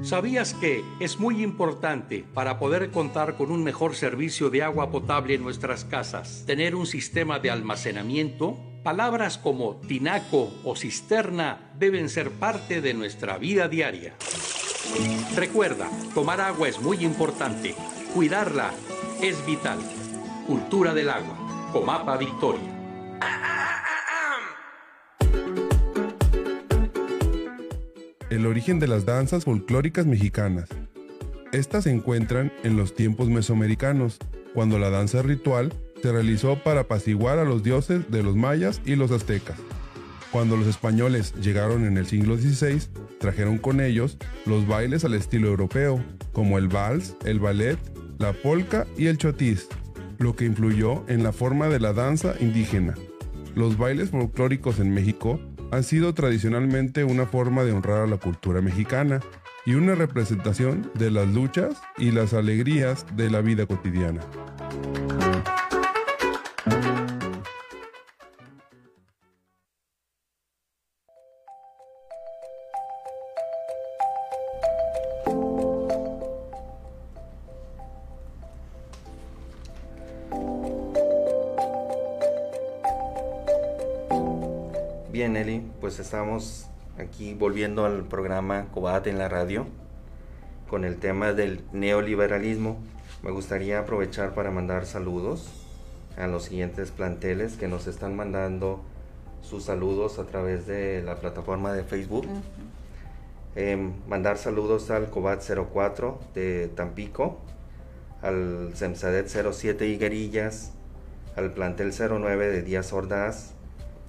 ¿Sabías 0.02 0.54
que 0.54 0.84
es 1.00 1.20
muy 1.20 1.44
importante 1.44 2.26
para 2.34 2.60
poder 2.60 2.92
contar 2.92 3.36
con 3.36 3.52
un 3.52 3.64
mejor 3.64 3.96
servicio 3.96 4.50
de 4.50 4.64
agua 4.64 4.90
potable 4.92 5.36
en 5.36 5.44
nuestras 5.44 5.86
casas 5.86 6.44
tener 6.46 6.76
un 6.76 6.86
sistema 6.86 7.40
de 7.40 7.52
almacenamiento? 7.52 8.58
Palabras 8.84 9.38
como 9.38 9.76
tinaco 9.88 10.52
o 10.66 10.76
cisterna 10.76 11.72
deben 11.78 12.10
ser 12.10 12.32
parte 12.32 12.82
de 12.82 12.94
nuestra 12.94 13.38
vida 13.38 13.70
diaria. 13.70 14.14
Recuerda, 15.36 15.90
tomar 16.14 16.42
agua 16.42 16.68
es 16.68 16.82
muy 16.82 16.98
importante. 17.06 17.76
Cuidarla 18.14 18.72
es 19.22 19.46
vital. 19.46 19.80
Cultura 20.46 20.94
del 20.94 21.10
agua. 21.10 21.70
Comapa 21.72 22.18
Victoria. 22.18 23.53
El 28.34 28.48
origen 28.48 28.80
de 28.80 28.88
las 28.88 29.06
danzas 29.06 29.44
folclóricas 29.44 30.08
mexicanas. 30.08 30.68
Estas 31.52 31.84
se 31.84 31.92
encuentran 31.92 32.52
en 32.64 32.76
los 32.76 32.96
tiempos 32.96 33.30
mesoamericanos, 33.30 34.18
cuando 34.56 34.80
la 34.80 34.90
danza 34.90 35.22
ritual 35.22 35.72
se 36.02 36.12
realizó 36.12 36.62
para 36.64 36.82
apaciguar 36.82 37.38
a 37.38 37.44
los 37.44 37.62
dioses 37.62 38.10
de 38.10 38.24
los 38.24 38.36
mayas 38.36 38.82
y 38.86 38.96
los 38.96 39.12
aztecas. 39.12 39.58
Cuando 40.32 40.58
los 40.58 40.66
españoles 40.66 41.36
llegaron 41.36 41.86
en 41.86 41.96
el 41.96 42.08
siglo 42.08 42.36
XVI, 42.36 42.82
trajeron 43.20 43.60
con 43.60 43.80
ellos 43.80 44.18
los 44.48 44.66
bailes 44.66 45.06
al 45.06 45.14
estilo 45.14 45.48
europeo, 45.48 46.04
como 46.32 46.58
el 46.58 46.70
vals, 46.70 47.16
el 47.26 47.40
ballet, 47.40 47.78
la 48.18 48.34
polka 48.34 48.88
y 48.98 49.06
el 49.06 49.20
chotis, 49.20 49.68
lo 50.18 50.36
que 50.36 50.46
influyó 50.46 51.04
en 51.08 51.22
la 51.22 51.34
forma 51.34 51.68
de 51.68 51.80
la 51.80 51.94
danza 51.94 52.34
indígena. 52.40 52.96
Los 53.54 53.78
bailes 53.78 54.10
folclóricos 54.10 54.80
en 54.80 54.92
México 54.92 55.40
han 55.74 55.84
sido 55.84 56.14
tradicionalmente 56.14 57.04
una 57.04 57.26
forma 57.26 57.64
de 57.64 57.72
honrar 57.72 58.02
a 58.02 58.08
la 58.08 58.18
cultura 58.18 58.62
mexicana 58.62 59.22
y 59.66 59.74
una 59.74 59.96
representación 59.96 60.92
de 60.94 61.10
las 61.10 61.28
luchas 61.28 61.82
y 61.98 62.12
las 62.12 62.34
alegrías 62.34 63.08
de 63.16 63.32
la 63.32 63.42
vida 63.42 63.66
cotidiana. 63.66 64.22
Pues 85.94 86.08
estamos 86.08 86.66
aquí 86.98 87.36
volviendo 87.36 87.86
al 87.86 88.06
programa 88.06 88.66
Cobat 88.74 89.06
en 89.06 89.20
la 89.20 89.30
radio 89.30 89.68
con 90.68 90.86
el 90.86 90.98
tema 90.98 91.34
del 91.34 91.64
neoliberalismo. 91.72 92.80
Me 93.22 93.30
gustaría 93.30 93.78
aprovechar 93.78 94.34
para 94.34 94.50
mandar 94.50 94.88
saludos 94.88 95.52
a 96.18 96.26
los 96.26 96.46
siguientes 96.46 96.90
planteles 96.90 97.58
que 97.58 97.68
nos 97.68 97.86
están 97.86 98.16
mandando 98.16 98.82
sus 99.44 99.66
saludos 99.66 100.18
a 100.18 100.24
través 100.24 100.66
de 100.66 101.04
la 101.04 101.18
plataforma 101.18 101.72
de 101.74 101.84
Facebook. 101.84 102.26
Em, 103.56 103.94
mandar 104.08 104.40
saludos 104.40 104.90
al 104.90 105.12
Cobat 105.12 105.44
04 105.44 106.20
de 106.34 106.70
Tampico, 106.70 107.38
al 108.24 108.72
Semsadet 108.74 109.28
07 109.28 109.86
Higuerillas, 109.86 110.72
al 111.36 111.52
plantel 111.52 111.94
09 111.94 112.50
de 112.50 112.64
Díaz 112.64 112.92
Ordaz, 112.94 113.54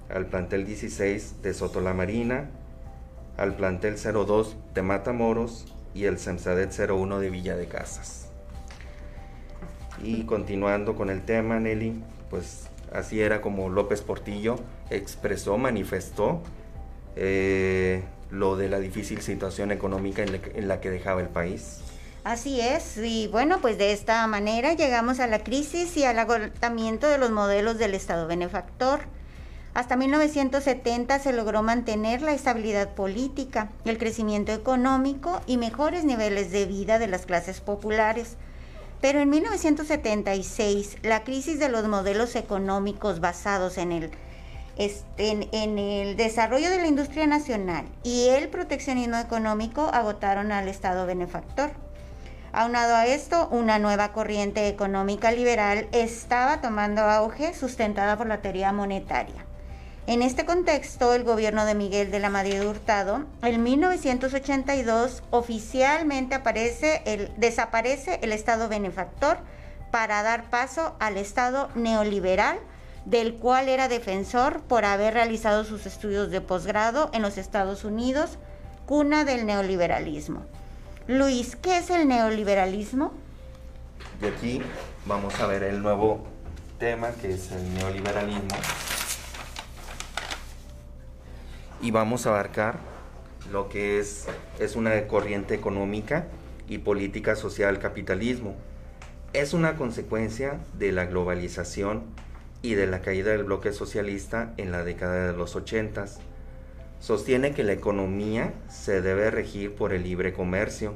al 0.09 0.27
plantel 0.27 0.67
16 0.67 1.43
de 1.43 1.55
Soto 1.55 1.81
la 1.81 1.95
Marina, 1.95 2.51
al 3.37 3.55
plantel 3.57 3.97
02 3.97 4.57
de 4.75 4.83
Matamoros 4.83 5.67
y 5.95 6.05
el 6.05 6.19
Semsadet 6.19 6.73
01 6.73 7.19
de 7.21 7.31
Villa 7.31 7.57
de 7.57 7.67
Casas. 7.67 8.29
Y 10.03 10.25
continuando 10.25 10.97
con 10.97 11.11
el 11.11 11.25
tema, 11.25 11.59
Nelly, 11.61 12.03
pues 12.31 12.69
así 12.93 13.21
era 13.21 13.41
como 13.41 13.69
López 13.69 14.03
Portillo 14.03 14.57
expresó, 14.91 15.57
manifestó 15.57 16.43
eh, 17.17 18.03
lo 18.31 18.57
de 18.57 18.69
la 18.69 18.81
difícil 18.81 19.23
situación 19.23 19.71
económica 19.71 20.23
en 20.23 20.69
la 20.69 20.81
que 20.81 20.91
dejaba 20.91 21.21
el 21.21 21.29
país. 21.29 21.81
Así 22.25 22.59
es, 22.59 22.97
y 22.97 23.29
bueno, 23.29 23.61
pues 23.61 23.77
de 23.77 23.93
esta 23.93 24.27
manera 24.27 24.73
llegamos 24.73 25.21
a 25.21 25.27
la 25.27 25.41
crisis 25.45 25.95
y 25.99 26.05
al 26.05 26.19
agotamiento 26.19 27.07
de 27.07 27.19
los 27.19 27.31
modelos 27.31 27.77
del 27.77 27.93
Estado 27.93 28.27
benefactor. 28.27 29.01
Hasta 29.75 29.97
1970 29.97 31.19
se 31.19 31.33
logró 31.33 31.65
mantener 31.65 32.23
la 32.23 32.33
estabilidad 32.33 32.91
política, 32.91 33.71
el 33.85 33.99
crecimiento 33.99 34.53
económico 34.53 35.41
y 35.47 35.57
mejores 35.57 36.05
niveles 36.05 36.53
de 36.53 36.65
vida 36.65 37.01
de 37.01 37.09
las 37.09 37.27
clases 37.27 37.61
populares. 37.61 38.37
Pero 39.01 39.19
en 39.19 39.31
1976, 39.31 40.99
la 41.03 41.25
crisis 41.25 41.59
de 41.59 41.69
los 41.69 41.89
modelos 41.89 42.37
económicos 42.37 43.19
basados 43.19 43.77
en 43.77 43.91
el, 43.91 44.11
este, 44.79 45.49
en, 45.51 45.79
el 45.79 46.17
desarrollo 46.17 46.71
de 46.71 46.79
la 46.79 46.87
industria 46.87 47.27
nacional 47.27 47.85
y 48.05 48.29
el 48.29 48.51
proteccionismo 48.51 49.17
económico 49.17 49.91
agotaron 49.93 50.53
al 50.53 50.69
Estado 50.69 51.05
benefactor. 51.05 51.73
Aunado 52.53 52.95
a 52.95 53.07
esto, 53.07 53.49
una 53.51 53.81
nueva 53.81 54.13
corriente 54.13 54.69
económica 54.69 55.33
liberal 55.33 55.89
estaba 55.91 56.61
tomando 56.61 57.03
auge 57.03 57.53
sustentada 57.55 58.17
por 58.17 58.29
la 58.29 58.41
teoría 58.41 58.73
monetaria. 58.73 59.44
En 60.07 60.21
este 60.21 60.45
contexto, 60.45 61.15
el 61.15 61.25
gobierno 61.25 61.65
de 61.65 61.75
Miguel 61.75 62.11
de 62.11 62.19
la 62.19 62.29
Madrid 62.29 62.63
Hurtado, 62.63 63.25
en 63.41 63.63
1982, 63.63 65.23
oficialmente 65.31 66.35
aparece 66.35 67.01
el, 67.07 67.31
desaparece 67.39 68.21
el 68.23 68.33
Estado 68.33 68.69
benefactor 68.69 69.39
para 69.91 70.23
dar 70.23 70.51
paso 70.51 70.95
al 71.01 71.17
Estado 71.17 71.71
neoliberal, 71.75 72.59
del 73.07 73.37
cual 73.37 73.71
era 73.71 73.89
defensor 73.89 74.61
por 74.61 74.85
haber 74.85 75.15
realizado 75.15 75.65
sus 75.65 75.87
estudios 75.87 76.31
de 76.31 76.43
posgrado 76.43 77.09
en 77.15 77.23
los 77.23 77.39
Estados 77.39 77.83
Unidos, 77.83 78.37
cuna 78.85 79.25
del 79.25 79.47
neoliberalismo. 79.47 80.43
Luis, 81.07 81.57
¿qué 81.57 81.79
es 81.79 81.89
el 81.89 82.07
neoliberalismo? 82.09 83.11
Y 84.21 84.27
aquí 84.27 84.61
vamos 85.07 85.41
a 85.41 85.47
ver 85.47 85.63
el 85.63 85.81
nuevo 85.81 86.27
tema 86.79 87.13
que 87.13 87.33
es 87.33 87.51
el 87.53 87.73
neoliberalismo 87.73 88.55
y 91.85 91.91
vamos 91.91 92.25
a 92.25 92.31
abarcar 92.31 92.79
lo 93.53 93.69
que 93.69 93.99
es, 93.99 94.25
es 94.59 94.75
una 94.75 95.07
corriente 95.07 95.55
económica 95.55 96.29
y 96.67 96.79
política 96.79 97.37
social 97.37 97.79
capitalismo. 97.79 98.55
Es 99.35 99.53
una 99.53 99.77
consecuencia 99.77 100.61
de 100.79 100.93
la 100.93 101.05
globalización 101.05 102.05
y 102.63 102.73
de 102.73 102.87
la 102.87 103.03
caída 103.03 103.33
del 103.33 103.45
bloque 103.45 103.75
socialista 103.75 104.55
en 104.57 104.73
la 104.73 104.83
década 104.83 105.27
de 105.27 105.37
los 105.37 105.57
80. 105.57 106.07
Sostiene 107.01 107.53
que 107.53 107.65
la 107.65 107.75
economía 107.75 108.55
se 108.71 109.03
debe 109.03 109.31
regir 109.31 109.75
por 109.75 109.93
el 109.93 110.05
libre 110.05 110.33
comercio, 110.33 110.95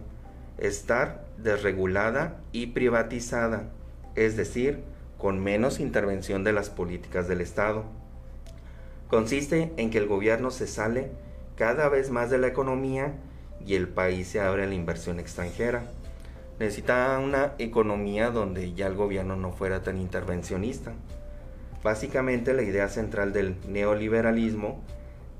estar 0.56 1.26
desregulada 1.36 2.40
y 2.50 2.68
privatizada, 2.68 3.68
es 4.14 4.38
decir, 4.38 4.82
con 5.18 5.38
menos 5.38 5.80
intervención 5.80 6.44
de 6.44 6.54
las 6.54 6.70
políticas 6.70 7.28
del 7.28 7.42
Estado. 7.42 7.84
Consiste 9.08 9.72
en 9.78 9.90
que 9.90 9.98
el 9.98 10.06
gobierno 10.06 10.50
se 10.50 10.66
sale 10.66 11.10
cada 11.56 11.88
vez 11.88 12.10
más 12.10 12.28
de 12.28 12.36
la 12.36 12.48
economía 12.48 13.14
y 13.64 13.74
el 13.74 13.88
país 13.88 14.28
se 14.28 14.40
abre 14.40 14.64
a 14.64 14.66
la 14.66 14.74
inversión 14.74 15.18
extranjera. 15.18 15.90
Necesita 16.58 17.18
una 17.18 17.54
economía 17.58 18.30
donde 18.30 18.74
ya 18.74 18.86
el 18.86 18.94
gobierno 18.94 19.34
no 19.34 19.52
fuera 19.52 19.82
tan 19.82 19.98
intervencionista. 19.98 20.92
Básicamente 21.82 22.52
la 22.52 22.62
idea 22.62 22.88
central 22.88 23.32
del 23.32 23.56
neoliberalismo 23.66 24.82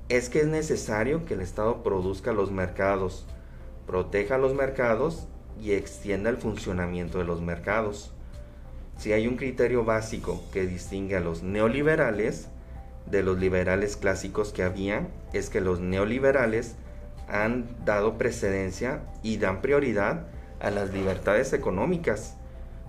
es 0.07 0.29
que 0.29 0.39
es 0.39 0.47
necesario 0.47 1.25
que 1.25 1.35
el 1.35 1.41
Estado 1.41 1.83
produzca 1.83 2.33
los 2.33 2.51
mercados, 2.51 3.27
proteja 3.85 4.39
los 4.39 4.55
mercados 4.55 5.27
y 5.61 5.73
extienda 5.73 6.31
el 6.31 6.37
funcionamiento 6.37 7.19
de 7.19 7.25
los 7.25 7.41
mercados. 7.41 8.13
Si 8.97 9.13
hay 9.13 9.27
un 9.27 9.37
criterio 9.37 9.85
básico 9.85 10.41
que 10.51 10.65
distingue 10.65 11.17
a 11.17 11.19
los 11.19 11.43
neoliberales 11.43 12.49
de 13.09 13.23
los 13.23 13.39
liberales 13.39 13.97
clásicos 13.97 14.53
que 14.53 14.63
había, 14.63 15.07
es 15.33 15.49
que 15.49 15.61
los 15.61 15.79
neoliberales 15.79 16.75
han 17.27 17.65
dado 17.85 18.17
precedencia 18.17 19.01
y 19.23 19.37
dan 19.37 19.61
prioridad 19.61 20.27
a 20.59 20.71
las 20.71 20.91
libertades 20.93 21.53
económicas, 21.53 22.35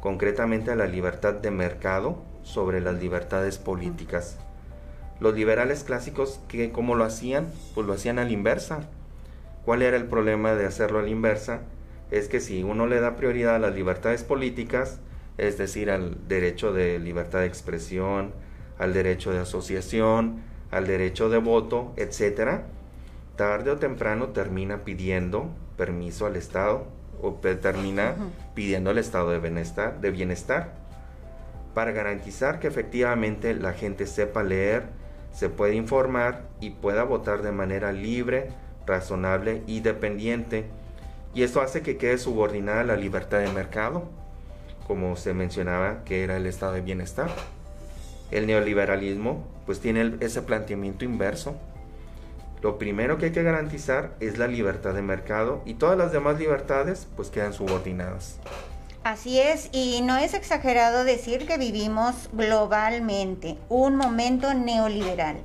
concretamente 0.01 0.71
a 0.71 0.77
la 0.77 0.87
libertad 0.87 1.35
de 1.35 1.51
mercado 1.51 2.23
sobre 2.43 2.81
las 2.81 3.01
libertades 3.01 3.59
políticas. 3.59 4.39
Los 5.21 5.35
liberales 5.35 5.85
clásicos, 5.85 6.41
que 6.49 6.73
¿cómo 6.73 6.95
lo 6.95 7.05
hacían? 7.05 7.49
Pues 7.75 7.87
lo 7.87 7.93
hacían 7.93 8.19
a 8.19 8.25
la 8.25 8.31
inversa. 8.31 8.89
¿Cuál 9.67 9.83
era 9.83 9.99
el 9.99 10.07
problema 10.07 10.55
de 10.55 10.65
hacerlo 10.65 10.99
a 10.99 11.03
la 11.03 11.11
inversa? 11.11 11.61
Es 12.11 12.29
que 12.29 12.41
si 12.41 12.63
uno 12.63 12.87
le 12.87 13.01
da 13.01 13.17
prioridad 13.17 13.57
a 13.57 13.59
las 13.59 13.75
libertades 13.75 14.25
políticas, 14.25 14.99
es 15.37 15.59
decir, 15.59 15.91
al 15.91 16.27
derecho 16.27 16.73
de 16.73 16.99
libertad 16.99 17.41
de 17.41 17.47
expresión, 17.47 18.33
al 18.81 18.93
derecho 18.93 19.31
de 19.31 19.39
asociación, 19.39 20.43
al 20.73 20.89
derecho 20.89 21.29
de 21.29 21.39
voto, 21.39 21.93
etc., 21.97 22.63
tarde 23.37 23.71
o 23.71 23.77
temprano 23.77 24.31
termina 24.31 24.79
pidiendo 24.85 25.51
permiso 25.77 26.27
al 26.27 26.35
Estado 26.35 26.87
o 27.23 27.35
termina 27.35 28.17
pidiendo 28.55 28.91
al 28.91 28.99
estado 28.99 29.31
de 29.31 29.39
bienestar, 29.39 30.01
de 30.01 30.11
bienestar 30.11 30.81
para 31.75 31.93
garantizar 31.93 32.59
que 32.59 32.67
efectivamente 32.67 33.55
la 33.55 33.73
gente 33.73 34.07
sepa 34.07 34.43
leer, 34.43 34.85
se 35.33 35.49
pueda 35.49 35.75
informar 35.75 36.49
y 36.61 36.71
pueda 36.71 37.05
votar 37.05 37.43
de 37.43 37.53
manera 37.53 37.93
libre, 37.93 38.51
razonable 38.87 39.63
y 39.67 39.81
dependiente. 39.81 40.67
Y 41.33 41.45
esto 41.45 41.61
hace 41.61 41.83
que 41.83 41.97
quede 41.97 42.19
subordinada 42.19 42.83
la 42.83 42.97
libertad 42.97 43.39
de 43.39 43.53
mercado, 43.53 44.09
como 44.87 45.15
se 45.17 45.33
mencionaba 45.33 46.03
que 46.05 46.25
era 46.25 46.37
el 46.37 46.47
estado 46.47 46.73
de 46.73 46.81
bienestar. 46.81 47.31
El 48.31 48.47
neoliberalismo 48.47 49.45
pues 49.67 49.81
tiene 49.81 50.17
ese 50.21 50.43
planteamiento 50.43 51.05
inverso 51.05 51.57
lo 52.63 52.77
primero 52.77 53.17
que 53.17 53.27
hay 53.27 53.33
que 53.33 53.43
garantizar 53.43 54.13
es 54.21 54.37
la 54.37 54.47
libertad 54.47 54.93
de 54.93 55.01
mercado 55.01 55.63
y 55.65 55.75
todas 55.75 55.97
las 55.97 56.13
demás 56.13 56.39
libertades 56.39 57.09
pues 57.17 57.31
quedan 57.31 57.55
subordinadas. 57.55 58.37
Así 59.03 59.41
es, 59.41 59.71
y 59.73 60.03
no 60.03 60.19
es 60.19 60.35
exagerado 60.35 61.05
decir 61.05 61.47
que 61.47 61.57
vivimos 61.57 62.29
globalmente 62.35 63.57
un 63.71 63.97
momento 63.97 64.53
neoliberal. 64.53 65.39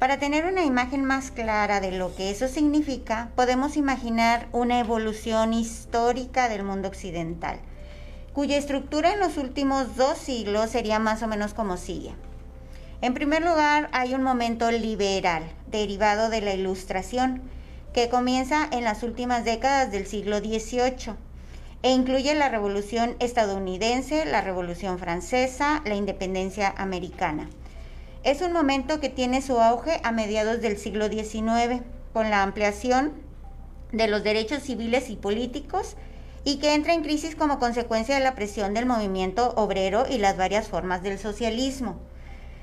Para 0.00 0.18
tener 0.18 0.44
una 0.44 0.64
imagen 0.64 1.04
más 1.04 1.30
clara 1.30 1.80
de 1.80 1.92
lo 1.92 2.16
que 2.16 2.30
eso 2.30 2.48
significa, 2.48 3.28
podemos 3.36 3.76
imaginar 3.76 4.48
una 4.50 4.80
evolución 4.80 5.52
histórica 5.52 6.48
del 6.48 6.64
mundo 6.64 6.88
occidental, 6.88 7.60
cuya 8.32 8.56
estructura 8.56 9.12
en 9.12 9.20
los 9.20 9.36
últimos 9.36 9.96
dos 9.96 10.18
siglos 10.18 10.70
sería 10.70 10.98
más 10.98 11.22
o 11.22 11.28
menos 11.28 11.54
como 11.54 11.76
sigue. 11.76 12.14
En 13.02 13.14
primer 13.14 13.42
lugar, 13.42 13.88
hay 13.92 14.14
un 14.14 14.22
momento 14.22 14.70
liberal, 14.70 15.42
derivado 15.68 16.28
de 16.28 16.42
la 16.42 16.54
Ilustración, 16.54 17.42
que 17.92 18.08
comienza 18.08 18.68
en 18.70 18.84
las 18.84 19.02
últimas 19.02 19.44
décadas 19.44 19.90
del 19.90 20.06
siglo 20.06 20.38
XVIII 20.38 21.14
e 21.82 21.90
incluye 21.90 22.34
la 22.34 22.48
Revolución 22.48 23.16
estadounidense, 23.18 24.26
la 24.26 24.42
Revolución 24.42 24.98
francesa, 24.98 25.82
la 25.86 25.94
independencia 25.94 26.72
americana. 26.76 27.48
Es 28.22 28.42
un 28.42 28.52
momento 28.52 29.00
que 29.00 29.08
tiene 29.08 29.40
su 29.40 29.58
auge 29.58 29.98
a 30.04 30.12
mediados 30.12 30.60
del 30.60 30.76
siglo 30.76 31.08
XIX, 31.08 31.82
con 32.12 32.28
la 32.28 32.42
ampliación 32.42 33.12
de 33.92 34.08
los 34.08 34.22
derechos 34.22 34.62
civiles 34.62 35.08
y 35.08 35.16
políticos 35.16 35.96
y 36.44 36.56
que 36.56 36.74
entra 36.74 36.94
en 36.94 37.02
crisis 37.02 37.34
como 37.34 37.58
consecuencia 37.58 38.14
de 38.14 38.24
la 38.24 38.34
presión 38.34 38.74
del 38.74 38.86
movimiento 38.86 39.52
obrero 39.56 40.06
y 40.08 40.18
las 40.18 40.36
varias 40.36 40.68
formas 40.68 41.02
del 41.02 41.18
socialismo. 41.18 41.98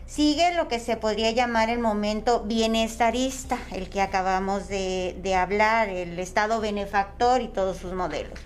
Sigue 0.07 0.53
lo 0.53 0.69
que 0.69 0.80
se 0.80 0.95
podría 0.95 1.32
llamar 1.32 1.69
el 1.69 1.80
momento 1.80 2.43
bienestarista, 2.43 3.59
el 3.73 3.89
que 3.89 4.01
acabamos 4.01 4.69
de, 4.69 5.36
hablar, 5.36 5.89
el 5.89 6.17
Estado 6.17 6.61
benefactor 6.61 7.41
y 7.41 7.49
todos 7.49 7.78
sus 7.78 7.93
modelos, 7.93 8.39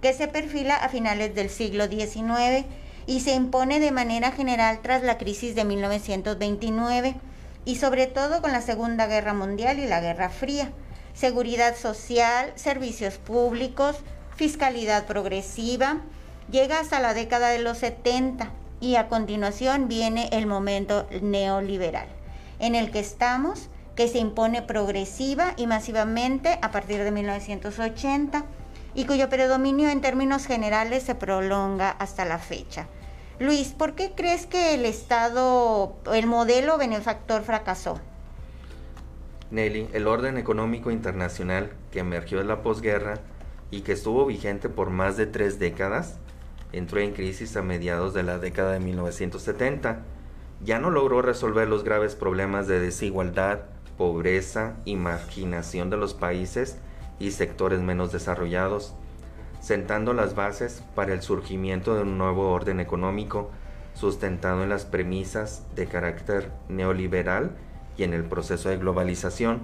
que 0.00 0.14
se 0.14 0.26
perfila 0.26 0.74
a 0.74 0.88
finales 0.88 1.34
del 1.34 1.50
siglo 1.50 1.86
XIX 1.86 2.64
y 3.06 3.20
se 3.20 3.34
impone 3.34 3.78
de 3.78 3.90
manera 3.90 4.32
general 4.32 4.80
tras 4.82 5.02
la 5.02 5.18
crisis 5.18 5.54
de 5.54 5.64
1929 5.66 7.14
y 7.66 7.76
sobre 7.76 8.06
todo 8.06 8.40
con 8.40 8.52
la 8.52 8.62
Segunda 8.62 9.06
Guerra 9.06 9.34
Mundial 9.34 9.78
y 9.80 9.86
la 9.86 10.00
Guerra 10.00 10.30
Fría. 10.30 10.72
Seguridad 11.12 11.76
social, 11.76 12.52
servicios 12.54 13.18
públicos, 13.18 13.96
fiscalidad 14.36 15.06
progresiva, 15.06 15.98
llega 16.50 16.80
hasta 16.80 17.00
la 17.00 17.14
década 17.14 17.48
de 17.48 17.60
los 17.60 17.78
70 17.78 18.50
y 18.80 18.96
a 18.96 19.08
continuación 19.08 19.88
viene 19.88 20.28
el 20.32 20.46
momento 20.46 21.06
neoliberal, 21.20 22.08
en 22.58 22.74
el 22.74 22.90
que 22.90 22.98
estamos, 22.98 23.68
que 23.94 24.08
se 24.08 24.18
impone 24.18 24.62
progresiva 24.62 25.54
y 25.56 25.66
masivamente 25.66 26.58
a 26.62 26.70
partir 26.70 27.02
de 27.04 27.12
1980 27.12 28.44
y 28.94 29.04
cuyo 29.06 29.28
predominio 29.28 29.88
en 29.88 30.00
términos 30.00 30.46
generales 30.46 31.02
se 31.02 31.14
prolonga 31.14 31.90
hasta 31.90 32.24
la 32.24 32.38
fecha. 32.38 32.88
Luis, 33.38 33.68
¿por 33.68 33.94
qué 33.94 34.12
crees 34.14 34.46
que 34.46 34.74
el 34.74 34.84
Estado, 34.84 35.96
el 36.12 36.26
modelo 36.26 36.78
benefactor 36.78 37.42
fracasó? 37.42 38.00
Nelly, 39.50 39.88
el 39.92 40.06
orden 40.06 40.38
económico 40.38 40.90
internacional 40.90 41.72
que 41.90 42.00
emergió 42.00 42.38
de 42.38 42.44
la 42.44 42.62
posguerra 42.62 43.18
y 43.72 43.80
que 43.80 43.92
estuvo 43.92 44.24
vigente 44.26 44.68
por 44.68 44.90
más 44.90 45.16
de 45.16 45.26
tres 45.26 45.58
décadas 45.58 46.18
entró 46.72 47.00
en 47.00 47.12
crisis 47.12 47.56
a 47.56 47.62
mediados 47.62 48.14
de 48.14 48.22
la 48.22 48.38
década 48.38 48.72
de 48.72 48.80
1970. 48.80 50.02
Ya 50.62 50.78
no 50.78 50.90
logró 50.90 51.22
resolver 51.22 51.68
los 51.68 51.82
graves 51.82 52.14
problemas 52.14 52.68
de 52.68 52.78
desigualdad, 52.78 53.62
pobreza 53.98 54.74
y 54.84 54.96
marginación 54.96 55.90
de 55.90 55.96
los 55.96 56.14
países 56.14 56.78
y 57.18 57.32
sectores 57.32 57.80
menos 57.80 58.12
desarrollados, 58.12 58.94
sentando 59.60 60.12
las 60.12 60.34
bases 60.34 60.82
para 60.94 61.14
el 61.14 61.22
surgimiento 61.22 61.94
de 61.94 62.02
un 62.02 62.18
nuevo 62.18 62.50
orden 62.50 62.78
económico 62.78 63.50
sustentado 63.94 64.62
en 64.62 64.70
las 64.70 64.84
premisas 64.84 65.64
de 65.74 65.86
carácter 65.86 66.50
neoliberal 66.68 67.50
y 67.96 68.04
en 68.04 68.14
el 68.14 68.24
proceso 68.24 68.68
de 68.68 68.78
globalización, 68.78 69.60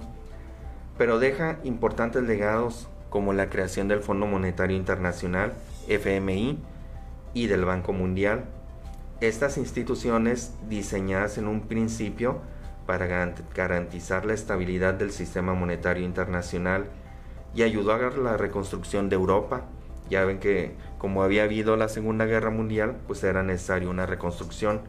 pero 0.98 1.18
deja 1.18 1.58
importantes 1.64 2.24
legados 2.24 2.88
como 3.10 3.32
la 3.32 3.48
creación 3.50 3.88
del 3.88 4.00
Fondo 4.00 4.26
Monetario 4.26 4.76
Internacional, 4.76 5.54
FMI, 5.88 6.58
y 7.34 7.46
del 7.46 7.64
Banco 7.64 7.92
Mundial. 7.92 8.44
Estas 9.20 9.58
instituciones 9.58 10.52
diseñadas 10.68 11.38
en 11.38 11.48
un 11.48 11.62
principio 11.62 12.40
para 12.86 13.06
garantizar 13.54 14.24
la 14.24 14.34
estabilidad 14.34 14.94
del 14.94 15.12
sistema 15.12 15.54
monetario 15.54 16.04
internacional 16.04 16.86
y 17.54 17.62
ayudó 17.62 17.92
a 17.92 17.98
la 17.98 18.36
reconstrucción 18.36 19.08
de 19.08 19.16
Europa. 19.16 19.62
Ya 20.08 20.24
ven 20.24 20.38
que 20.38 20.74
como 20.98 21.22
había 21.22 21.42
habido 21.44 21.76
la 21.76 21.88
Segunda 21.88 22.24
Guerra 22.24 22.50
Mundial, 22.50 22.96
pues 23.06 23.22
era 23.24 23.42
necesaria 23.42 23.90
una 23.90 24.06
reconstrucción. 24.06 24.80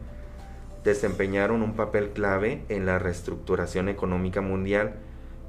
Desempeñaron 0.84 1.62
un 1.62 1.74
papel 1.74 2.10
clave 2.10 2.64
en 2.68 2.86
la 2.86 2.98
reestructuración 2.98 3.88
económica 3.88 4.40
mundial 4.40 4.94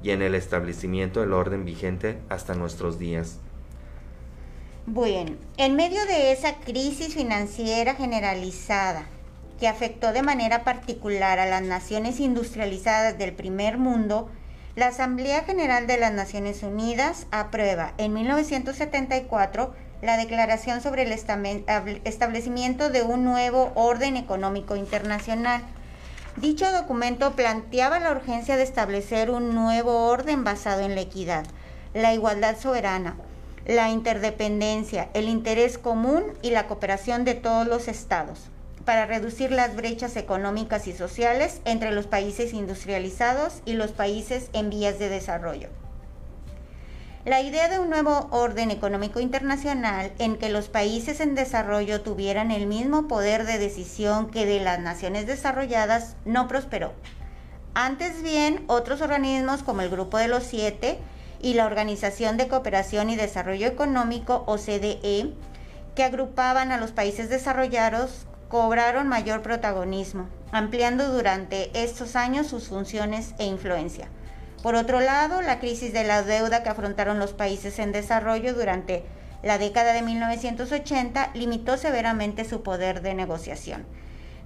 y 0.02 0.10
en 0.10 0.22
el 0.22 0.34
establecimiento 0.34 1.20
del 1.20 1.32
orden 1.32 1.64
vigente 1.64 2.18
hasta 2.28 2.54
nuestros 2.54 2.98
días. 2.98 3.38
Bueno, 4.86 5.36
en 5.58 5.76
medio 5.76 6.04
de 6.06 6.32
esa 6.32 6.56
crisis 6.56 7.14
financiera 7.14 7.94
generalizada 7.94 9.06
que 9.60 9.68
afectó 9.68 10.12
de 10.12 10.22
manera 10.22 10.64
particular 10.64 11.38
a 11.38 11.46
las 11.46 11.62
naciones 11.62 12.18
industrializadas 12.18 13.16
del 13.16 13.32
primer 13.32 13.78
mundo, 13.78 14.28
La 14.74 14.88
Asamblea 14.88 15.44
General 15.44 15.86
de 15.86 15.98
las 15.98 16.12
Naciones 16.12 16.62
Unidas 16.64 17.26
aprueba 17.30 17.92
en 17.98 18.12
1974 18.14 19.72
la 20.02 20.16
Declaración 20.16 20.80
sobre 20.80 21.04
el 21.04 21.12
establecimiento 21.12 22.90
de 22.90 23.02
un 23.02 23.22
nuevo 23.22 23.70
orden 23.76 24.16
económico 24.16 24.74
internacional. 24.74 25.62
Dicho 26.36 26.72
documento 26.72 27.32
planteaba 27.32 28.00
la 28.00 28.10
urgencia 28.10 28.56
de 28.56 28.62
establecer 28.62 29.30
un 29.30 29.54
nuevo 29.54 30.06
orden 30.06 30.44
basado 30.44 30.80
en 30.80 30.94
la 30.94 31.02
equidad, 31.02 31.44
la 31.92 32.14
igualdad 32.14 32.58
soberana, 32.58 33.16
la 33.66 33.90
interdependencia, 33.90 35.10
el 35.12 35.28
interés 35.28 35.76
común 35.76 36.24
y 36.40 36.50
la 36.50 36.66
cooperación 36.66 37.24
de 37.24 37.34
todos 37.34 37.66
los 37.66 37.86
estados 37.86 38.48
para 38.84 39.06
reducir 39.06 39.52
las 39.52 39.76
brechas 39.76 40.16
económicas 40.16 40.86
y 40.86 40.92
sociales 40.92 41.60
entre 41.64 41.92
los 41.92 42.06
países 42.06 42.52
industrializados 42.52 43.60
y 43.64 43.74
los 43.74 43.92
países 43.92 44.48
en 44.52 44.70
vías 44.70 44.98
de 44.98 45.08
desarrollo. 45.08 45.68
La 47.24 47.40
idea 47.40 47.68
de 47.68 47.78
un 47.78 47.88
nuevo 47.88 48.26
orden 48.32 48.72
económico 48.72 49.20
internacional 49.20 50.10
en 50.18 50.38
que 50.38 50.48
los 50.48 50.68
países 50.68 51.20
en 51.20 51.36
desarrollo 51.36 52.00
tuvieran 52.00 52.50
el 52.50 52.66
mismo 52.66 53.06
poder 53.06 53.46
de 53.46 53.60
decisión 53.60 54.28
que 54.28 54.44
de 54.44 54.58
las 54.58 54.80
naciones 54.80 55.28
desarrolladas 55.28 56.16
no 56.24 56.48
prosperó. 56.48 56.92
Antes 57.74 58.24
bien, 58.24 58.64
otros 58.66 59.02
organismos 59.02 59.62
como 59.62 59.82
el 59.82 59.88
Grupo 59.88 60.18
de 60.18 60.26
los 60.26 60.42
Siete 60.42 60.98
y 61.40 61.54
la 61.54 61.66
Organización 61.66 62.36
de 62.38 62.48
Cooperación 62.48 63.08
y 63.08 63.14
Desarrollo 63.14 63.68
Económico, 63.68 64.42
OCDE, 64.48 65.32
que 65.94 66.02
agrupaban 66.02 66.72
a 66.72 66.76
los 66.76 66.90
países 66.90 67.28
desarrollados, 67.28 68.26
cobraron 68.48 69.06
mayor 69.06 69.42
protagonismo, 69.42 70.26
ampliando 70.50 71.12
durante 71.12 71.70
estos 71.80 72.16
años 72.16 72.48
sus 72.48 72.66
funciones 72.66 73.36
e 73.38 73.46
influencia. 73.46 74.08
Por 74.62 74.76
otro 74.76 75.00
lado, 75.00 75.42
la 75.42 75.58
crisis 75.58 75.92
de 75.92 76.04
la 76.04 76.22
deuda 76.22 76.62
que 76.62 76.68
afrontaron 76.68 77.18
los 77.18 77.32
países 77.32 77.80
en 77.80 77.90
desarrollo 77.90 78.54
durante 78.54 79.02
la 79.42 79.58
década 79.58 79.92
de 79.92 80.02
1980 80.02 81.30
limitó 81.34 81.76
severamente 81.76 82.44
su 82.44 82.62
poder 82.62 83.02
de 83.02 83.14
negociación. 83.14 83.84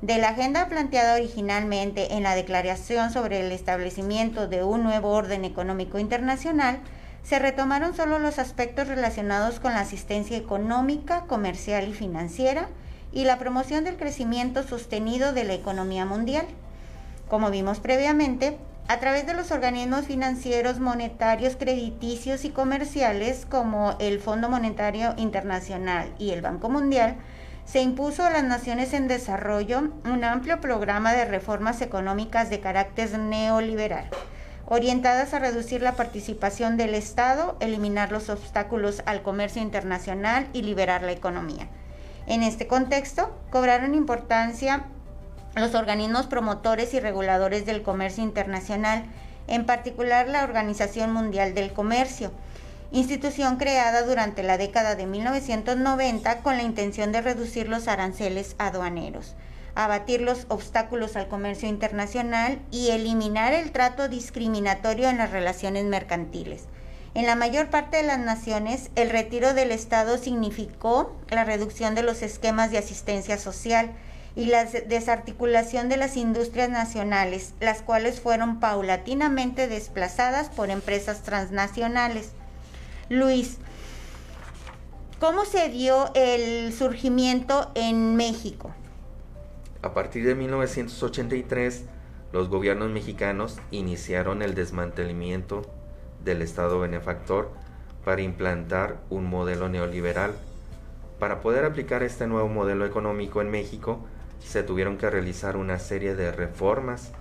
De 0.01 0.17
la 0.17 0.31
agenda 0.31 0.69
planteada 0.69 1.15
originalmente 1.15 2.15
en 2.15 2.23
la 2.23 2.35
Declaración 2.35 3.11
sobre 3.11 3.41
el 3.41 3.53
establecimiento 3.53 4.49
de 4.49 4.65
un 4.65 4.83
nuevo 4.83 5.11
orden 5.11 5.45
económico 5.45 5.99
internacional, 5.99 6.81
se 7.23 7.39
retomaron 7.39 7.95
solo 7.95 8.19
los 8.19 8.39
aspectos 8.39 8.89
relacionados 8.89 9.61
con 9.61 9.73
la 9.73 9.81
asistencia 9.81 10.37
económica, 10.39 11.25
comercial 11.27 11.89
y 11.89 11.93
financiera 11.93 12.69
y 13.13 13.25
la 13.25 13.39
promoción 13.39 13.85
del 13.85 13.97
crecimiento 13.97 14.63
sostenido 14.63 15.35
de 15.35 15.45
la 15.45 15.55
economía 15.55 16.07
mundial. 16.07 16.47
Como 17.29 17.51
vimos 17.51 17.81
previamente, 17.81 18.57
a 18.89 19.01
través 19.01 19.27
de 19.27 19.35
los 19.35 19.51
organismos 19.51 20.07
financieros, 20.07 20.79
monetarios, 20.79 21.57
crediticios 21.57 22.45
y 22.45 22.51
comerciales 22.51 23.45
como 23.45 23.97
el 23.99 24.21
Fondo 24.21 24.49
Monetario 24.49 25.15
Internacional 25.17 26.15
y 26.19 26.31
el 26.31 26.41
Banco 26.41 26.69
Mundial, 26.69 27.17
se 27.65 27.83
impuso 27.83 28.23
a 28.23 28.31
las 28.31 28.45
naciones 28.45 28.93
en 28.93 29.09
desarrollo 29.09 29.91
un 30.05 30.23
amplio 30.23 30.61
programa 30.61 31.13
de 31.15 31.25
reformas 31.25 31.83
económicas 31.83 32.49
de 32.49 32.61
carácter 32.61 33.19
neoliberal, 33.19 34.09
orientadas 34.67 35.35
a 35.35 35.41
reducir 35.41 35.83
la 35.83 35.97
participación 35.97 36.77
del 36.77 36.95
Estado, 36.95 37.57
eliminar 37.59 38.13
los 38.13 38.29
obstáculos 38.29 39.03
al 39.05 39.23
comercio 39.23 39.63
internacional 39.63 40.47
y 40.53 40.63
liberar 40.63 41.03
la 41.03 41.11
economía. 41.11 41.69
En 42.29 42.45
este 42.45 42.69
contexto, 42.69 43.37
cobraron 43.51 43.97
importancia 43.97 44.87
los 45.57 45.75
organismos 45.75 46.27
promotores 46.27 46.93
y 46.93 47.01
reguladores 47.01 47.65
del 47.65 47.83
comercio 47.83 48.23
internacional, 48.23 49.05
en 49.49 49.65
particular 49.65 50.29
la 50.29 50.45
Organización 50.45 51.13
Mundial 51.13 51.55
del 51.55 51.73
Comercio, 51.73 52.31
institución 52.93 53.57
creada 53.57 54.03
durante 54.03 54.43
la 54.43 54.59
década 54.59 54.95
de 54.97 55.07
1990 55.07 56.43
con 56.43 56.59
la 56.59 56.63
intención 56.63 57.11
de 57.11 57.23
reducir 57.23 57.69
los 57.69 57.89
aranceles 57.89 58.55
aduaneros, 58.59 59.35
abatir 59.75 60.21
los 60.21 60.45
obstáculos 60.49 61.17
al 61.17 61.29
comercio 61.29 61.69
internacional 61.69 62.59
y 62.71 62.91
eliminar 62.91 63.55
el 63.55 63.73
trato 63.73 64.09
discriminatorio 64.09 65.09
en 65.09 65.19
las 65.19 65.31
relaciones 65.31 65.85
mercantiles. 65.85 66.65
En 67.15 67.25
la 67.25 67.35
mayor 67.35 67.71
parte 67.71 67.97
de 67.97 68.03
las 68.03 68.19
naciones, 68.19 68.91
el 68.95 69.09
retiro 69.09 69.55
del 69.55 69.73
Estado 69.73 70.19
significó 70.19 71.17
la 71.31 71.45
reducción 71.45 71.95
de 71.95 72.03
los 72.03 72.21
esquemas 72.21 72.71
de 72.71 72.77
asistencia 72.77 73.39
social, 73.39 73.93
y 74.37 74.45
la 74.45 74.67
desarticulación 74.67 75.89
de 75.89 75.97
las 75.97 76.17
industrias 76.17 76.69
nacionales, 76.69 77.55
las 77.59 77.81
cuales 77.81 78.21
fueron 78.21 78.61
paulatinamente 78.61 79.67
desplazadas 79.67 80.51
por 80.51 80.71
empresas 80.71 81.23
transnacionales. 81.23 82.33
Luis, 83.09 83.57
¿cómo 85.19 85.47
se 85.47 85.71
dio 85.71 86.13
el 86.15 86.71
surgimiento 86.75 87.73
en 87.75 88.15
México? 88.15 88.75
A 89.81 89.95
partir 89.95 90.27
de 90.27 90.35
1983, 90.35 91.85
los 92.33 92.51
gobiernos 92.51 92.91
mexicanos 92.91 93.59
iniciaron 93.71 94.43
el 94.43 94.55
desmantelamiento 94.55 95.63
del 96.23 96.43
Estado 96.43 96.79
benefactor 96.79 97.51
para 98.05 98.21
implantar 98.21 98.99
un 99.09 99.25
modelo 99.25 99.71
neoliberal. 99.71 100.35
Para 101.19 101.41
poder 101.41 101.65
aplicar 101.65 102.03
este 102.03 102.27
nuevo 102.27 102.49
modelo 102.49 102.85
económico 102.85 103.41
en 103.41 103.51
México, 103.51 104.05
se 104.41 104.63
tuvieron 104.63 104.99
que 104.99 105.11
realizar 105.11 105.57
una 105.57 105.79
serie 105.79 106.15
de 106.15 106.33
reformas. 106.33 107.13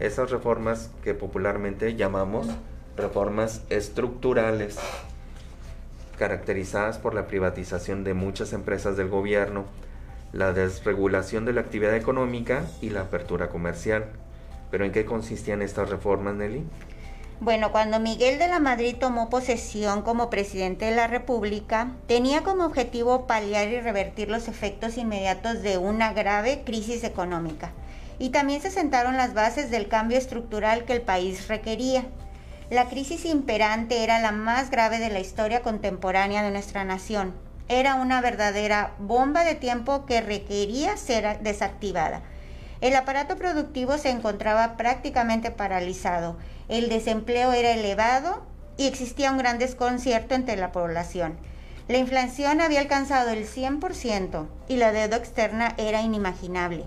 Esas 0.00 0.30
reformas 0.30 0.90
que 1.02 1.14
popularmente 1.14 1.96
llamamos 1.96 2.48
reformas 2.96 3.62
estructurales, 3.70 4.78
caracterizadas 6.18 6.98
por 6.98 7.14
la 7.14 7.26
privatización 7.26 8.04
de 8.04 8.14
muchas 8.14 8.52
empresas 8.52 8.96
del 8.96 9.08
gobierno, 9.08 9.64
la 10.32 10.52
desregulación 10.52 11.44
de 11.44 11.52
la 11.52 11.62
actividad 11.62 11.94
económica 11.94 12.64
y 12.80 12.90
la 12.90 13.02
apertura 13.02 13.48
comercial. 13.48 14.06
¿Pero 14.70 14.84
en 14.84 14.92
qué 14.92 15.04
consistían 15.04 15.62
estas 15.62 15.88
reformas, 15.88 16.34
Nelly? 16.34 16.64
Bueno, 17.40 17.70
cuando 17.70 18.00
Miguel 18.00 18.40
de 18.40 18.48
la 18.48 18.58
Madrid 18.58 18.96
tomó 18.98 19.30
posesión 19.30 20.02
como 20.02 20.28
presidente 20.28 20.86
de 20.86 20.96
la 20.96 21.06
República, 21.06 21.92
tenía 22.08 22.42
como 22.42 22.64
objetivo 22.64 23.28
paliar 23.28 23.68
y 23.68 23.80
revertir 23.80 24.28
los 24.28 24.48
efectos 24.48 24.96
inmediatos 24.96 25.62
de 25.62 25.78
una 25.78 26.12
grave 26.12 26.62
crisis 26.64 27.04
económica. 27.04 27.70
Y 28.18 28.30
también 28.30 28.60
se 28.60 28.72
sentaron 28.72 29.16
las 29.16 29.34
bases 29.34 29.70
del 29.70 29.86
cambio 29.86 30.18
estructural 30.18 30.84
que 30.84 30.94
el 30.94 31.00
país 31.00 31.46
requería. 31.46 32.06
La 32.70 32.88
crisis 32.88 33.24
imperante 33.24 34.02
era 34.02 34.18
la 34.18 34.32
más 34.32 34.72
grave 34.72 34.98
de 34.98 35.08
la 35.08 35.20
historia 35.20 35.62
contemporánea 35.62 36.42
de 36.42 36.50
nuestra 36.50 36.82
nación. 36.82 37.34
Era 37.68 37.94
una 37.94 38.20
verdadera 38.20 38.94
bomba 38.98 39.44
de 39.44 39.54
tiempo 39.54 40.06
que 40.06 40.20
requería 40.20 40.96
ser 40.96 41.38
desactivada. 41.40 42.20
El 42.80 42.94
aparato 42.94 43.36
productivo 43.36 43.98
se 43.98 44.10
encontraba 44.10 44.76
prácticamente 44.76 45.50
paralizado 45.50 46.36
el 46.68 46.90
desempleo 46.90 47.54
era 47.54 47.70
elevado 47.70 48.42
y 48.76 48.86
existía 48.86 49.32
un 49.32 49.38
gran 49.38 49.58
desconcierto 49.58 50.34
entre 50.34 50.56
la 50.56 50.70
población. 50.70 51.38
La 51.88 51.96
inflación 51.96 52.60
había 52.60 52.80
alcanzado 52.80 53.30
el 53.30 53.46
100% 53.46 54.46
y 54.68 54.76
la 54.76 54.92
deuda 54.92 55.16
externa 55.16 55.74
era 55.78 56.02
inimaginable. 56.02 56.84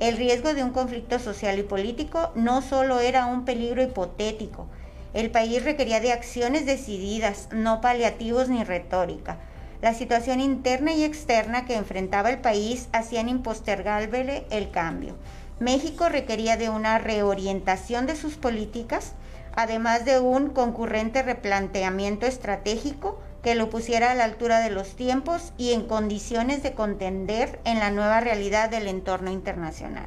El 0.00 0.18
riesgo 0.18 0.52
de 0.52 0.62
un 0.62 0.70
conflicto 0.70 1.18
social 1.18 1.58
y 1.58 1.62
político 1.62 2.30
no 2.34 2.60
solo 2.60 3.00
era 3.00 3.24
un 3.24 3.46
peligro 3.46 3.82
hipotético, 3.82 4.66
el 5.14 5.30
país 5.30 5.64
requería 5.64 6.00
de 6.00 6.12
acciones 6.12 6.66
decididas, 6.66 7.48
no 7.52 7.80
paliativos 7.80 8.48
ni 8.48 8.64
retórica. 8.64 9.38
La 9.82 9.92
situación 9.92 10.40
interna 10.40 10.94
y 10.94 11.04
externa 11.04 11.66
que 11.66 11.76
enfrentaba 11.76 12.30
el 12.30 12.40
país 12.40 12.88
hacían 12.92 13.28
impostergable 13.28 14.46
el 14.50 14.70
cambio. 14.70 15.16
México 15.60 16.08
requería 16.08 16.56
de 16.56 16.70
una 16.70 16.98
reorientación 16.98 18.06
de 18.06 18.16
sus 18.16 18.36
políticas 18.36 19.12
además 19.54 20.04
de 20.04 20.18
un 20.18 20.50
concurrente 20.50 21.22
replanteamiento 21.22 22.26
estratégico 22.26 23.20
que 23.42 23.54
lo 23.54 23.70
pusiera 23.70 24.12
a 24.12 24.14
la 24.14 24.24
altura 24.24 24.60
de 24.60 24.70
los 24.70 24.94
tiempos 24.94 25.52
y 25.58 25.72
en 25.72 25.86
condiciones 25.86 26.62
de 26.62 26.72
contender 26.72 27.60
en 27.64 27.80
la 27.80 27.90
nueva 27.90 28.20
realidad 28.20 28.70
del 28.70 28.86
entorno 28.86 29.30
internacional. 29.30 30.06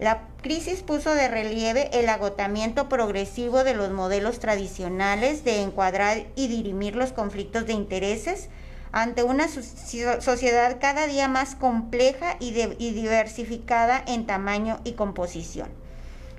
La 0.00 0.22
crisis 0.42 0.82
puso 0.82 1.12
de 1.14 1.28
relieve 1.28 1.90
el 1.92 2.08
agotamiento 2.08 2.88
progresivo 2.88 3.64
de 3.64 3.74
los 3.74 3.90
modelos 3.90 4.38
tradicionales 4.38 5.44
de 5.44 5.62
encuadrar 5.62 6.26
y 6.36 6.46
dirimir 6.46 6.94
los 6.94 7.12
conflictos 7.12 7.66
de 7.66 7.72
intereses 7.72 8.48
ante 8.92 9.22
una 9.22 9.46
sociedad 9.48 10.78
cada 10.80 11.06
día 11.06 11.28
más 11.28 11.54
compleja 11.54 12.36
y, 12.40 12.52
diversificada 12.52 14.02
en 14.06 14.26
tamaño 14.26 14.80
y 14.84 14.92
composición. 14.92 15.68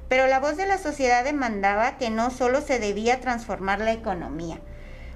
Pero 0.08 0.28
la 0.28 0.39
voz 0.39 0.58
de 0.58 0.66
la 0.66 0.80
sociedad 0.80 1.24
demandaba 1.24 1.97
que 1.97 2.10
no 2.10 2.32
solo 2.32 2.62
se 2.62 2.80
debía 2.80 3.22
transformar 3.22 3.80
la 3.80 3.91
economía, 3.91 4.60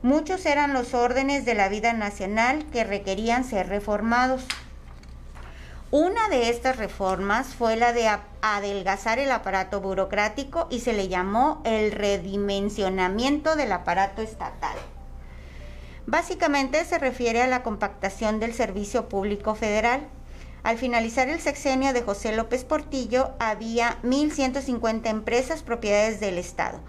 muchos 0.04 0.46
eran 0.46 0.74
los 0.74 0.94
órdenes 0.94 1.46
de 1.46 1.56
la 1.56 1.70
vida 1.70 1.94
nacional 1.94 2.66
que 2.72 2.84
requerían 2.84 3.44
ser 3.44 3.70
reformados. 3.70 4.46
Una 5.90 6.28
de 6.30 6.50
estas 6.50 6.78
reformas 6.78 7.48
fue 7.48 7.76
la 7.76 7.94
de 7.94 8.10
adelgazar 8.42 9.20
el 9.20 9.32
aparato 9.32 9.80
burocrático 9.80 10.68
y 10.70 10.80
se 10.80 10.94
le 10.94 11.08
llamó 11.08 11.62
el 11.66 11.92
redimensionamiento 11.92 13.56
del 13.56 13.72
aparato 13.72 14.22
estatal. 14.22 14.76
Básicamente 16.06 16.84
se 16.84 16.99
refiere 16.99 17.41
a 17.41 17.47
la 17.47 17.64
compactación 17.64 18.39
del 18.39 18.54
servicio 18.54 19.08
público 19.08 19.56
federal. 19.56 20.01
Al 20.62 20.78
finalizar 20.78 21.30
el 21.30 21.39
sexenio 21.39 21.93
de 21.93 22.01
José 22.01 22.36
López 22.36 22.66
Portillo, 22.66 23.32
había 23.39 23.97
1.150 24.04 25.08
empresas 25.08 25.64
propiedades 25.64 26.20
del 26.20 26.38
Estado. 26.38 26.80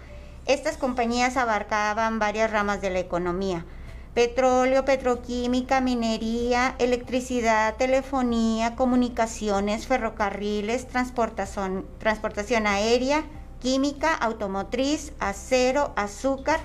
Estas 0.45 0.77
compañías 0.77 1.37
abarcaban 1.37 2.19
varias 2.19 2.51
ramas 2.51 2.81
de 2.81 2.89
la 2.89 2.99
economía. 2.99 3.65
Petróleo, 4.13 4.85
petroquímica, 4.85 5.81
minería, 5.81 6.75
electricidad, 6.77 7.75
telefonía, 7.75 8.75
comunicaciones, 8.75 9.87
ferrocarriles, 9.87 10.87
transportación, 10.87 11.85
transportación 11.99 12.67
aérea, 12.67 13.23
química, 13.59 14.13
automotriz, 14.13 15.13
acero, 15.19 15.93
azúcar, 15.95 16.59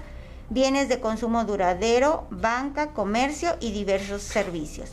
bienes 0.51 0.89
de 0.89 1.01
consumo 1.01 1.45
duradero, 1.45 2.27
banca, 2.31 2.93
comercio 2.93 3.57
y 3.61 3.73
diversos 3.73 4.23
servicios. 4.23 4.91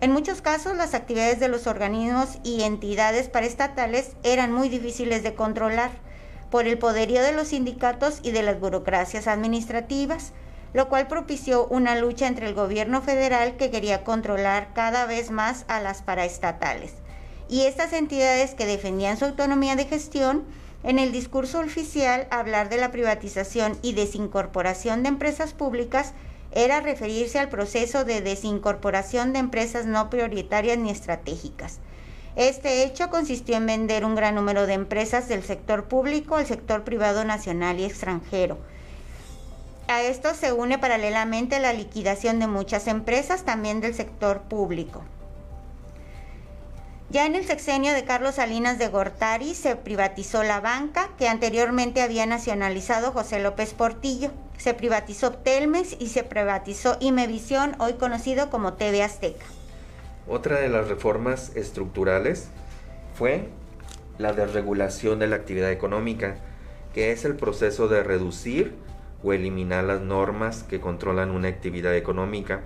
En 0.00 0.12
muchos 0.12 0.40
casos, 0.40 0.76
las 0.76 0.94
actividades 0.94 1.40
de 1.40 1.48
los 1.48 1.66
organismos 1.66 2.38
y 2.42 2.62
entidades 2.62 3.28
paraestatales 3.28 4.12
eran 4.22 4.52
muy 4.52 4.68
difíciles 4.68 5.22
de 5.22 5.34
controlar 5.34 5.90
por 6.50 6.66
el 6.66 6.78
poderío 6.78 7.22
de 7.22 7.32
los 7.32 7.48
sindicatos 7.48 8.20
y 8.22 8.30
de 8.30 8.42
las 8.42 8.60
burocracias 8.60 9.26
administrativas, 9.26 10.32
lo 10.72 10.88
cual 10.88 11.08
propició 11.08 11.66
una 11.66 11.96
lucha 11.96 12.28
entre 12.28 12.46
el 12.46 12.54
gobierno 12.54 13.02
federal 13.02 13.56
que 13.56 13.70
quería 13.70 14.04
controlar 14.04 14.72
cada 14.74 15.06
vez 15.06 15.30
más 15.30 15.64
a 15.68 15.80
las 15.80 16.02
paraestatales 16.02 16.92
y 17.50 17.62
estas 17.62 17.92
entidades 17.92 18.54
que 18.54 18.64
defendían 18.64 19.18
su 19.18 19.24
autonomía 19.24 19.74
de 19.74 19.84
gestión 19.84 20.44
en 20.82 20.98
el 20.98 21.12
discurso 21.12 21.60
oficial, 21.60 22.26
hablar 22.30 22.68
de 22.68 22.78
la 22.78 22.90
privatización 22.90 23.78
y 23.82 23.92
desincorporación 23.92 25.02
de 25.02 25.10
empresas 25.10 25.52
públicas 25.52 26.14
era 26.52 26.80
referirse 26.80 27.38
al 27.38 27.48
proceso 27.48 28.04
de 28.04 28.22
desincorporación 28.22 29.32
de 29.32 29.40
empresas 29.40 29.86
no 29.86 30.10
prioritarias 30.10 30.78
ni 30.78 30.90
estratégicas. 30.90 31.78
Este 32.36 32.84
hecho 32.84 33.10
consistió 33.10 33.56
en 33.56 33.66
vender 33.66 34.04
un 34.04 34.14
gran 34.14 34.34
número 34.34 34.66
de 34.66 34.74
empresas 34.74 35.28
del 35.28 35.42
sector 35.42 35.84
público 35.84 36.36
al 36.36 36.46
sector 36.46 36.84
privado 36.84 37.24
nacional 37.24 37.78
y 37.78 37.84
extranjero. 37.84 38.58
A 39.88 40.02
esto 40.02 40.34
se 40.34 40.52
une 40.52 40.78
paralelamente 40.78 41.58
la 41.58 41.72
liquidación 41.72 42.38
de 42.38 42.46
muchas 42.46 42.86
empresas 42.86 43.44
también 43.44 43.80
del 43.80 43.94
sector 43.94 44.42
público. 44.42 45.02
Ya 47.10 47.26
en 47.26 47.34
el 47.34 47.44
sexenio 47.44 47.92
de 47.92 48.04
Carlos 48.04 48.36
Salinas 48.36 48.78
de 48.78 48.86
Gortari 48.86 49.54
se 49.54 49.74
privatizó 49.74 50.44
la 50.44 50.60
banca 50.60 51.10
que 51.18 51.26
anteriormente 51.26 52.02
había 52.02 52.24
nacionalizado 52.24 53.10
José 53.10 53.40
López 53.40 53.74
Portillo. 53.74 54.30
Se 54.58 54.74
privatizó 54.74 55.32
Telmex 55.32 55.96
y 55.98 56.06
se 56.06 56.22
privatizó 56.22 56.96
Imevisión, 57.00 57.74
hoy 57.80 57.94
conocido 57.94 58.48
como 58.48 58.74
TV 58.74 59.02
Azteca. 59.02 59.44
Otra 60.28 60.60
de 60.60 60.68
las 60.68 60.86
reformas 60.86 61.50
estructurales 61.56 62.48
fue 63.14 63.48
la 64.18 64.32
desregulación 64.32 65.18
de 65.18 65.26
la 65.26 65.34
actividad 65.34 65.72
económica, 65.72 66.36
que 66.94 67.10
es 67.10 67.24
el 67.24 67.34
proceso 67.34 67.88
de 67.88 68.04
reducir 68.04 68.76
o 69.24 69.32
eliminar 69.32 69.82
las 69.82 70.00
normas 70.00 70.62
que 70.62 70.80
controlan 70.80 71.32
una 71.32 71.48
actividad 71.48 71.96
económica, 71.96 72.60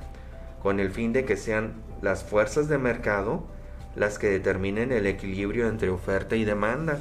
con 0.62 0.80
el 0.80 0.90
fin 0.90 1.14
de 1.14 1.24
que 1.24 1.38
sean 1.38 1.82
las 2.02 2.24
fuerzas 2.24 2.68
de 2.68 2.76
mercado 2.76 3.53
las 3.96 4.18
que 4.18 4.28
determinen 4.28 4.92
el 4.92 5.06
equilibrio 5.06 5.68
entre 5.68 5.90
oferta 5.90 6.36
y 6.36 6.44
demanda. 6.44 7.00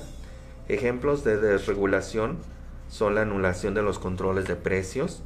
Ejemplos 0.68 1.24
de 1.24 1.38
desregulación 1.38 2.38
son 2.90 3.16
la 3.16 3.22
anulación 3.22 3.74
de 3.74 3.82
los 3.82 4.00
controles 4.00 4.46
de 4.46 4.56
precios, 4.56 5.24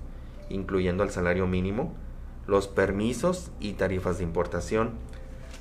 incluyendo 0.49 1.03
el 1.03 1.11
salario 1.11 1.47
mínimo, 1.47 1.93
los 2.47 2.67
permisos 2.67 3.51
y 3.59 3.73
tarifas 3.73 4.17
de 4.17 4.23
importación, 4.23 4.91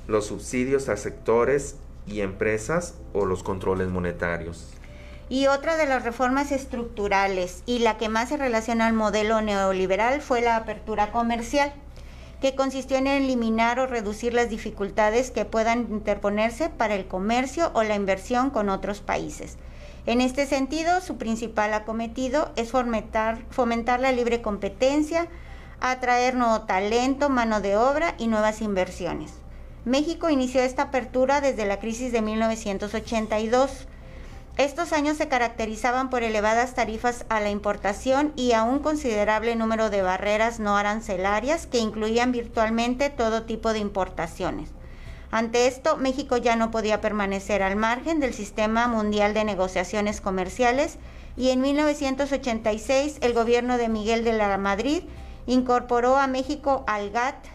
los 0.07 0.27
subsidios 0.27 0.87
a 0.89 0.97
sectores 0.97 1.75
y 2.05 2.21
empresas 2.21 2.95
o 3.13 3.25
los 3.25 3.43
controles 3.43 3.89
monetarios. 3.89 4.69
Y 5.29 5.47
otra 5.47 5.75
de 5.75 5.85
las 5.85 6.03
reformas 6.03 6.53
estructurales 6.53 7.61
y 7.65 7.79
la 7.79 7.97
que 7.97 8.07
más 8.07 8.29
se 8.29 8.37
relaciona 8.37 8.87
al 8.87 8.93
modelo 8.93 9.41
neoliberal 9.41 10.21
fue 10.21 10.41
la 10.41 10.55
apertura 10.55 11.11
comercial 11.11 11.73
que 12.41 12.55
consistió 12.55 12.97
en 12.97 13.07
eliminar 13.07 13.79
o 13.79 13.87
reducir 13.87 14.33
las 14.33 14.49
dificultades 14.49 15.31
que 15.31 15.45
puedan 15.45 15.87
interponerse 15.89 16.69
para 16.69 16.95
el 16.95 17.07
comercio 17.07 17.71
o 17.73 17.83
la 17.83 17.95
inversión 17.95 18.49
con 18.49 18.69
otros 18.69 19.01
países. 19.01 19.57
En 20.05 20.21
este 20.21 20.45
sentido, 20.45 21.01
su 21.01 21.17
principal 21.17 21.73
acometido 21.73 22.51
es 22.55 22.71
fomentar, 22.71 23.99
la 23.99 24.11
libre 24.11 24.41
competencia, 24.41 25.27
atraer 25.81 26.35
nuevo 26.35 26.61
talento, 26.61 27.29
mano 27.29 27.59
de 27.59 27.75
obra 27.75 28.15
y 28.17 28.27
nuevas 28.27 28.61
inversiones. 28.61 29.33
México 29.83 30.29
inició 30.29 30.61
esta 30.61 30.83
apertura 30.83 31.41
desde 31.41 31.65
la 31.65 31.79
crisis 31.79 32.11
de 32.11 32.21
1982 32.21 33.87
estos 34.57 34.91
años 34.91 35.17
se 35.17 35.27
caracterizaban 35.27 36.09
por 36.09 36.23
elevadas 36.23 36.73
tarifas 36.73 37.25
a 37.29 37.39
la 37.39 37.51
importación 37.51 38.33
y 38.35 38.53
a 38.53 38.63
un 38.63 38.79
considerable 38.79 39.55
número 39.55 39.91
de 39.91 40.01
barreras 40.01 40.59
no 40.59 40.75
arancelarias 40.77 41.67
que 41.67 41.77
incluían 41.77 42.31
virtualmente 42.31 43.11
todo 43.11 43.43
tipo 43.43 43.71
de 43.71 43.79
importaciones. 43.79 44.71
Ante 45.29 45.67
esto, 45.67 45.97
México 45.97 46.37
ya 46.37 46.55
no 46.55 46.71
podía 46.71 47.01
permanecer 47.01 47.61
al 47.61 47.75
margen 47.75 48.19
del 48.19 48.33
sistema 48.33 48.87
mundial 48.87 49.35
de 49.35 49.43
negociaciones 49.43 50.21
comerciales 50.21 50.97
y 51.35 51.49
en 51.51 51.61
1986 51.61 53.17
el 53.21 53.33
gobierno 53.33 53.77
de 53.77 53.89
Miguel 53.89 54.23
de 54.23 54.33
la 54.33 54.57
Madrid 54.57 55.03
incorporó 55.45 56.17
a 56.17 56.27
México 56.27 56.83
al 56.87 57.11
GATT, 57.11 57.45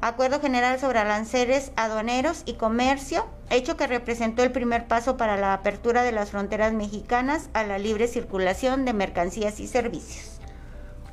Acuerdo 0.00 0.40
General 0.40 0.78
sobre 0.78 0.98
Aranceles 0.98 1.72
Aduaneros 1.74 2.42
y 2.44 2.54
Comercio, 2.54 3.26
hecho 3.48 3.76
que 3.78 3.86
representó 3.86 4.42
el 4.42 4.52
primer 4.52 4.86
paso 4.86 5.16
para 5.16 5.38
la 5.38 5.54
apertura 5.54 6.02
de 6.02 6.12
las 6.12 6.30
fronteras 6.30 6.74
mexicanas 6.74 7.48
a 7.54 7.64
la 7.64 7.78
libre 7.78 8.06
circulación 8.06 8.84
de 8.84 8.92
mercancías 8.92 9.58
y 9.58 9.66
servicios. 9.66 10.38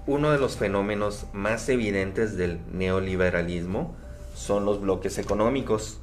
Uno 0.06 0.32
de 0.32 0.38
los 0.38 0.58
fenómenos 0.58 1.28
más 1.32 1.70
evidentes 1.70 2.36
del 2.36 2.60
neoliberalismo 2.74 3.96
son 4.36 4.66
los 4.66 4.82
bloques 4.82 5.18
económicos, 5.18 6.02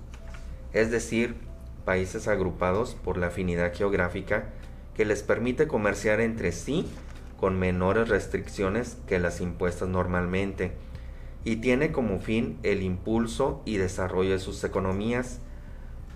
es 0.73 0.91
decir, 0.91 1.37
países 1.85 2.29
agrupados 2.29 2.95
por 2.95 3.19
la 3.19 3.27
afinidad 3.27 3.75
geográfica 3.75 4.47
que 4.95 5.05
les 5.05 5.23
permite 5.23 5.69
comerciar 5.69 6.21
entre 6.21 6.51
sí 6.53 6.89
con 7.39 7.59
menores 7.59 8.09
restricciones 8.09 8.97
que 9.07 9.19
las 9.19 9.43
impuestas 9.43 9.89
normalmente 9.89 10.73
y 11.45 11.57
tiene 11.57 11.93
como 11.93 12.19
fin 12.21 12.59
el 12.63 12.83
impulso 12.83 13.63
y 13.65 13.77
desarrollo 13.77 14.33
de 14.33 14.39
sus 14.39 14.63
economías. 14.65 15.41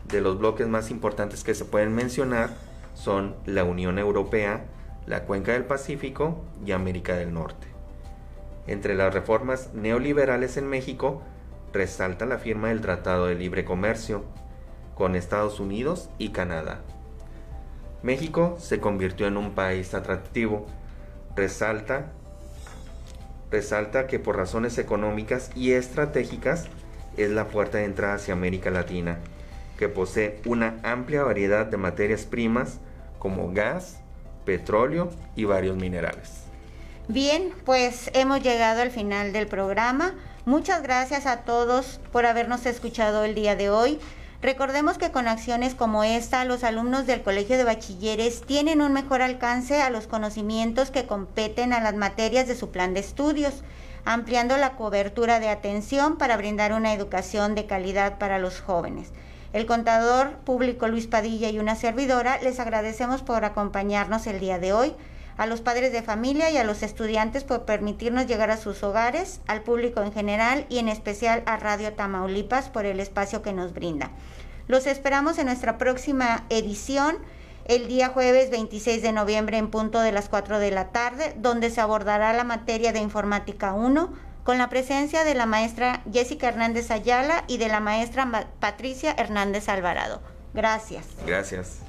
De 0.09 0.21
los 0.21 0.39
bloques 0.39 0.69
más 0.69 0.91
importantes 0.91 1.45
que 1.45 1.55
se 1.55 1.65
pueden 1.65 1.95
mencionar 1.95 2.51
son 2.95 3.35
la 3.47 3.65
Unión 3.65 3.99
Europea, 3.99 4.67
la 5.07 5.25
Cuenca 5.25 5.53
del 5.53 5.65
Pacífico 5.65 6.43
y 6.65 6.73
América 6.73 7.17
del 7.17 7.33
Norte. 7.33 7.67
Entre 8.67 8.95
las 8.95 9.13
reformas 9.13 9.71
neoliberales 9.75 10.57
en 10.57 10.69
México 10.69 11.23
resalta 11.73 12.25
la 12.25 12.39
firma 12.39 12.69
del 12.69 12.81
Tratado 12.81 13.27
de 13.27 13.35
Libre 13.35 13.65
Comercio 13.65 14.25
con 14.95 15.17
Estados 15.17 15.61
Unidos 15.61 16.09
y 16.19 16.31
Canadá. 16.31 16.81
México 18.03 18.57
se 18.59 18.81
convirtió 18.81 19.27
en 19.27 19.37
un 19.37 19.53
país 19.53 19.95
atractivo. 19.95 20.67
Resalta 21.35 22.13
resalta 23.55 24.09
que 24.09 24.19
por 24.19 24.37
razones 24.37 24.79
económicas 24.79 25.53
y 25.55 25.73
estratégicas 25.75 26.65
es 27.17 27.31
la 27.31 27.47
puerta 27.47 27.79
de 27.79 27.85
entrada 27.85 28.15
hacia 28.15 28.35
América 28.35 28.69
Latina, 28.71 29.19
que 29.79 29.89
posee 29.89 30.41
una 30.45 30.81
amplia 30.83 31.23
variedad 31.23 31.65
de 31.65 31.77
materias 31.77 32.25
primas 32.25 32.79
como 33.21 33.53
gas, 33.53 34.01
petróleo 34.45 35.09
y 35.37 35.45
varios 35.45 35.77
minerales. 35.77 36.43
Bien, 37.07 37.53
pues 37.65 38.11
hemos 38.13 38.43
llegado 38.43 38.83
al 38.83 38.91
final 38.91 39.33
del 39.33 39.47
programa. 39.47 40.15
Muchas 40.47 40.83
gracias 40.83 41.25
a 41.25 41.43
todos 41.43 42.01
por 42.11 42.27
habernos 42.27 42.67
escuchado 42.67 43.23
el 43.23 43.37
día 43.37 43.55
de 43.55 43.71
hoy. 43.71 44.01
Recordemos 44.45 44.99
que 44.99 45.11
con 45.11 45.27
acciones 45.27 45.75
como 45.75 46.05
esta, 46.05 46.45
los 46.45 46.65
alumnos 46.65 47.07
del 47.07 47.23
Colegio 47.23 47.57
de 47.57 47.65
Bachilleres 47.65 48.43
tienen 48.43 48.83
un 48.83 48.93
mejor 48.93 49.23
alcance 49.23 49.81
a 49.81 49.89
los 49.89 50.07
conocimientos 50.07 50.91
que 50.91 51.07
competen 51.07 51.73
a 51.73 51.81
las 51.81 51.95
materias 51.95 52.47
de 52.47 52.55
su 52.55 52.71
plan 52.71 52.93
de 52.93 53.01
estudios, 53.01 53.63
ampliando 54.05 54.59
la 54.59 54.77
cobertura 54.77 55.41
de 55.41 55.49
atención 55.49 56.19
para 56.19 56.37
brindar 56.37 56.75
una 56.75 56.93
educación 56.93 57.55
de 57.55 57.65
calidad 57.65 58.19
para 58.19 58.39
los 58.39 58.61
jóvenes. 58.61 59.13
El 59.55 59.65
contador 59.65 60.33
público 60.45 60.89
Luis 60.89 61.07
Padilla 61.07 61.49
y 61.49 61.59
una 61.59 61.75
servidora 61.75 62.39
les 62.43 62.61
agradecemos 62.61 63.23
por 63.23 63.47
acompañarnos 63.47 64.27
el 64.27 64.41
día 64.41 64.59
de 64.59 64.75
hoy, 64.75 64.95
a 65.37 65.47
los 65.47 65.61
padres 65.61 65.93
de 65.93 66.03
familia 66.03 66.51
y 66.51 66.57
a 66.57 66.65
los 66.65 66.83
estudiantes 66.83 67.45
por 67.45 67.65
permitirnos 67.65 68.27
llegar 68.27 68.51
a 68.51 68.57
sus 68.57 68.83
hogares, 68.83 69.41
al 69.47 69.63
público 69.63 70.03
en 70.03 70.13
general 70.13 70.67
y 70.69 70.79
en 70.79 70.89
especial 70.89 71.43
a 71.47 71.57
Radio 71.57 71.93
Tamaulipas 71.93 72.69
por 72.69 72.87
el 72.87 73.01
espacio 73.01 73.43
que 73.43 73.53
nos 73.53 73.73
brinda. 73.73 74.11
Los 74.67 74.87
esperamos 74.87 75.39
en 75.39 75.47
nuestra 75.47 75.79
próxima 75.79 76.45
edición 76.49 77.19
el 77.67 77.89
día 77.89 78.09
jueves 78.09 78.51
26 78.51 79.03
de 79.03 79.13
noviembre 79.13 79.57
en 79.57 79.71
punto 79.71 80.01
de 80.01 80.13
las 80.13 80.29
4 80.29 80.59
de 80.59 80.71
la 80.71 80.89
tarde, 80.89 81.35
donde 81.39 81.71
se 81.71 81.81
abordará 81.81 82.33
la 82.33 82.45
materia 82.45 82.93
de 82.93 83.01
informática 83.01 83.73
1 83.73 84.13
con 84.45 84.59
la 84.59 84.69
presencia 84.69 85.25
de 85.25 85.35
la 85.35 85.47
maestra 85.47 86.03
Jessica 86.13 86.49
Hernández 86.49 86.91
Ayala 86.91 87.45
y 87.49 87.57
de 87.57 87.69
la 87.69 87.81
maestra 87.81 88.49
Patricia 88.61 89.15
Hernández 89.17 89.69
Alvarado. 89.69 90.21
Gracias. 90.53 91.07
Gracias. 91.27 91.84